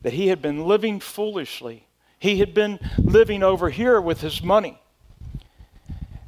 that 0.01 0.13
he 0.13 0.29
had 0.29 0.41
been 0.41 0.65
living 0.65 1.01
foolishly 1.01 1.85
he 2.19 2.39
had 2.39 2.53
been 2.53 2.79
living 2.97 3.43
over 3.43 3.69
here 3.69 3.99
with 3.99 4.21
his 4.21 4.43
money. 4.43 4.79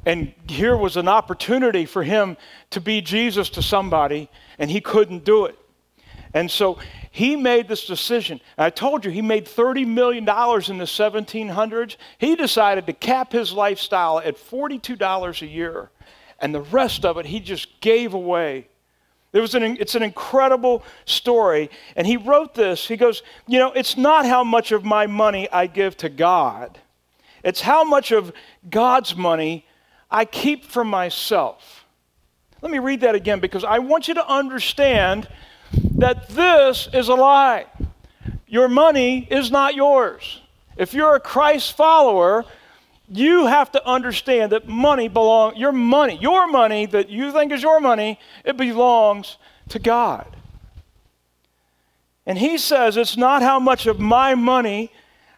And 0.04 0.32
here 0.48 0.76
was 0.76 0.96
an 0.96 1.06
opportunity 1.06 1.84
for 1.84 2.02
him 2.02 2.36
to 2.70 2.80
be 2.80 3.02
Jesus 3.02 3.50
to 3.50 3.62
somebody, 3.62 4.28
and 4.58 4.70
he 4.70 4.80
couldn't 4.80 5.24
do 5.24 5.44
it. 5.44 5.56
And 6.34 6.50
so 6.50 6.78
he 7.10 7.36
made 7.36 7.68
this 7.68 7.86
decision. 7.86 8.40
I 8.56 8.70
told 8.70 9.04
you 9.04 9.10
he 9.10 9.22
made 9.22 9.44
$30 9.44 9.86
million 9.86 10.24
in 10.24 10.24
the 10.24 10.86
1700s. 10.86 11.96
He 12.18 12.34
decided 12.34 12.86
to 12.86 12.94
cap 12.94 13.32
his 13.32 13.52
lifestyle 13.52 14.18
at 14.18 14.36
$42 14.36 15.42
a 15.42 15.46
year, 15.46 15.90
and 16.42 16.54
the 16.54 16.60
rest 16.60 17.04
of 17.06 17.16
it 17.16 17.26
he 17.26 17.40
just 17.40 17.80
gave 17.80 18.12
away 18.12 18.66
there 19.32 19.40
was 19.40 19.54
an, 19.54 19.78
it's 19.80 19.94
an 19.94 20.02
incredible 20.02 20.84
story. 21.06 21.70
And 21.96 22.06
he 22.06 22.18
wrote 22.18 22.54
this. 22.54 22.86
He 22.86 22.96
goes, 22.96 23.22
You 23.48 23.58
know, 23.58 23.72
it's 23.72 23.96
not 23.96 24.26
how 24.26 24.44
much 24.44 24.72
of 24.72 24.84
my 24.84 25.06
money 25.06 25.50
I 25.50 25.66
give 25.66 25.96
to 25.98 26.08
God, 26.08 26.78
it's 27.42 27.62
how 27.62 27.82
much 27.82 28.12
of 28.12 28.32
God's 28.70 29.16
money 29.16 29.66
I 30.10 30.26
keep 30.26 30.64
for 30.64 30.84
myself. 30.84 31.86
Let 32.60 32.70
me 32.70 32.78
read 32.78 33.00
that 33.00 33.16
again 33.16 33.40
because 33.40 33.64
I 33.64 33.80
want 33.80 34.06
you 34.06 34.14
to 34.14 34.28
understand 34.28 35.26
that 35.96 36.28
this 36.28 36.88
is 36.92 37.08
a 37.08 37.14
lie. 37.14 37.66
Your 38.46 38.68
money 38.68 39.26
is 39.28 39.50
not 39.50 39.74
yours. 39.74 40.40
If 40.76 40.94
you're 40.94 41.16
a 41.16 41.20
Christ 41.20 41.76
follower, 41.76 42.44
you 43.12 43.46
have 43.46 43.70
to 43.72 43.86
understand 43.86 44.52
that 44.52 44.66
money 44.66 45.08
belongs, 45.08 45.58
your 45.58 45.72
money, 45.72 46.16
your 46.20 46.46
money 46.46 46.86
that 46.86 47.10
you 47.10 47.32
think 47.32 47.52
is 47.52 47.62
your 47.62 47.80
money, 47.80 48.18
it 48.44 48.56
belongs 48.56 49.36
to 49.68 49.78
God. 49.78 50.26
And 52.26 52.38
he 52.38 52.58
says 52.58 52.96
it's 52.96 53.16
not 53.16 53.42
how 53.42 53.58
much 53.58 53.86
of 53.86 53.98
my 53.98 54.34
money 54.34 54.90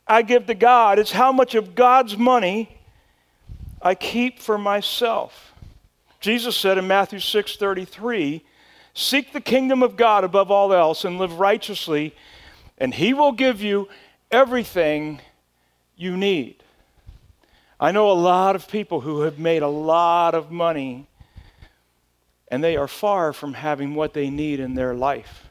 I 0.07 0.23
give 0.23 0.47
to 0.47 0.55
God, 0.55 0.99
it's 0.99 1.13
how 1.13 1.33
much 1.33 1.55
of 1.55 1.75
God's 1.75 2.17
money 2.17 2.79
I 3.81 3.95
keep 3.95 4.39
for 4.39 4.59
myself. 4.59 5.53
Jesus 6.21 6.57
said 6.57 6.79
in 6.79 6.87
Matthew 6.87 7.19
6:33, 7.19 8.43
"Seek 8.95 9.33
the 9.33 9.41
kingdom 9.41 9.83
of 9.83 9.97
God 9.97 10.25
above 10.25 10.51
all 10.51 10.73
else 10.73 11.05
and 11.05 11.19
live 11.19 11.39
righteously, 11.39 12.15
and 12.79 12.95
he 12.95 13.13
will 13.13 13.33
give 13.33 13.63
you 13.63 13.89
everything 14.31 15.21
you 15.97 16.17
need." 16.17 16.64
I 17.85 17.93
know 17.93 18.11
a 18.11 18.13
lot 18.13 18.57
of 18.57 18.67
people 18.67 19.03
who 19.03 19.21
have 19.21 19.39
made 19.39 19.63
a 19.63 19.69
lot 19.69 20.35
of 20.35 20.51
money 20.51 21.07
and 22.49 22.65
they 22.65 22.79
are 22.79 22.89
far 22.89 23.35
from 23.35 23.53
having 23.53 23.95
what 23.95 24.15
they 24.15 24.31
need 24.31 24.59
in 24.59 24.75
their 24.75 24.95
life. 24.95 25.51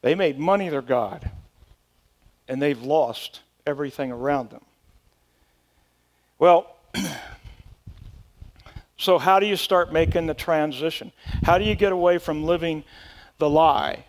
They 0.00 0.14
made 0.14 0.38
money 0.38 0.68
their 0.68 0.80
God 0.80 1.28
and 2.46 2.62
they've 2.62 2.80
lost 2.80 3.40
everything 3.66 4.12
around 4.12 4.50
them. 4.50 4.64
Well, 6.38 6.76
so 8.96 9.18
how 9.18 9.40
do 9.40 9.46
you 9.46 9.56
start 9.56 9.92
making 9.92 10.28
the 10.28 10.34
transition? 10.34 11.10
How 11.42 11.58
do 11.58 11.64
you 11.64 11.74
get 11.74 11.90
away 11.90 12.18
from 12.18 12.44
living 12.44 12.84
the 13.38 13.50
lie? 13.50 14.04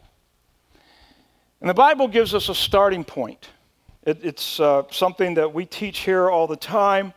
And 1.62 1.68
the 1.68 1.74
Bible 1.74 2.08
gives 2.08 2.36
us 2.36 2.50
a 2.50 2.56
starting 2.56 3.04
point. 3.04 3.50
It, 4.04 4.20
it's 4.22 4.60
uh, 4.60 4.84
something 4.92 5.34
that 5.34 5.56
we 5.56 5.66
teach 5.66 6.02
here 6.02 6.30
all 6.30 6.46
the 6.46 6.56
time. 6.56 7.16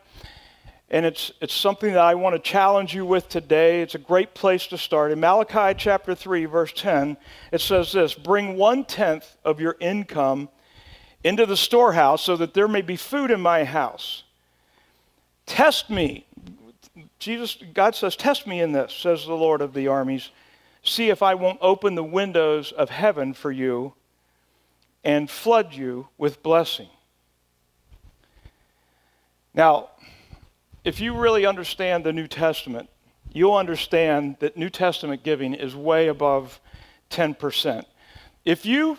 And 0.91 1.05
it's, 1.05 1.31
it's 1.39 1.53
something 1.53 1.93
that 1.93 2.03
I 2.03 2.15
want 2.15 2.35
to 2.35 2.39
challenge 2.39 2.93
you 2.93 3.05
with 3.05 3.29
today. 3.29 3.81
It's 3.81 3.95
a 3.95 3.99
great 3.99 4.33
place 4.33 4.67
to 4.67 4.77
start. 4.77 5.13
In 5.13 5.21
Malachi 5.21 5.73
chapter 5.77 6.13
3, 6.13 6.43
verse 6.45 6.73
10, 6.75 7.15
it 7.53 7.61
says 7.61 7.93
this 7.93 8.13
Bring 8.13 8.57
one 8.57 8.83
tenth 8.83 9.37
of 9.45 9.61
your 9.61 9.77
income 9.79 10.49
into 11.23 11.45
the 11.45 11.55
storehouse 11.55 12.21
so 12.21 12.35
that 12.35 12.53
there 12.53 12.67
may 12.67 12.81
be 12.81 12.97
food 12.97 13.31
in 13.31 13.39
my 13.39 13.63
house. 13.63 14.23
Test 15.45 15.89
me. 15.89 16.27
Jesus, 17.19 17.57
God 17.73 17.95
says, 17.95 18.17
Test 18.17 18.45
me 18.45 18.59
in 18.59 18.73
this, 18.73 18.93
says 18.93 19.25
the 19.25 19.33
Lord 19.33 19.61
of 19.61 19.73
the 19.73 19.87
armies. 19.87 20.29
See 20.83 21.09
if 21.09 21.23
I 21.23 21.35
won't 21.35 21.59
open 21.61 21.95
the 21.95 22.03
windows 22.03 22.73
of 22.73 22.89
heaven 22.89 23.33
for 23.33 23.51
you 23.51 23.93
and 25.05 25.29
flood 25.29 25.73
you 25.73 26.09
with 26.17 26.43
blessing. 26.43 26.89
Now, 29.53 29.90
if 30.83 30.99
you 30.99 31.15
really 31.15 31.45
understand 31.45 32.03
the 32.03 32.13
New 32.13 32.27
Testament, 32.27 32.89
you'll 33.31 33.55
understand 33.55 34.37
that 34.39 34.57
New 34.57 34.69
Testament 34.69 35.23
giving 35.23 35.53
is 35.53 35.75
way 35.75 36.07
above 36.07 36.59
10%. 37.09 37.85
If 38.45 38.65
you 38.65 38.97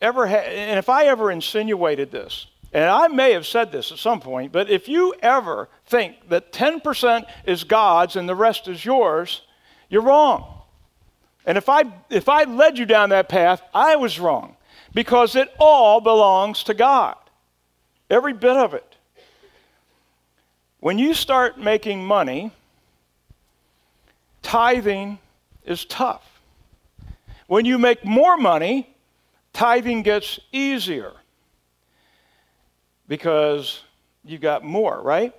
ever 0.00 0.26
had, 0.26 0.44
and 0.44 0.78
if 0.78 0.88
I 0.88 1.06
ever 1.06 1.30
insinuated 1.30 2.10
this, 2.10 2.46
and 2.72 2.84
I 2.84 3.08
may 3.08 3.32
have 3.32 3.46
said 3.46 3.72
this 3.72 3.90
at 3.90 3.98
some 3.98 4.20
point, 4.20 4.52
but 4.52 4.68
if 4.68 4.88
you 4.88 5.14
ever 5.22 5.68
think 5.86 6.28
that 6.28 6.52
10% 6.52 7.24
is 7.46 7.64
God's 7.64 8.16
and 8.16 8.28
the 8.28 8.34
rest 8.34 8.68
is 8.68 8.84
yours, 8.84 9.42
you're 9.88 10.02
wrong. 10.02 10.54
And 11.46 11.56
if 11.56 11.70
I, 11.70 11.84
if 12.10 12.28
I 12.28 12.44
led 12.44 12.78
you 12.78 12.84
down 12.84 13.08
that 13.10 13.30
path, 13.30 13.62
I 13.72 13.96
was 13.96 14.20
wrong 14.20 14.56
because 14.92 15.34
it 15.34 15.48
all 15.58 16.00
belongs 16.00 16.64
to 16.64 16.74
God. 16.74 17.16
Every 18.10 18.34
bit 18.34 18.56
of 18.56 18.74
it. 18.74 18.87
When 20.80 20.98
you 20.98 21.12
start 21.12 21.58
making 21.58 22.04
money, 22.04 22.52
tithing 24.42 25.18
is 25.64 25.84
tough. 25.84 26.40
When 27.48 27.64
you 27.64 27.78
make 27.78 28.04
more 28.04 28.36
money, 28.36 28.94
tithing 29.52 30.02
gets 30.02 30.38
easier 30.52 31.12
because 33.08 33.82
you've 34.24 34.40
got 34.40 34.62
more, 34.62 35.00
right? 35.02 35.34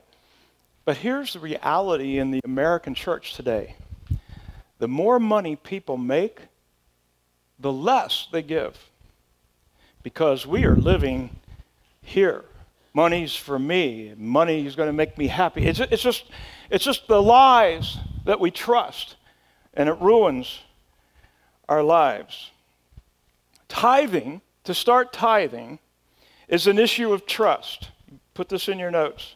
But 0.84 0.98
here's 0.98 1.34
the 1.34 1.40
reality 1.40 2.18
in 2.18 2.32
the 2.32 2.42
American 2.44 2.96
church 2.96 3.34
today 3.36 3.76
the 4.80 4.88
more 4.88 5.20
money 5.20 5.56
people 5.56 5.98
make, 5.98 6.40
the 7.60 7.72
less 7.72 8.28
they 8.32 8.42
give. 8.42 8.90
Because 10.04 10.48
we 10.48 10.64
are 10.64 10.76
living 10.76 11.30
here. 12.02 12.46
Money's 13.00 13.34
for 13.34 13.58
me. 13.58 14.14
Money 14.18 14.68
is 14.68 14.76
going 14.76 14.90
to 14.90 14.94
make 14.94 15.18
me 15.18 15.28
happy. 15.28 15.66
It's, 15.66 15.80
it's, 15.80 16.04
just, 16.04 16.26
it's 16.70 16.84
just 16.84 17.08
the 17.08 17.22
lies 17.22 17.98
that 18.26 18.42
we 18.42 18.52
trust, 18.52 19.16
and 19.74 19.88
it 19.88 19.98
ruins 20.02 20.60
our 21.70 21.82
lives. 21.82 22.52
Tithing, 23.70 24.42
to 24.66 24.74
start 24.74 25.14
tithing, 25.14 25.80
is 26.50 26.68
an 26.68 26.78
issue 26.78 27.14
of 27.14 27.26
trust. 27.26 27.90
Put 28.34 28.50
this 28.50 28.68
in 28.68 28.78
your 28.78 28.92
notes. 28.92 29.36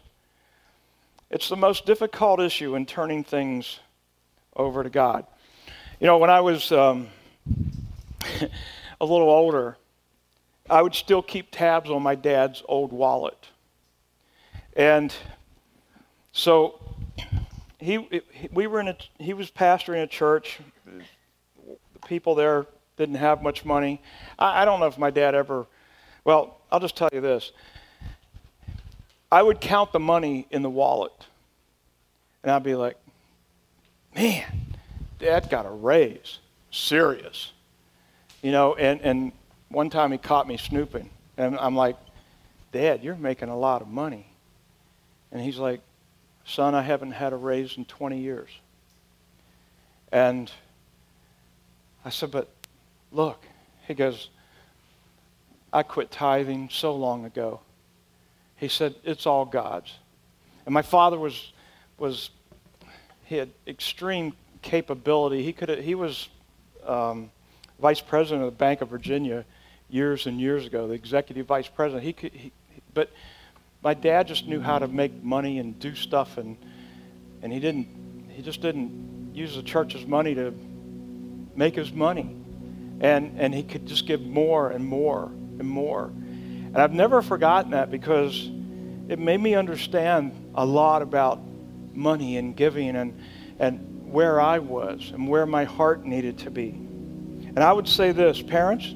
It's 1.30 1.48
the 1.48 1.56
most 1.56 1.86
difficult 1.86 2.42
issue 2.42 2.76
in 2.76 2.86
turning 2.86 3.24
things 3.24 3.80
over 4.58 4.84
to 4.84 4.90
God. 4.90 5.26
You 6.02 6.08
know, 6.08 6.18
when 6.18 6.30
I 6.30 6.42
was 6.42 6.70
um, 6.74 7.08
a 9.00 9.06
little 9.06 9.30
older, 9.30 9.78
I 10.70 10.82
would 10.82 10.96
still 10.96 11.22
keep 11.22 11.48
tabs 11.50 11.90
on 11.90 12.04
my 12.04 12.16
dad's 12.16 12.62
old 12.68 12.92
wallet. 12.92 13.38
And 14.76 15.14
so 16.32 16.80
he, 17.80 18.22
we 18.52 18.68
were 18.68 18.80
in 18.80 18.90
a, 18.90 18.98
he 19.20 19.34
was 19.34 19.52
pastoring 19.52 20.04
a 20.04 20.08
church. 20.08 20.60
The 20.86 22.08
people 22.08 22.36
there 22.36 22.66
didn't 22.98 23.16
have 23.16 23.42
much 23.42 23.66
money. 23.66 24.02
I, 24.40 24.62
I 24.62 24.66
don't 24.66 24.80
know 24.80 24.88
if 24.88 24.98
my 24.98 25.10
dad 25.10 25.36
ever, 25.36 25.66
well, 26.24 26.60
I'll 26.72 26.80
just 26.80 26.96
tell 26.96 27.10
you 27.12 27.22
this. 27.22 27.52
I 29.32 29.42
would 29.42 29.60
count 29.60 29.92
the 29.92 30.00
money 30.00 30.48
in 30.52 30.62
the 30.62 30.70
wallet. 30.70 31.14
And 32.44 32.52
I'd 32.52 32.64
be 32.64 32.76
like, 32.76 32.98
man, 34.16 34.44
dad 35.20 35.50
got 35.50 35.66
a 35.66 35.72
raise. 35.72 36.40
Serious. 36.72 37.52
You 38.42 38.52
know, 38.52 38.76
and, 38.76 39.02
and 39.02 39.32
one 39.70 39.90
time 39.90 40.12
he 40.12 40.18
caught 40.18 40.48
me 40.48 40.58
snooping. 40.58 41.10
And 41.38 41.58
I'm 41.58 41.76
like, 41.76 41.98
Dad, 42.72 43.04
you're 43.04 43.16
making 43.16 43.50
a 43.50 43.58
lot 43.58 43.82
of 43.82 43.88
money. 43.88 44.28
And 45.34 45.42
he's 45.42 45.58
like, 45.58 45.82
Son, 46.46 46.76
I 46.76 46.84
haven't 46.84 47.12
had 47.12 47.34
a 47.34 47.36
raise 47.36 47.76
in 47.78 47.86
20 47.86 48.20
years. 48.20 48.50
And 50.12 50.52
I 52.06 52.12
said, 52.12 52.32
But 52.32 52.50
look, 53.12 53.44
he 53.88 53.96
goes, 53.96 54.30
I 55.74 55.82
quit 55.82 56.12
tithing 56.12 56.70
so 56.72 56.96
long 56.96 57.26
ago. 57.26 57.62
He 58.58 58.68
said, 58.68 58.94
It's 59.04 59.26
all 59.26 59.44
God's. 59.44 59.92
And 60.66 60.74
my 60.74 60.84
father 60.84 61.18
was, 61.18 61.52
was 61.98 62.30
he 63.26 63.36
had 63.38 63.50
extreme 63.66 64.34
capability. 64.62 65.44
He, 65.44 65.52
could 65.52 65.70
he 65.80 65.96
was 65.96 66.30
um, 66.86 67.32
vice 67.82 68.02
president 68.02 68.46
of 68.46 68.54
the 68.54 68.58
Bank 68.58 68.82
of 68.82 68.90
Virginia 68.90 69.46
years 69.90 70.28
and 70.28 70.40
years 70.40 70.68
ago, 70.68 70.88
the 70.88 70.94
executive 70.94 71.48
vice 71.48 71.68
president. 71.68 72.04
He 72.04 72.14
could, 72.14 72.34
he, 72.34 72.52
but 72.94 73.10
my 73.84 73.94
dad 73.94 74.28
just 74.28 74.48
knew 74.48 74.62
how 74.62 74.80
to 74.80 74.88
make 74.88 75.24
money 75.24 75.60
and 75.60 75.78
do 75.80 75.94
stuff, 75.96 76.38
and, 76.38 76.58
and 77.42 77.52
he, 77.52 77.60
didn't, 77.60 77.88
he 78.30 78.42
just 78.42 78.62
didn't 78.62 79.32
use 79.34 79.56
the 79.56 79.64
church's 79.64 80.06
money 80.06 80.36
to 80.36 80.54
make 81.56 81.76
his 81.76 81.92
money 81.92 82.36
and, 83.04 83.36
and 83.38 83.54
he 83.54 83.64
could 83.64 83.86
just 83.86 84.08
give 84.08 84.22
more 84.22 84.72
and 84.72 84.86
more 84.86 85.26
and 85.60 85.68
more. 85.68 86.06
And 86.06 86.78
I've 86.78 86.94
never 86.94 87.22
forgotten 87.22 87.72
that 87.72 87.92
because 87.92 88.50
it 89.10 89.20
made 89.20 89.40
me 89.40 89.56
understand 89.56 90.32
a 90.56 90.66
lot 90.66 91.02
about 91.02 91.40
money 91.94 92.38
and 92.38 92.56
giving 92.56 92.96
and, 92.96 93.20
and 93.60 94.12
where 94.12 94.40
I 94.40 94.60
was 94.60 95.12
and 95.14 95.28
where 95.28 95.46
my 95.46 95.66
heart 95.66 96.06
needed 96.06 96.40
to 96.40 96.52
be. 96.52 96.70
And 96.70 97.60
I 97.60 97.74
would 97.74 97.88
say 97.88 98.14
this 98.14 98.42
parents, 98.42 98.88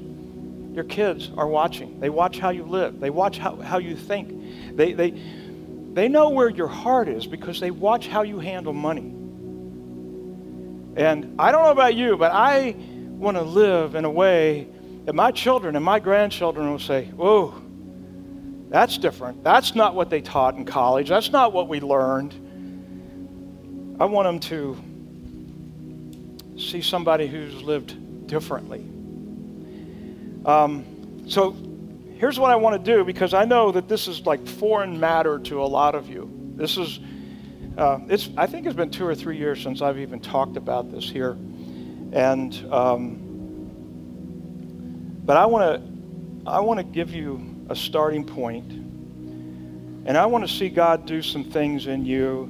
your 0.74 0.86
kids 0.86 1.30
are 1.36 1.48
watching. 1.48 2.00
They 2.00 2.10
watch 2.10 2.40
how 2.40 2.50
you 2.50 2.64
live, 2.64 3.00
they 3.00 3.10
watch 3.10 3.38
how, 3.38 3.58
how 3.58 3.78
you 3.80 3.96
think. 3.96 4.37
They, 4.74 4.93
they, 4.93 5.12
they 5.93 6.08
know 6.08 6.30
where 6.30 6.50
your 6.50 6.68
heart 6.68 7.08
is 7.08 7.26
because 7.26 7.60
they 7.60 7.72
watch 7.72 8.08
how 8.08 8.22
you 8.22 8.39
handle 8.39 8.74
money. 8.74 9.14
And 10.95 11.36
I 11.39 11.52
don't 11.52 11.64
know 11.64 11.72
about 11.72 11.95
you, 11.95 12.18
but 12.18 12.32
I 12.32 12.76
want 13.08 13.38
to 13.38 13.43
live 13.43 13.95
in 13.95 14.06
a 14.06 14.12
way 14.12 14.68
that 15.06 15.14
my 15.14 15.32
children 15.32 15.76
and 15.76 15.84
my 15.86 16.00
grandchildren 16.00 16.70
will 16.70 16.80
say, 16.80 17.06
Whoa, 17.06 17.54
that's 18.70 18.98
different. 18.98 19.43
That's 19.43 19.74
not 19.74 19.95
what 19.95 20.10
they 20.10 20.22
taught 20.22 20.56
in 20.56 20.66
college. 20.66 21.10
That's 21.10 21.32
not 21.32 21.54
what 21.54 21.68
we 21.68 21.80
learned. 21.80 22.34
I 24.00 24.06
want 24.06 24.28
them 24.28 24.39
to 24.52 24.78
see 26.60 26.82
somebody 26.82 27.28
who's 27.28 27.62
lived 27.62 28.28
differently. 28.28 28.80
Um, 30.45 31.24
so 31.28 31.52
here's 32.18 32.39
what 32.39 32.51
I 32.51 32.55
want 32.55 32.84
to 32.84 32.91
do 32.95 33.03
because 33.03 33.34
I 33.34 33.45
know 33.45 33.72
that 33.72 33.88
this 33.88 34.07
is 34.07 34.26
like 34.26 34.45
foreign 34.47 34.99
matter 34.99 35.39
to 35.39 35.61
a 35.61 35.65
lot 35.65 35.95
of 35.95 36.09
you. 36.09 36.30
This 36.55 36.78
is, 36.78 36.99
uh, 37.78 37.99
it's, 38.09 38.30
I 38.36 38.47
think 38.47 38.65
it's 38.65 38.76
been 38.76 38.89
two 38.89 39.05
or 39.05 39.15
three 39.15 39.38
years 39.38 39.61
since 39.61 39.82
I've 39.82 39.99
even 39.99 40.20
talked 40.20 40.57
about 40.57 40.91
this 40.91 41.09
here. 41.09 41.38
And 42.13 42.55
um, 42.72 43.28
but 45.26 45.36
I 45.36 45.45
want 45.45 45.82
to 45.82 46.49
I 46.49 46.61
want 46.61 46.80
to 46.80 46.84
give 46.86 47.13
you 47.13 47.65
a 47.70 47.76
starting 47.76 48.24
point, 48.24 48.72
and 48.72 50.18
I 50.18 50.26
want 50.26 50.47
to 50.47 50.53
see 50.53 50.70
God 50.70 51.05
do 51.05 51.22
some 51.22 51.43
things 51.43 51.86
in 51.86 52.05
you 52.05 52.43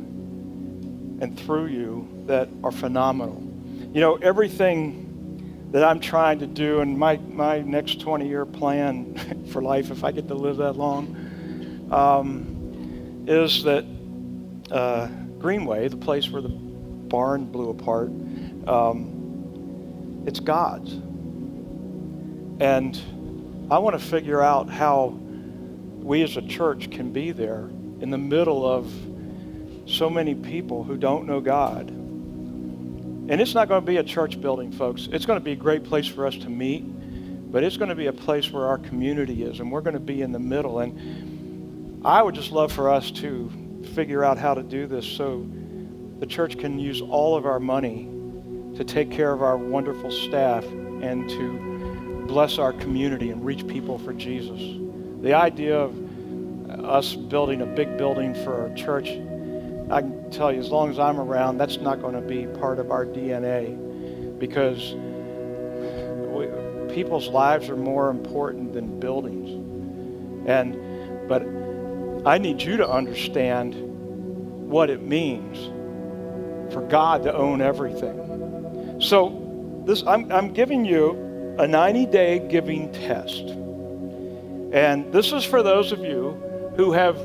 and 1.19 1.37
through 1.39 1.65
you 1.65 2.07
that 2.27 2.49
are 2.63 2.71
phenomenal. 2.71 3.41
You 3.93 3.99
know, 3.99 4.17
everything 4.17 5.06
that 5.71 5.83
I'm 5.83 5.99
trying 5.99 6.39
to 6.39 6.47
do, 6.47 6.81
and 6.81 6.97
my 6.97 7.17
my 7.17 7.59
next 7.59 8.01
20 8.01 8.27
year 8.27 8.45
plan 8.45 9.47
for 9.51 9.61
life, 9.61 9.91
if 9.91 10.03
I 10.03 10.11
get 10.11 10.27
to 10.29 10.35
live 10.35 10.57
that 10.57 10.73
long, 10.73 11.87
um, 11.91 13.25
is 13.27 13.63
that 13.63 13.85
uh, 14.71 15.07
Greenway, 15.39 15.87
the 15.87 15.97
place 15.97 16.29
where 16.29 16.41
the 16.41 16.49
barn 16.49 17.45
blew 17.45 17.69
apart. 17.69 18.09
Um, 18.67 20.23
it's 20.25 20.39
God's. 20.39 20.93
And 22.59 22.99
I 23.69 23.77
want 23.79 23.99
to 23.99 24.05
figure 24.05 24.41
out 24.41 24.69
how 24.69 25.17
we 25.97 26.23
as 26.23 26.37
a 26.37 26.41
church 26.41 26.89
can 26.89 27.11
be 27.11 27.31
there 27.31 27.69
in 28.01 28.09
the 28.09 28.17
middle 28.17 28.65
of 28.65 28.91
so 29.85 30.09
many 30.09 30.35
people 30.35 30.83
who 30.83 30.97
don't 30.97 31.27
know 31.27 31.39
God. 31.39 31.89
And 33.29 33.41
it's 33.41 33.53
not 33.53 33.67
going 33.67 33.81
to 33.81 33.85
be 33.85 33.97
a 33.97 34.03
church 34.03 34.39
building, 34.39 34.71
folks. 34.71 35.09
It's 35.11 35.25
going 35.25 35.39
to 35.39 35.43
be 35.43 35.51
a 35.51 35.57
great 35.57 35.83
place 35.83 36.07
for 36.07 36.25
us 36.25 36.35
to 36.37 36.49
meet, 36.49 36.81
but 37.51 37.63
it's 37.63 37.75
going 37.75 37.89
to 37.89 37.95
be 37.95 38.07
a 38.07 38.13
place 38.13 38.51
where 38.51 38.65
our 38.65 38.77
community 38.77 39.43
is, 39.43 39.59
and 39.59 39.69
we're 39.71 39.81
going 39.81 39.95
to 39.95 39.99
be 39.99 40.21
in 40.21 40.31
the 40.31 40.39
middle. 40.39 40.79
And 40.79 42.05
I 42.05 42.21
would 42.21 42.35
just 42.35 42.51
love 42.53 42.71
for 42.71 42.89
us 42.89 43.11
to 43.11 43.51
figure 43.93 44.23
out 44.23 44.37
how 44.37 44.53
to 44.53 44.63
do 44.63 44.87
this 44.87 45.05
so 45.05 45.45
the 46.19 46.25
church 46.25 46.57
can 46.57 46.79
use 46.79 47.01
all 47.01 47.35
of 47.35 47.45
our 47.45 47.59
money 47.59 48.09
to 48.77 48.83
take 48.83 49.11
care 49.11 49.33
of 49.33 49.41
our 49.41 49.57
wonderful 49.57 50.11
staff 50.11 50.63
and 50.65 51.29
to 51.29 52.25
bless 52.27 52.57
our 52.57 52.73
community 52.73 53.29
and 53.29 53.43
reach 53.43 53.67
people 53.67 53.97
for 53.97 54.13
Jesus. 54.13 54.59
The 55.21 55.33
idea 55.33 55.77
of 55.77 56.85
us 56.85 57.15
building 57.15 57.61
a 57.61 57.65
big 57.65 57.97
building 57.97 58.33
for 58.33 58.61
our 58.61 58.73
church, 58.75 59.09
I 59.89 60.01
can 60.01 60.29
tell 60.31 60.51
you, 60.51 60.59
as 60.59 60.69
long 60.69 60.89
as 60.89 60.99
I'm 60.99 61.19
around, 61.19 61.57
that's 61.57 61.77
not 61.77 62.01
going 62.01 62.15
to 62.15 62.21
be 62.21 62.45
part 62.59 62.79
of 62.79 62.91
our 62.91 63.05
DNA 63.05 64.39
because 64.39 64.93
we, 66.33 66.93
people's 66.93 67.29
lives 67.29 67.69
are 67.69 67.77
more 67.77 68.09
important 68.09 68.73
than 68.73 68.99
buildings. 68.99 69.49
And 70.47 71.27
but 71.27 71.43
I 72.25 72.37
need 72.37 72.61
you 72.61 72.77
to 72.77 72.89
understand 72.89 73.75
what 74.69 74.89
it 74.89 75.01
means 75.01 75.57
for 76.73 76.81
God 76.81 77.23
to 77.23 77.33
own 77.33 77.61
everything. 77.61 78.97
So 78.99 79.83
this, 79.85 80.03
I'm, 80.05 80.29
I'm 80.31 80.53
giving 80.53 80.83
you 80.83 81.11
a 81.57 81.65
90-day 81.65 82.47
giving 82.49 82.91
test. 82.91 83.43
And 84.73 85.11
this 85.13 85.31
is 85.31 85.45
for 85.45 85.63
those 85.63 85.91
of 85.91 85.99
you 85.99 86.31
who 86.75 86.91
have 86.91 87.17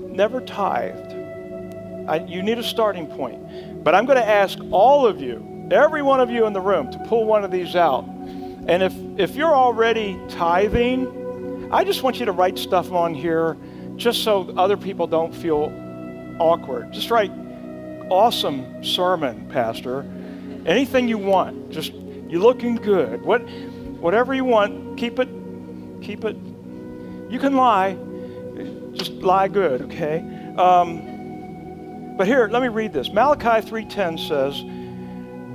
never 0.00 0.40
tithed. 0.40 1.09
I, 2.10 2.16
you 2.24 2.42
need 2.42 2.58
a 2.58 2.64
starting 2.64 3.06
point. 3.06 3.84
But 3.84 3.94
I'm 3.94 4.04
going 4.04 4.18
to 4.18 4.26
ask 4.26 4.58
all 4.72 5.06
of 5.06 5.20
you, 5.20 5.68
every 5.70 6.02
one 6.02 6.18
of 6.18 6.28
you 6.28 6.44
in 6.46 6.52
the 6.52 6.60
room, 6.60 6.90
to 6.90 6.98
pull 7.06 7.24
one 7.24 7.44
of 7.44 7.52
these 7.52 7.76
out. 7.76 8.04
And 8.04 8.82
if, 8.82 8.92
if 9.16 9.36
you're 9.36 9.54
already 9.54 10.18
tithing, 10.28 11.70
I 11.72 11.84
just 11.84 12.02
want 12.02 12.18
you 12.18 12.26
to 12.26 12.32
write 12.32 12.58
stuff 12.58 12.90
on 12.90 13.14
here 13.14 13.56
just 13.94 14.24
so 14.24 14.52
other 14.56 14.76
people 14.76 15.06
don't 15.06 15.32
feel 15.32 15.72
awkward. 16.40 16.92
Just 16.92 17.10
write, 17.10 17.30
awesome 18.10 18.82
sermon, 18.82 19.48
Pastor. 19.48 20.00
Anything 20.66 21.06
you 21.06 21.18
want. 21.18 21.70
Just 21.70 21.92
you're 21.92 22.40
looking 22.40 22.74
good. 22.74 23.22
What 23.22 23.40
whatever 24.00 24.34
you 24.34 24.44
want, 24.44 24.98
keep 24.98 25.18
it 25.18 25.28
keep 26.02 26.24
it. 26.24 26.36
You 27.30 27.38
can 27.38 27.54
lie. 27.54 27.96
Just 28.92 29.12
lie 29.12 29.48
good, 29.48 29.82
okay? 29.82 30.18
Um, 30.56 31.09
but 32.20 32.26
here, 32.26 32.48
let 32.48 32.60
me 32.60 32.68
read 32.68 32.92
this. 32.92 33.10
Malachi 33.10 33.66
3:10 33.66 34.18
says, 34.28 34.62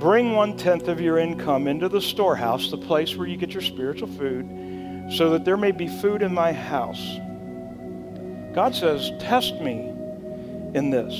bring 0.00 0.32
one 0.32 0.56
tenth 0.56 0.88
of 0.88 1.00
your 1.00 1.16
income 1.16 1.68
into 1.68 1.88
the 1.88 2.00
storehouse, 2.00 2.72
the 2.72 2.76
place 2.76 3.14
where 3.14 3.28
you 3.28 3.36
get 3.36 3.52
your 3.52 3.62
spiritual 3.62 4.08
food, 4.08 5.12
so 5.12 5.30
that 5.30 5.44
there 5.44 5.56
may 5.56 5.70
be 5.70 5.86
food 5.86 6.22
in 6.22 6.34
my 6.34 6.52
house. 6.52 7.20
God 8.52 8.74
says, 8.74 9.12
Test 9.20 9.60
me 9.60 9.90
in 10.74 10.90
this. 10.90 11.14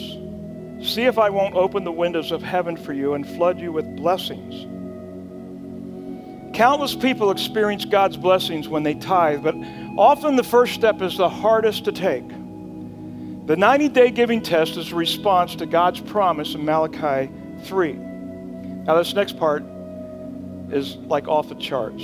See 0.85 1.05
if 1.05 1.17
I 1.17 1.31
won't 1.31 1.55
open 1.55 1.85
the 1.85 1.93
windows 1.93 2.33
of 2.33 2.43
heaven 2.43 2.77
for 2.77 2.93
you 2.93 3.15
and 3.15 3.25
flood 3.25 3.61
you 3.61 3.71
with 3.71 3.87
blessings. 3.95 4.67
Countless 6.57 6.97
people 6.97 7.31
experience 7.31 7.85
God's 7.85 8.17
blessings 8.17 8.67
when 8.67 8.83
they 8.83 8.95
tithe, 8.95 9.45
but 9.45 9.55
often 9.97 10.35
the 10.35 10.43
first 10.43 10.75
step 10.75 11.01
is 11.03 11.17
the 11.17 11.29
hardest 11.29 11.85
to 11.85 11.93
take. 11.93 12.29
The 13.47 13.57
90 13.57 13.91
day 13.91 14.11
giving 14.11 14.43
test 14.43 14.77
is 14.77 14.91
a 14.91 14.97
response 14.97 15.55
to 15.57 15.67
God's 15.67 16.01
promise 16.01 16.57
in 16.57 16.65
Malachi 16.65 17.33
3. 17.63 17.93
Now, 17.93 18.97
this 18.97 19.15
next 19.15 19.39
part 19.39 19.63
is 20.73 20.97
like 20.97 21.29
off 21.29 21.49
the 21.49 21.55
charts. 21.55 22.03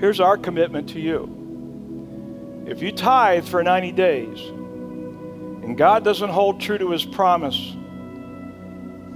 Here's 0.00 0.20
our 0.20 0.38
commitment 0.38 0.88
to 0.90 1.00
you. 1.00 2.64
If 2.66 2.80
you 2.80 2.92
tithe 2.92 3.46
for 3.46 3.62
90 3.62 3.92
days 3.92 4.40
and 4.40 5.76
God 5.76 6.02
doesn't 6.02 6.30
hold 6.30 6.62
true 6.62 6.78
to 6.78 6.90
his 6.92 7.04
promise, 7.04 7.76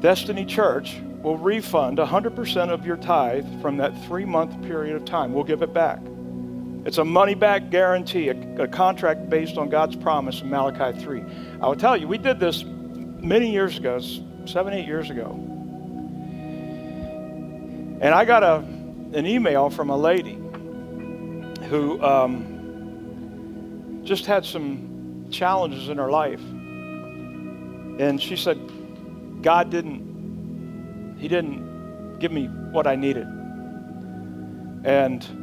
Destiny 0.00 0.44
Church 0.44 1.00
will 1.22 1.38
refund 1.38 1.96
100% 1.96 2.68
of 2.68 2.84
your 2.84 2.98
tithe 2.98 3.46
from 3.62 3.78
that 3.78 4.04
three 4.04 4.26
month 4.26 4.60
period 4.62 4.96
of 4.96 5.06
time. 5.06 5.32
We'll 5.32 5.44
give 5.44 5.62
it 5.62 5.72
back. 5.72 6.00
It's 6.88 6.96
a 6.96 7.04
money 7.04 7.34
back 7.34 7.68
guarantee, 7.68 8.30
a, 8.30 8.62
a, 8.62 8.66
contract 8.66 9.28
based 9.28 9.58
on 9.58 9.68
God's 9.68 9.94
promise 9.94 10.40
in 10.40 10.48
Malachi 10.48 10.98
3. 10.98 11.22
I 11.60 11.68
will 11.68 11.76
tell 11.76 11.94
you, 11.94 12.08
we 12.08 12.16
did 12.16 12.40
this 12.40 12.64
many 12.64 13.52
years 13.52 13.76
ago, 13.76 14.00
seven, 14.46 14.72
eight 14.72 14.86
years 14.86 15.10
ago. 15.10 15.32
And 18.00 18.14
I 18.14 18.24
got 18.24 18.42
a, 18.42 18.64
an 19.12 19.26
email 19.26 19.68
from 19.68 19.90
a 19.90 19.98
lady 19.98 20.38
who 21.68 22.02
um, 22.02 24.00
just 24.04 24.24
had 24.24 24.46
some 24.46 25.26
challenges 25.30 25.90
in 25.90 25.98
her 25.98 26.10
life. 26.10 26.40
And 26.40 28.18
she 28.18 28.34
said, 28.34 28.58
God 29.42 29.68
didn't, 29.68 31.18
He 31.18 31.28
didn't 31.28 32.18
give 32.18 32.32
me 32.32 32.46
what 32.46 32.86
I 32.86 32.96
needed. 32.96 33.26
And 34.84 35.37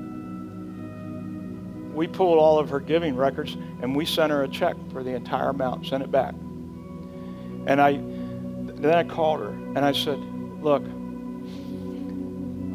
we 1.95 2.07
pulled 2.07 2.37
all 2.37 2.59
of 2.59 2.69
her 2.69 2.79
giving 2.79 3.15
records 3.15 3.55
and 3.81 3.95
we 3.95 4.05
sent 4.05 4.31
her 4.31 4.43
a 4.43 4.47
check 4.47 4.75
for 4.91 5.03
the 5.03 5.11
entire 5.11 5.49
amount, 5.49 5.87
sent 5.87 6.03
it 6.03 6.11
back. 6.11 6.33
And 7.67 7.81
I 7.81 7.93
then 7.93 8.93
I 8.93 9.03
called 9.03 9.39
her 9.39 9.49
and 9.49 9.79
I 9.79 9.93
said, 9.93 10.19
Look, 10.61 10.83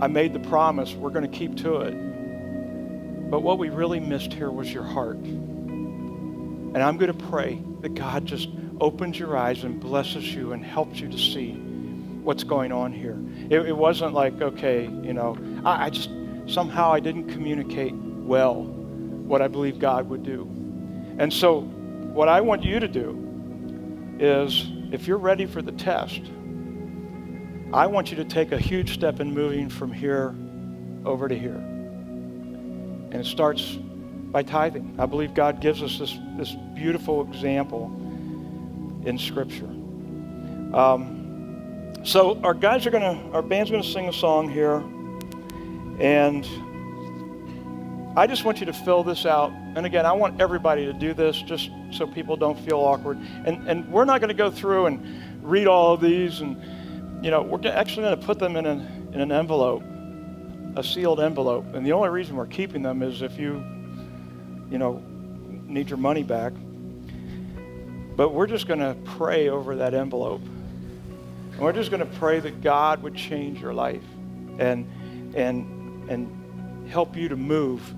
I 0.02 0.06
made 0.06 0.32
the 0.32 0.40
promise, 0.40 0.94
we're 0.94 1.10
going 1.10 1.30
to 1.30 1.38
keep 1.38 1.56
to 1.58 1.82
it. 1.82 3.30
But 3.30 3.42
what 3.42 3.58
we 3.58 3.68
really 3.68 4.00
missed 4.00 4.32
here 4.32 4.50
was 4.50 4.72
your 4.72 4.82
heart. 4.82 5.18
And 5.18 6.78
I'm 6.78 6.96
going 6.96 7.12
to 7.12 7.26
pray 7.26 7.62
that 7.80 7.94
God 7.94 8.26
just 8.26 8.48
opens 8.80 9.18
your 9.18 9.36
eyes 9.36 9.62
and 9.62 9.78
blesses 9.78 10.34
you 10.34 10.52
and 10.52 10.64
helps 10.64 11.00
you 11.00 11.08
to 11.08 11.18
see 11.18 11.52
what's 12.22 12.44
going 12.44 12.72
on 12.72 12.92
here. 12.92 13.18
It, 13.50 13.68
it 13.68 13.76
wasn't 13.76 14.14
like, 14.14 14.40
okay, 14.40 14.84
you 14.84 15.12
know, 15.12 15.36
I, 15.64 15.86
I 15.86 15.90
just 15.90 16.10
somehow 16.46 16.92
I 16.92 17.00
didn't 17.00 17.28
communicate 17.28 17.92
well 17.94 18.79
what 19.30 19.40
I 19.40 19.46
believe 19.46 19.78
God 19.78 20.08
would 20.08 20.24
do. 20.24 20.42
And 21.18 21.32
so, 21.32 21.60
what 21.60 22.28
I 22.28 22.40
want 22.40 22.64
you 22.64 22.80
to 22.80 22.88
do 22.88 24.16
is 24.18 24.66
if 24.92 25.06
you're 25.06 25.18
ready 25.18 25.46
for 25.46 25.62
the 25.62 25.70
test, 25.70 26.20
I 27.72 27.86
want 27.86 28.10
you 28.10 28.16
to 28.16 28.24
take 28.24 28.50
a 28.50 28.58
huge 28.58 28.92
step 28.92 29.20
in 29.20 29.32
moving 29.32 29.68
from 29.68 29.92
here 29.92 30.34
over 31.04 31.28
to 31.28 31.38
here. 31.38 31.54
And 31.54 33.14
it 33.14 33.26
starts 33.26 33.78
by 34.32 34.42
tithing. 34.42 34.96
I 34.98 35.06
believe 35.06 35.32
God 35.32 35.60
gives 35.60 35.80
us 35.80 35.96
this, 35.96 36.18
this 36.36 36.56
beautiful 36.74 37.22
example 37.22 37.86
in 39.04 39.16
Scripture. 39.16 39.70
Um, 40.74 41.94
so 42.02 42.40
our 42.42 42.54
guys 42.54 42.84
are 42.84 42.90
gonna, 42.90 43.30
our 43.32 43.42
band's 43.42 43.70
gonna 43.70 43.84
sing 43.84 44.08
a 44.08 44.12
song 44.12 44.48
here, 44.48 44.82
and 46.00 46.44
I 48.16 48.26
just 48.26 48.44
want 48.44 48.60
you 48.60 48.66
to 48.66 48.72
fill 48.72 49.04
this 49.04 49.24
out. 49.24 49.52
And 49.52 49.86
again, 49.86 50.04
I 50.04 50.12
want 50.12 50.40
everybody 50.40 50.84
to 50.86 50.92
do 50.92 51.14
this 51.14 51.40
just 51.42 51.70
so 51.92 52.06
people 52.06 52.36
don't 52.36 52.58
feel 52.58 52.78
awkward. 52.78 53.18
And 53.44 53.68
and 53.68 53.90
we're 53.90 54.04
not 54.04 54.20
gonna 54.20 54.34
go 54.34 54.50
through 54.50 54.86
and 54.86 55.42
read 55.42 55.66
all 55.66 55.94
of 55.94 56.00
these, 56.00 56.40
and 56.40 57.24
you 57.24 57.30
know, 57.30 57.42
we're 57.42 57.66
actually 57.68 58.04
gonna 58.04 58.16
put 58.16 58.38
them 58.38 58.56
in 58.56 58.66
an 58.66 59.10
in 59.12 59.20
an 59.20 59.32
envelope, 59.32 59.82
a 60.76 60.84
sealed 60.84 61.20
envelope. 61.20 61.74
And 61.74 61.84
the 61.84 61.92
only 61.92 62.08
reason 62.08 62.36
we're 62.36 62.46
keeping 62.46 62.82
them 62.82 63.02
is 63.02 63.22
if 63.22 63.38
you, 63.38 63.64
you 64.70 64.78
know, 64.78 65.02
need 65.70 65.88
your 65.88 65.98
money 65.98 66.22
back. 66.22 66.52
But 68.16 68.34
we're 68.34 68.46
just 68.46 68.66
going 68.66 68.80
to 68.80 68.96
pray 69.16 69.48
over 69.48 69.76
that 69.76 69.94
envelope. 69.94 70.42
And 71.52 71.60
we're 71.60 71.72
just 71.72 71.90
going 71.90 72.00
to 72.00 72.18
pray 72.18 72.40
that 72.40 72.60
God 72.60 73.02
would 73.02 73.14
change 73.14 73.60
your 73.60 73.72
life 73.72 74.04
and, 74.58 74.86
and, 75.34 76.10
and 76.10 76.90
help 76.90 77.16
you 77.16 77.28
to 77.28 77.36
move 77.36 77.94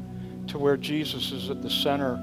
to 0.49 0.59
where 0.59 0.77
Jesus 0.77 1.33
is 1.33 1.51
at 1.51 1.63
the 1.63 1.71
center 1.71 2.15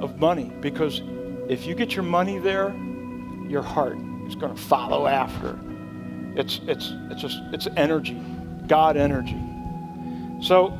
of 0.00 0.18
money. 0.18 0.52
Because 0.60 1.02
if 1.48 1.66
you 1.66 1.74
get 1.74 1.94
your 1.94 2.04
money 2.04 2.38
there, 2.38 2.74
your 3.48 3.62
heart 3.62 3.98
is 4.26 4.34
going 4.34 4.54
to 4.54 4.60
follow 4.60 5.06
after. 5.06 5.58
It's, 6.36 6.60
it's, 6.66 6.92
it's 7.10 7.20
just, 7.20 7.38
it's 7.52 7.66
energy, 7.76 8.20
God 8.66 8.96
energy. 8.96 9.38
So 10.42 10.78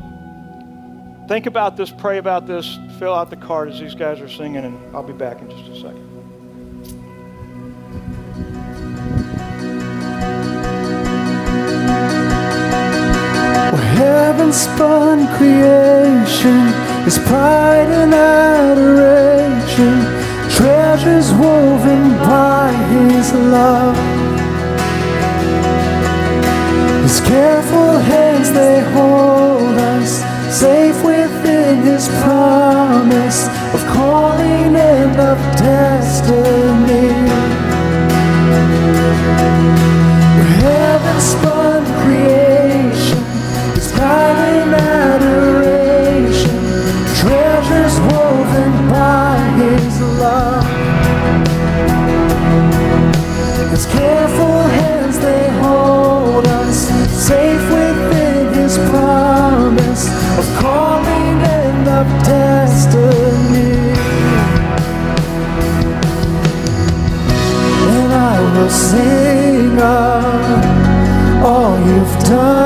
think 1.26 1.46
about 1.46 1.76
this, 1.76 1.90
pray 1.90 2.18
about 2.18 2.46
this, 2.46 2.78
fill 2.98 3.14
out 3.14 3.30
the 3.30 3.36
card 3.36 3.70
as 3.70 3.80
these 3.80 3.94
guys 3.94 4.20
are 4.20 4.28
singing, 4.28 4.64
and 4.64 4.96
I'll 4.96 5.02
be 5.02 5.12
back 5.12 5.40
in 5.40 5.50
just 5.50 5.68
a 5.68 5.76
second. 5.80 6.08
heaven 13.98 14.52
spun 14.52 15.26
creation 15.36 15.97
is 16.28 17.18
pride 17.20 17.88
and 17.88 18.12
adoration, 18.12 19.94
treasures 20.50 21.32
woven 21.32 22.02
by 22.18 22.70
His 22.92 23.32
love. 23.32 23.96
His 27.02 27.20
careful 27.20 27.98
hands 28.12 28.52
they 28.52 28.80
hold 28.92 29.78
us 29.96 30.22
safe 30.54 31.02
within 31.02 31.80
His 31.82 32.08
promise 32.22 33.48
of 33.72 33.80
calling 33.86 34.76
and 34.76 35.18
of 35.18 35.38
destiny. 35.56 35.97
Sing 68.90 69.78
of 69.78 71.44
all 71.44 71.78
you've 71.86 72.24
done. 72.24 72.57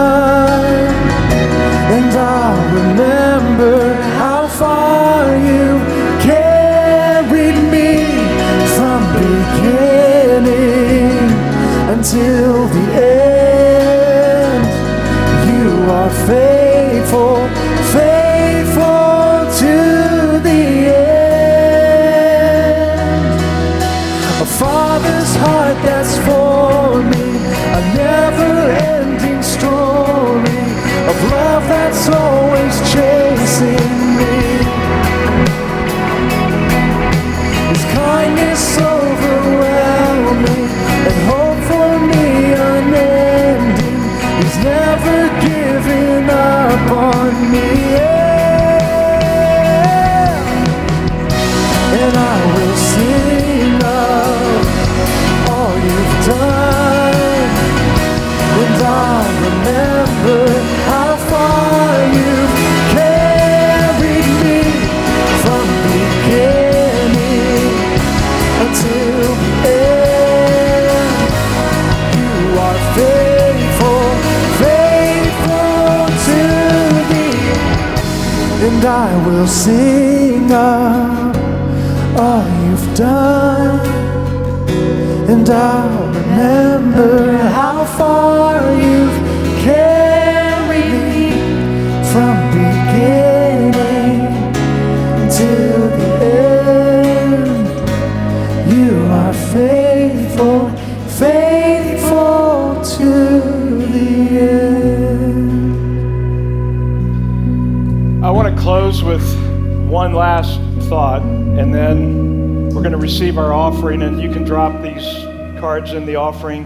Cards 115.83 115.95
in 115.95 116.07
the 116.07 116.15
offering. 116.17 116.65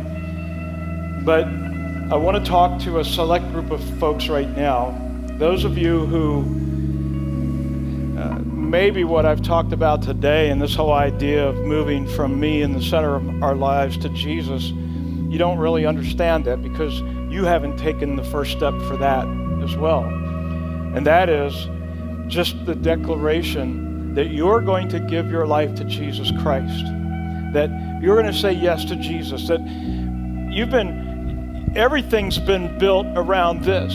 But 1.25 1.45
I 2.13 2.17
want 2.17 2.37
to 2.37 2.51
talk 2.51 2.81
to 2.83 2.99
a 2.99 3.05
select 3.05 3.51
group 3.51 3.71
of 3.71 3.83
folks 3.99 4.29
right 4.29 4.49
now. 4.57 4.95
Those 5.39 5.65
of 5.65 5.79
you 5.79 6.05
who 6.07 6.41
uh, 8.19 8.39
maybe 8.45 9.05
what 9.05 9.25
I've 9.25 9.41
talked 9.43 9.73
about 9.73 10.03
today 10.03 10.51
and 10.51 10.61
this 10.61 10.75
whole 10.75 10.93
idea 10.93 11.49
of 11.49 11.57
moving 11.57 12.07
from 12.07 12.39
me 12.39 12.61
in 12.61 12.73
the 12.73 12.83
center 12.83 13.17
of 13.17 13.43
our 13.43 13.55
lives 13.55 13.97
to 13.99 14.11
Jesus, 14.11 14.65
you 14.69 15.39
don't 15.39 15.59
really 15.59 15.87
understand 15.87 16.45
that 16.45 16.63
because 16.63 17.01
you 17.33 17.45
haven't 17.45 17.79
taken 17.79 18.17
the 18.17 18.25
first 18.25 18.53
step 18.53 18.75
for 18.83 18.99
that 18.99 19.27
as 19.63 19.77
well. 19.77 20.05
And 20.95 21.07
that 21.07 21.31
is 21.31 21.55
just 22.29 22.67
the 22.67 22.75
declaration 22.75 24.15
that 24.15 24.29
you're 24.31 24.61
going 24.61 24.89
to 24.89 25.01
give 25.01 25.31
your 25.31 25.47
life 25.47 25.75
to 25.77 25.85
Jesus 25.85 26.31
Christ. 26.43 26.85
That 27.55 27.71
you're 28.01 28.21
going 28.21 28.33
to 28.33 28.39
say 28.39 28.53
yes 28.53 28.85
to 28.87 28.97
Jesus. 28.97 29.49
That 29.49 29.61
you've 29.61 30.71
been, 30.71 31.73
everything's 31.75 32.39
been 32.39 32.79
built 32.79 33.07
around 33.15 33.63
this. 33.63 33.95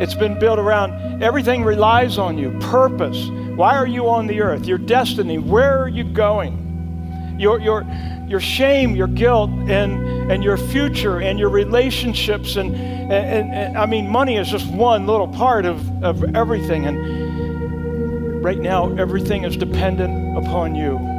It's 0.00 0.14
been 0.14 0.38
built 0.38 0.60
around, 0.60 1.22
everything 1.22 1.64
relies 1.64 2.18
on 2.18 2.38
you. 2.38 2.56
Purpose. 2.60 3.28
Why 3.56 3.74
are 3.76 3.86
you 3.86 4.08
on 4.08 4.28
the 4.28 4.40
earth? 4.40 4.64
Your 4.66 4.78
destiny. 4.78 5.38
Where 5.38 5.82
are 5.82 5.88
you 5.88 6.04
going? 6.04 7.36
Your, 7.38 7.58
your, 7.60 7.84
your 8.28 8.38
shame, 8.38 8.94
your 8.94 9.08
guilt, 9.08 9.50
and, 9.50 10.30
and 10.30 10.44
your 10.44 10.56
future, 10.56 11.20
and 11.20 11.38
your 11.38 11.50
relationships. 11.50 12.54
And, 12.54 12.76
and, 12.76 13.12
and, 13.12 13.52
and 13.52 13.78
I 13.78 13.86
mean, 13.86 14.08
money 14.08 14.36
is 14.36 14.48
just 14.48 14.70
one 14.70 15.06
little 15.06 15.28
part 15.28 15.64
of, 15.64 16.04
of 16.04 16.36
everything. 16.36 16.86
And 16.86 18.44
right 18.44 18.58
now, 18.58 18.94
everything 18.96 19.42
is 19.42 19.56
dependent 19.56 20.38
upon 20.38 20.76
you. 20.76 21.17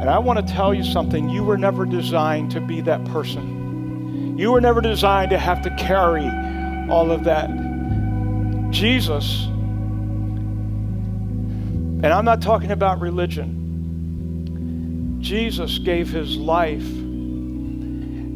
And 0.00 0.08
I 0.08 0.18
want 0.18 0.46
to 0.46 0.54
tell 0.54 0.72
you 0.72 0.82
something 0.82 1.28
you 1.28 1.44
were 1.44 1.58
never 1.58 1.84
designed 1.84 2.50
to 2.52 2.60
be 2.60 2.80
that 2.80 3.04
person. 3.06 4.38
You 4.38 4.52
were 4.52 4.60
never 4.60 4.80
designed 4.80 5.30
to 5.30 5.38
have 5.38 5.62
to 5.62 5.70
carry 5.76 6.26
all 6.90 7.10
of 7.10 7.24
that. 7.24 7.50
Jesus, 8.70 9.46
and 12.02 12.06
I'm 12.06 12.24
not 12.24 12.40
talking 12.40 12.70
about 12.70 13.00
religion, 13.00 15.18
Jesus 15.20 15.78
gave 15.78 16.08
his 16.08 16.36
life 16.36 16.86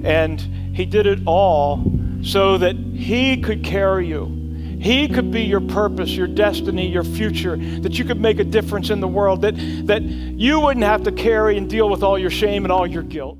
and 0.04 0.40
he 0.74 0.84
did 0.84 1.06
it 1.06 1.20
all 1.24 1.82
so 2.22 2.58
that 2.58 2.76
he 2.76 3.40
could 3.40 3.64
carry 3.64 4.06
you. 4.06 4.43
He 4.84 5.08
could 5.08 5.30
be 5.30 5.40
your 5.40 5.62
purpose, 5.62 6.10
your 6.10 6.26
destiny, 6.26 6.86
your 6.86 7.04
future, 7.04 7.56
that 7.56 7.98
you 7.98 8.04
could 8.04 8.20
make 8.20 8.38
a 8.38 8.44
difference 8.44 8.90
in 8.90 9.00
the 9.00 9.08
world, 9.08 9.40
that, 9.40 9.54
that 9.86 10.02
you 10.02 10.60
wouldn't 10.60 10.84
have 10.84 11.04
to 11.04 11.12
carry 11.12 11.56
and 11.56 11.70
deal 11.70 11.88
with 11.88 12.02
all 12.02 12.18
your 12.18 12.28
shame 12.28 12.66
and 12.66 12.70
all 12.70 12.86
your 12.86 13.02
guilt. 13.02 13.38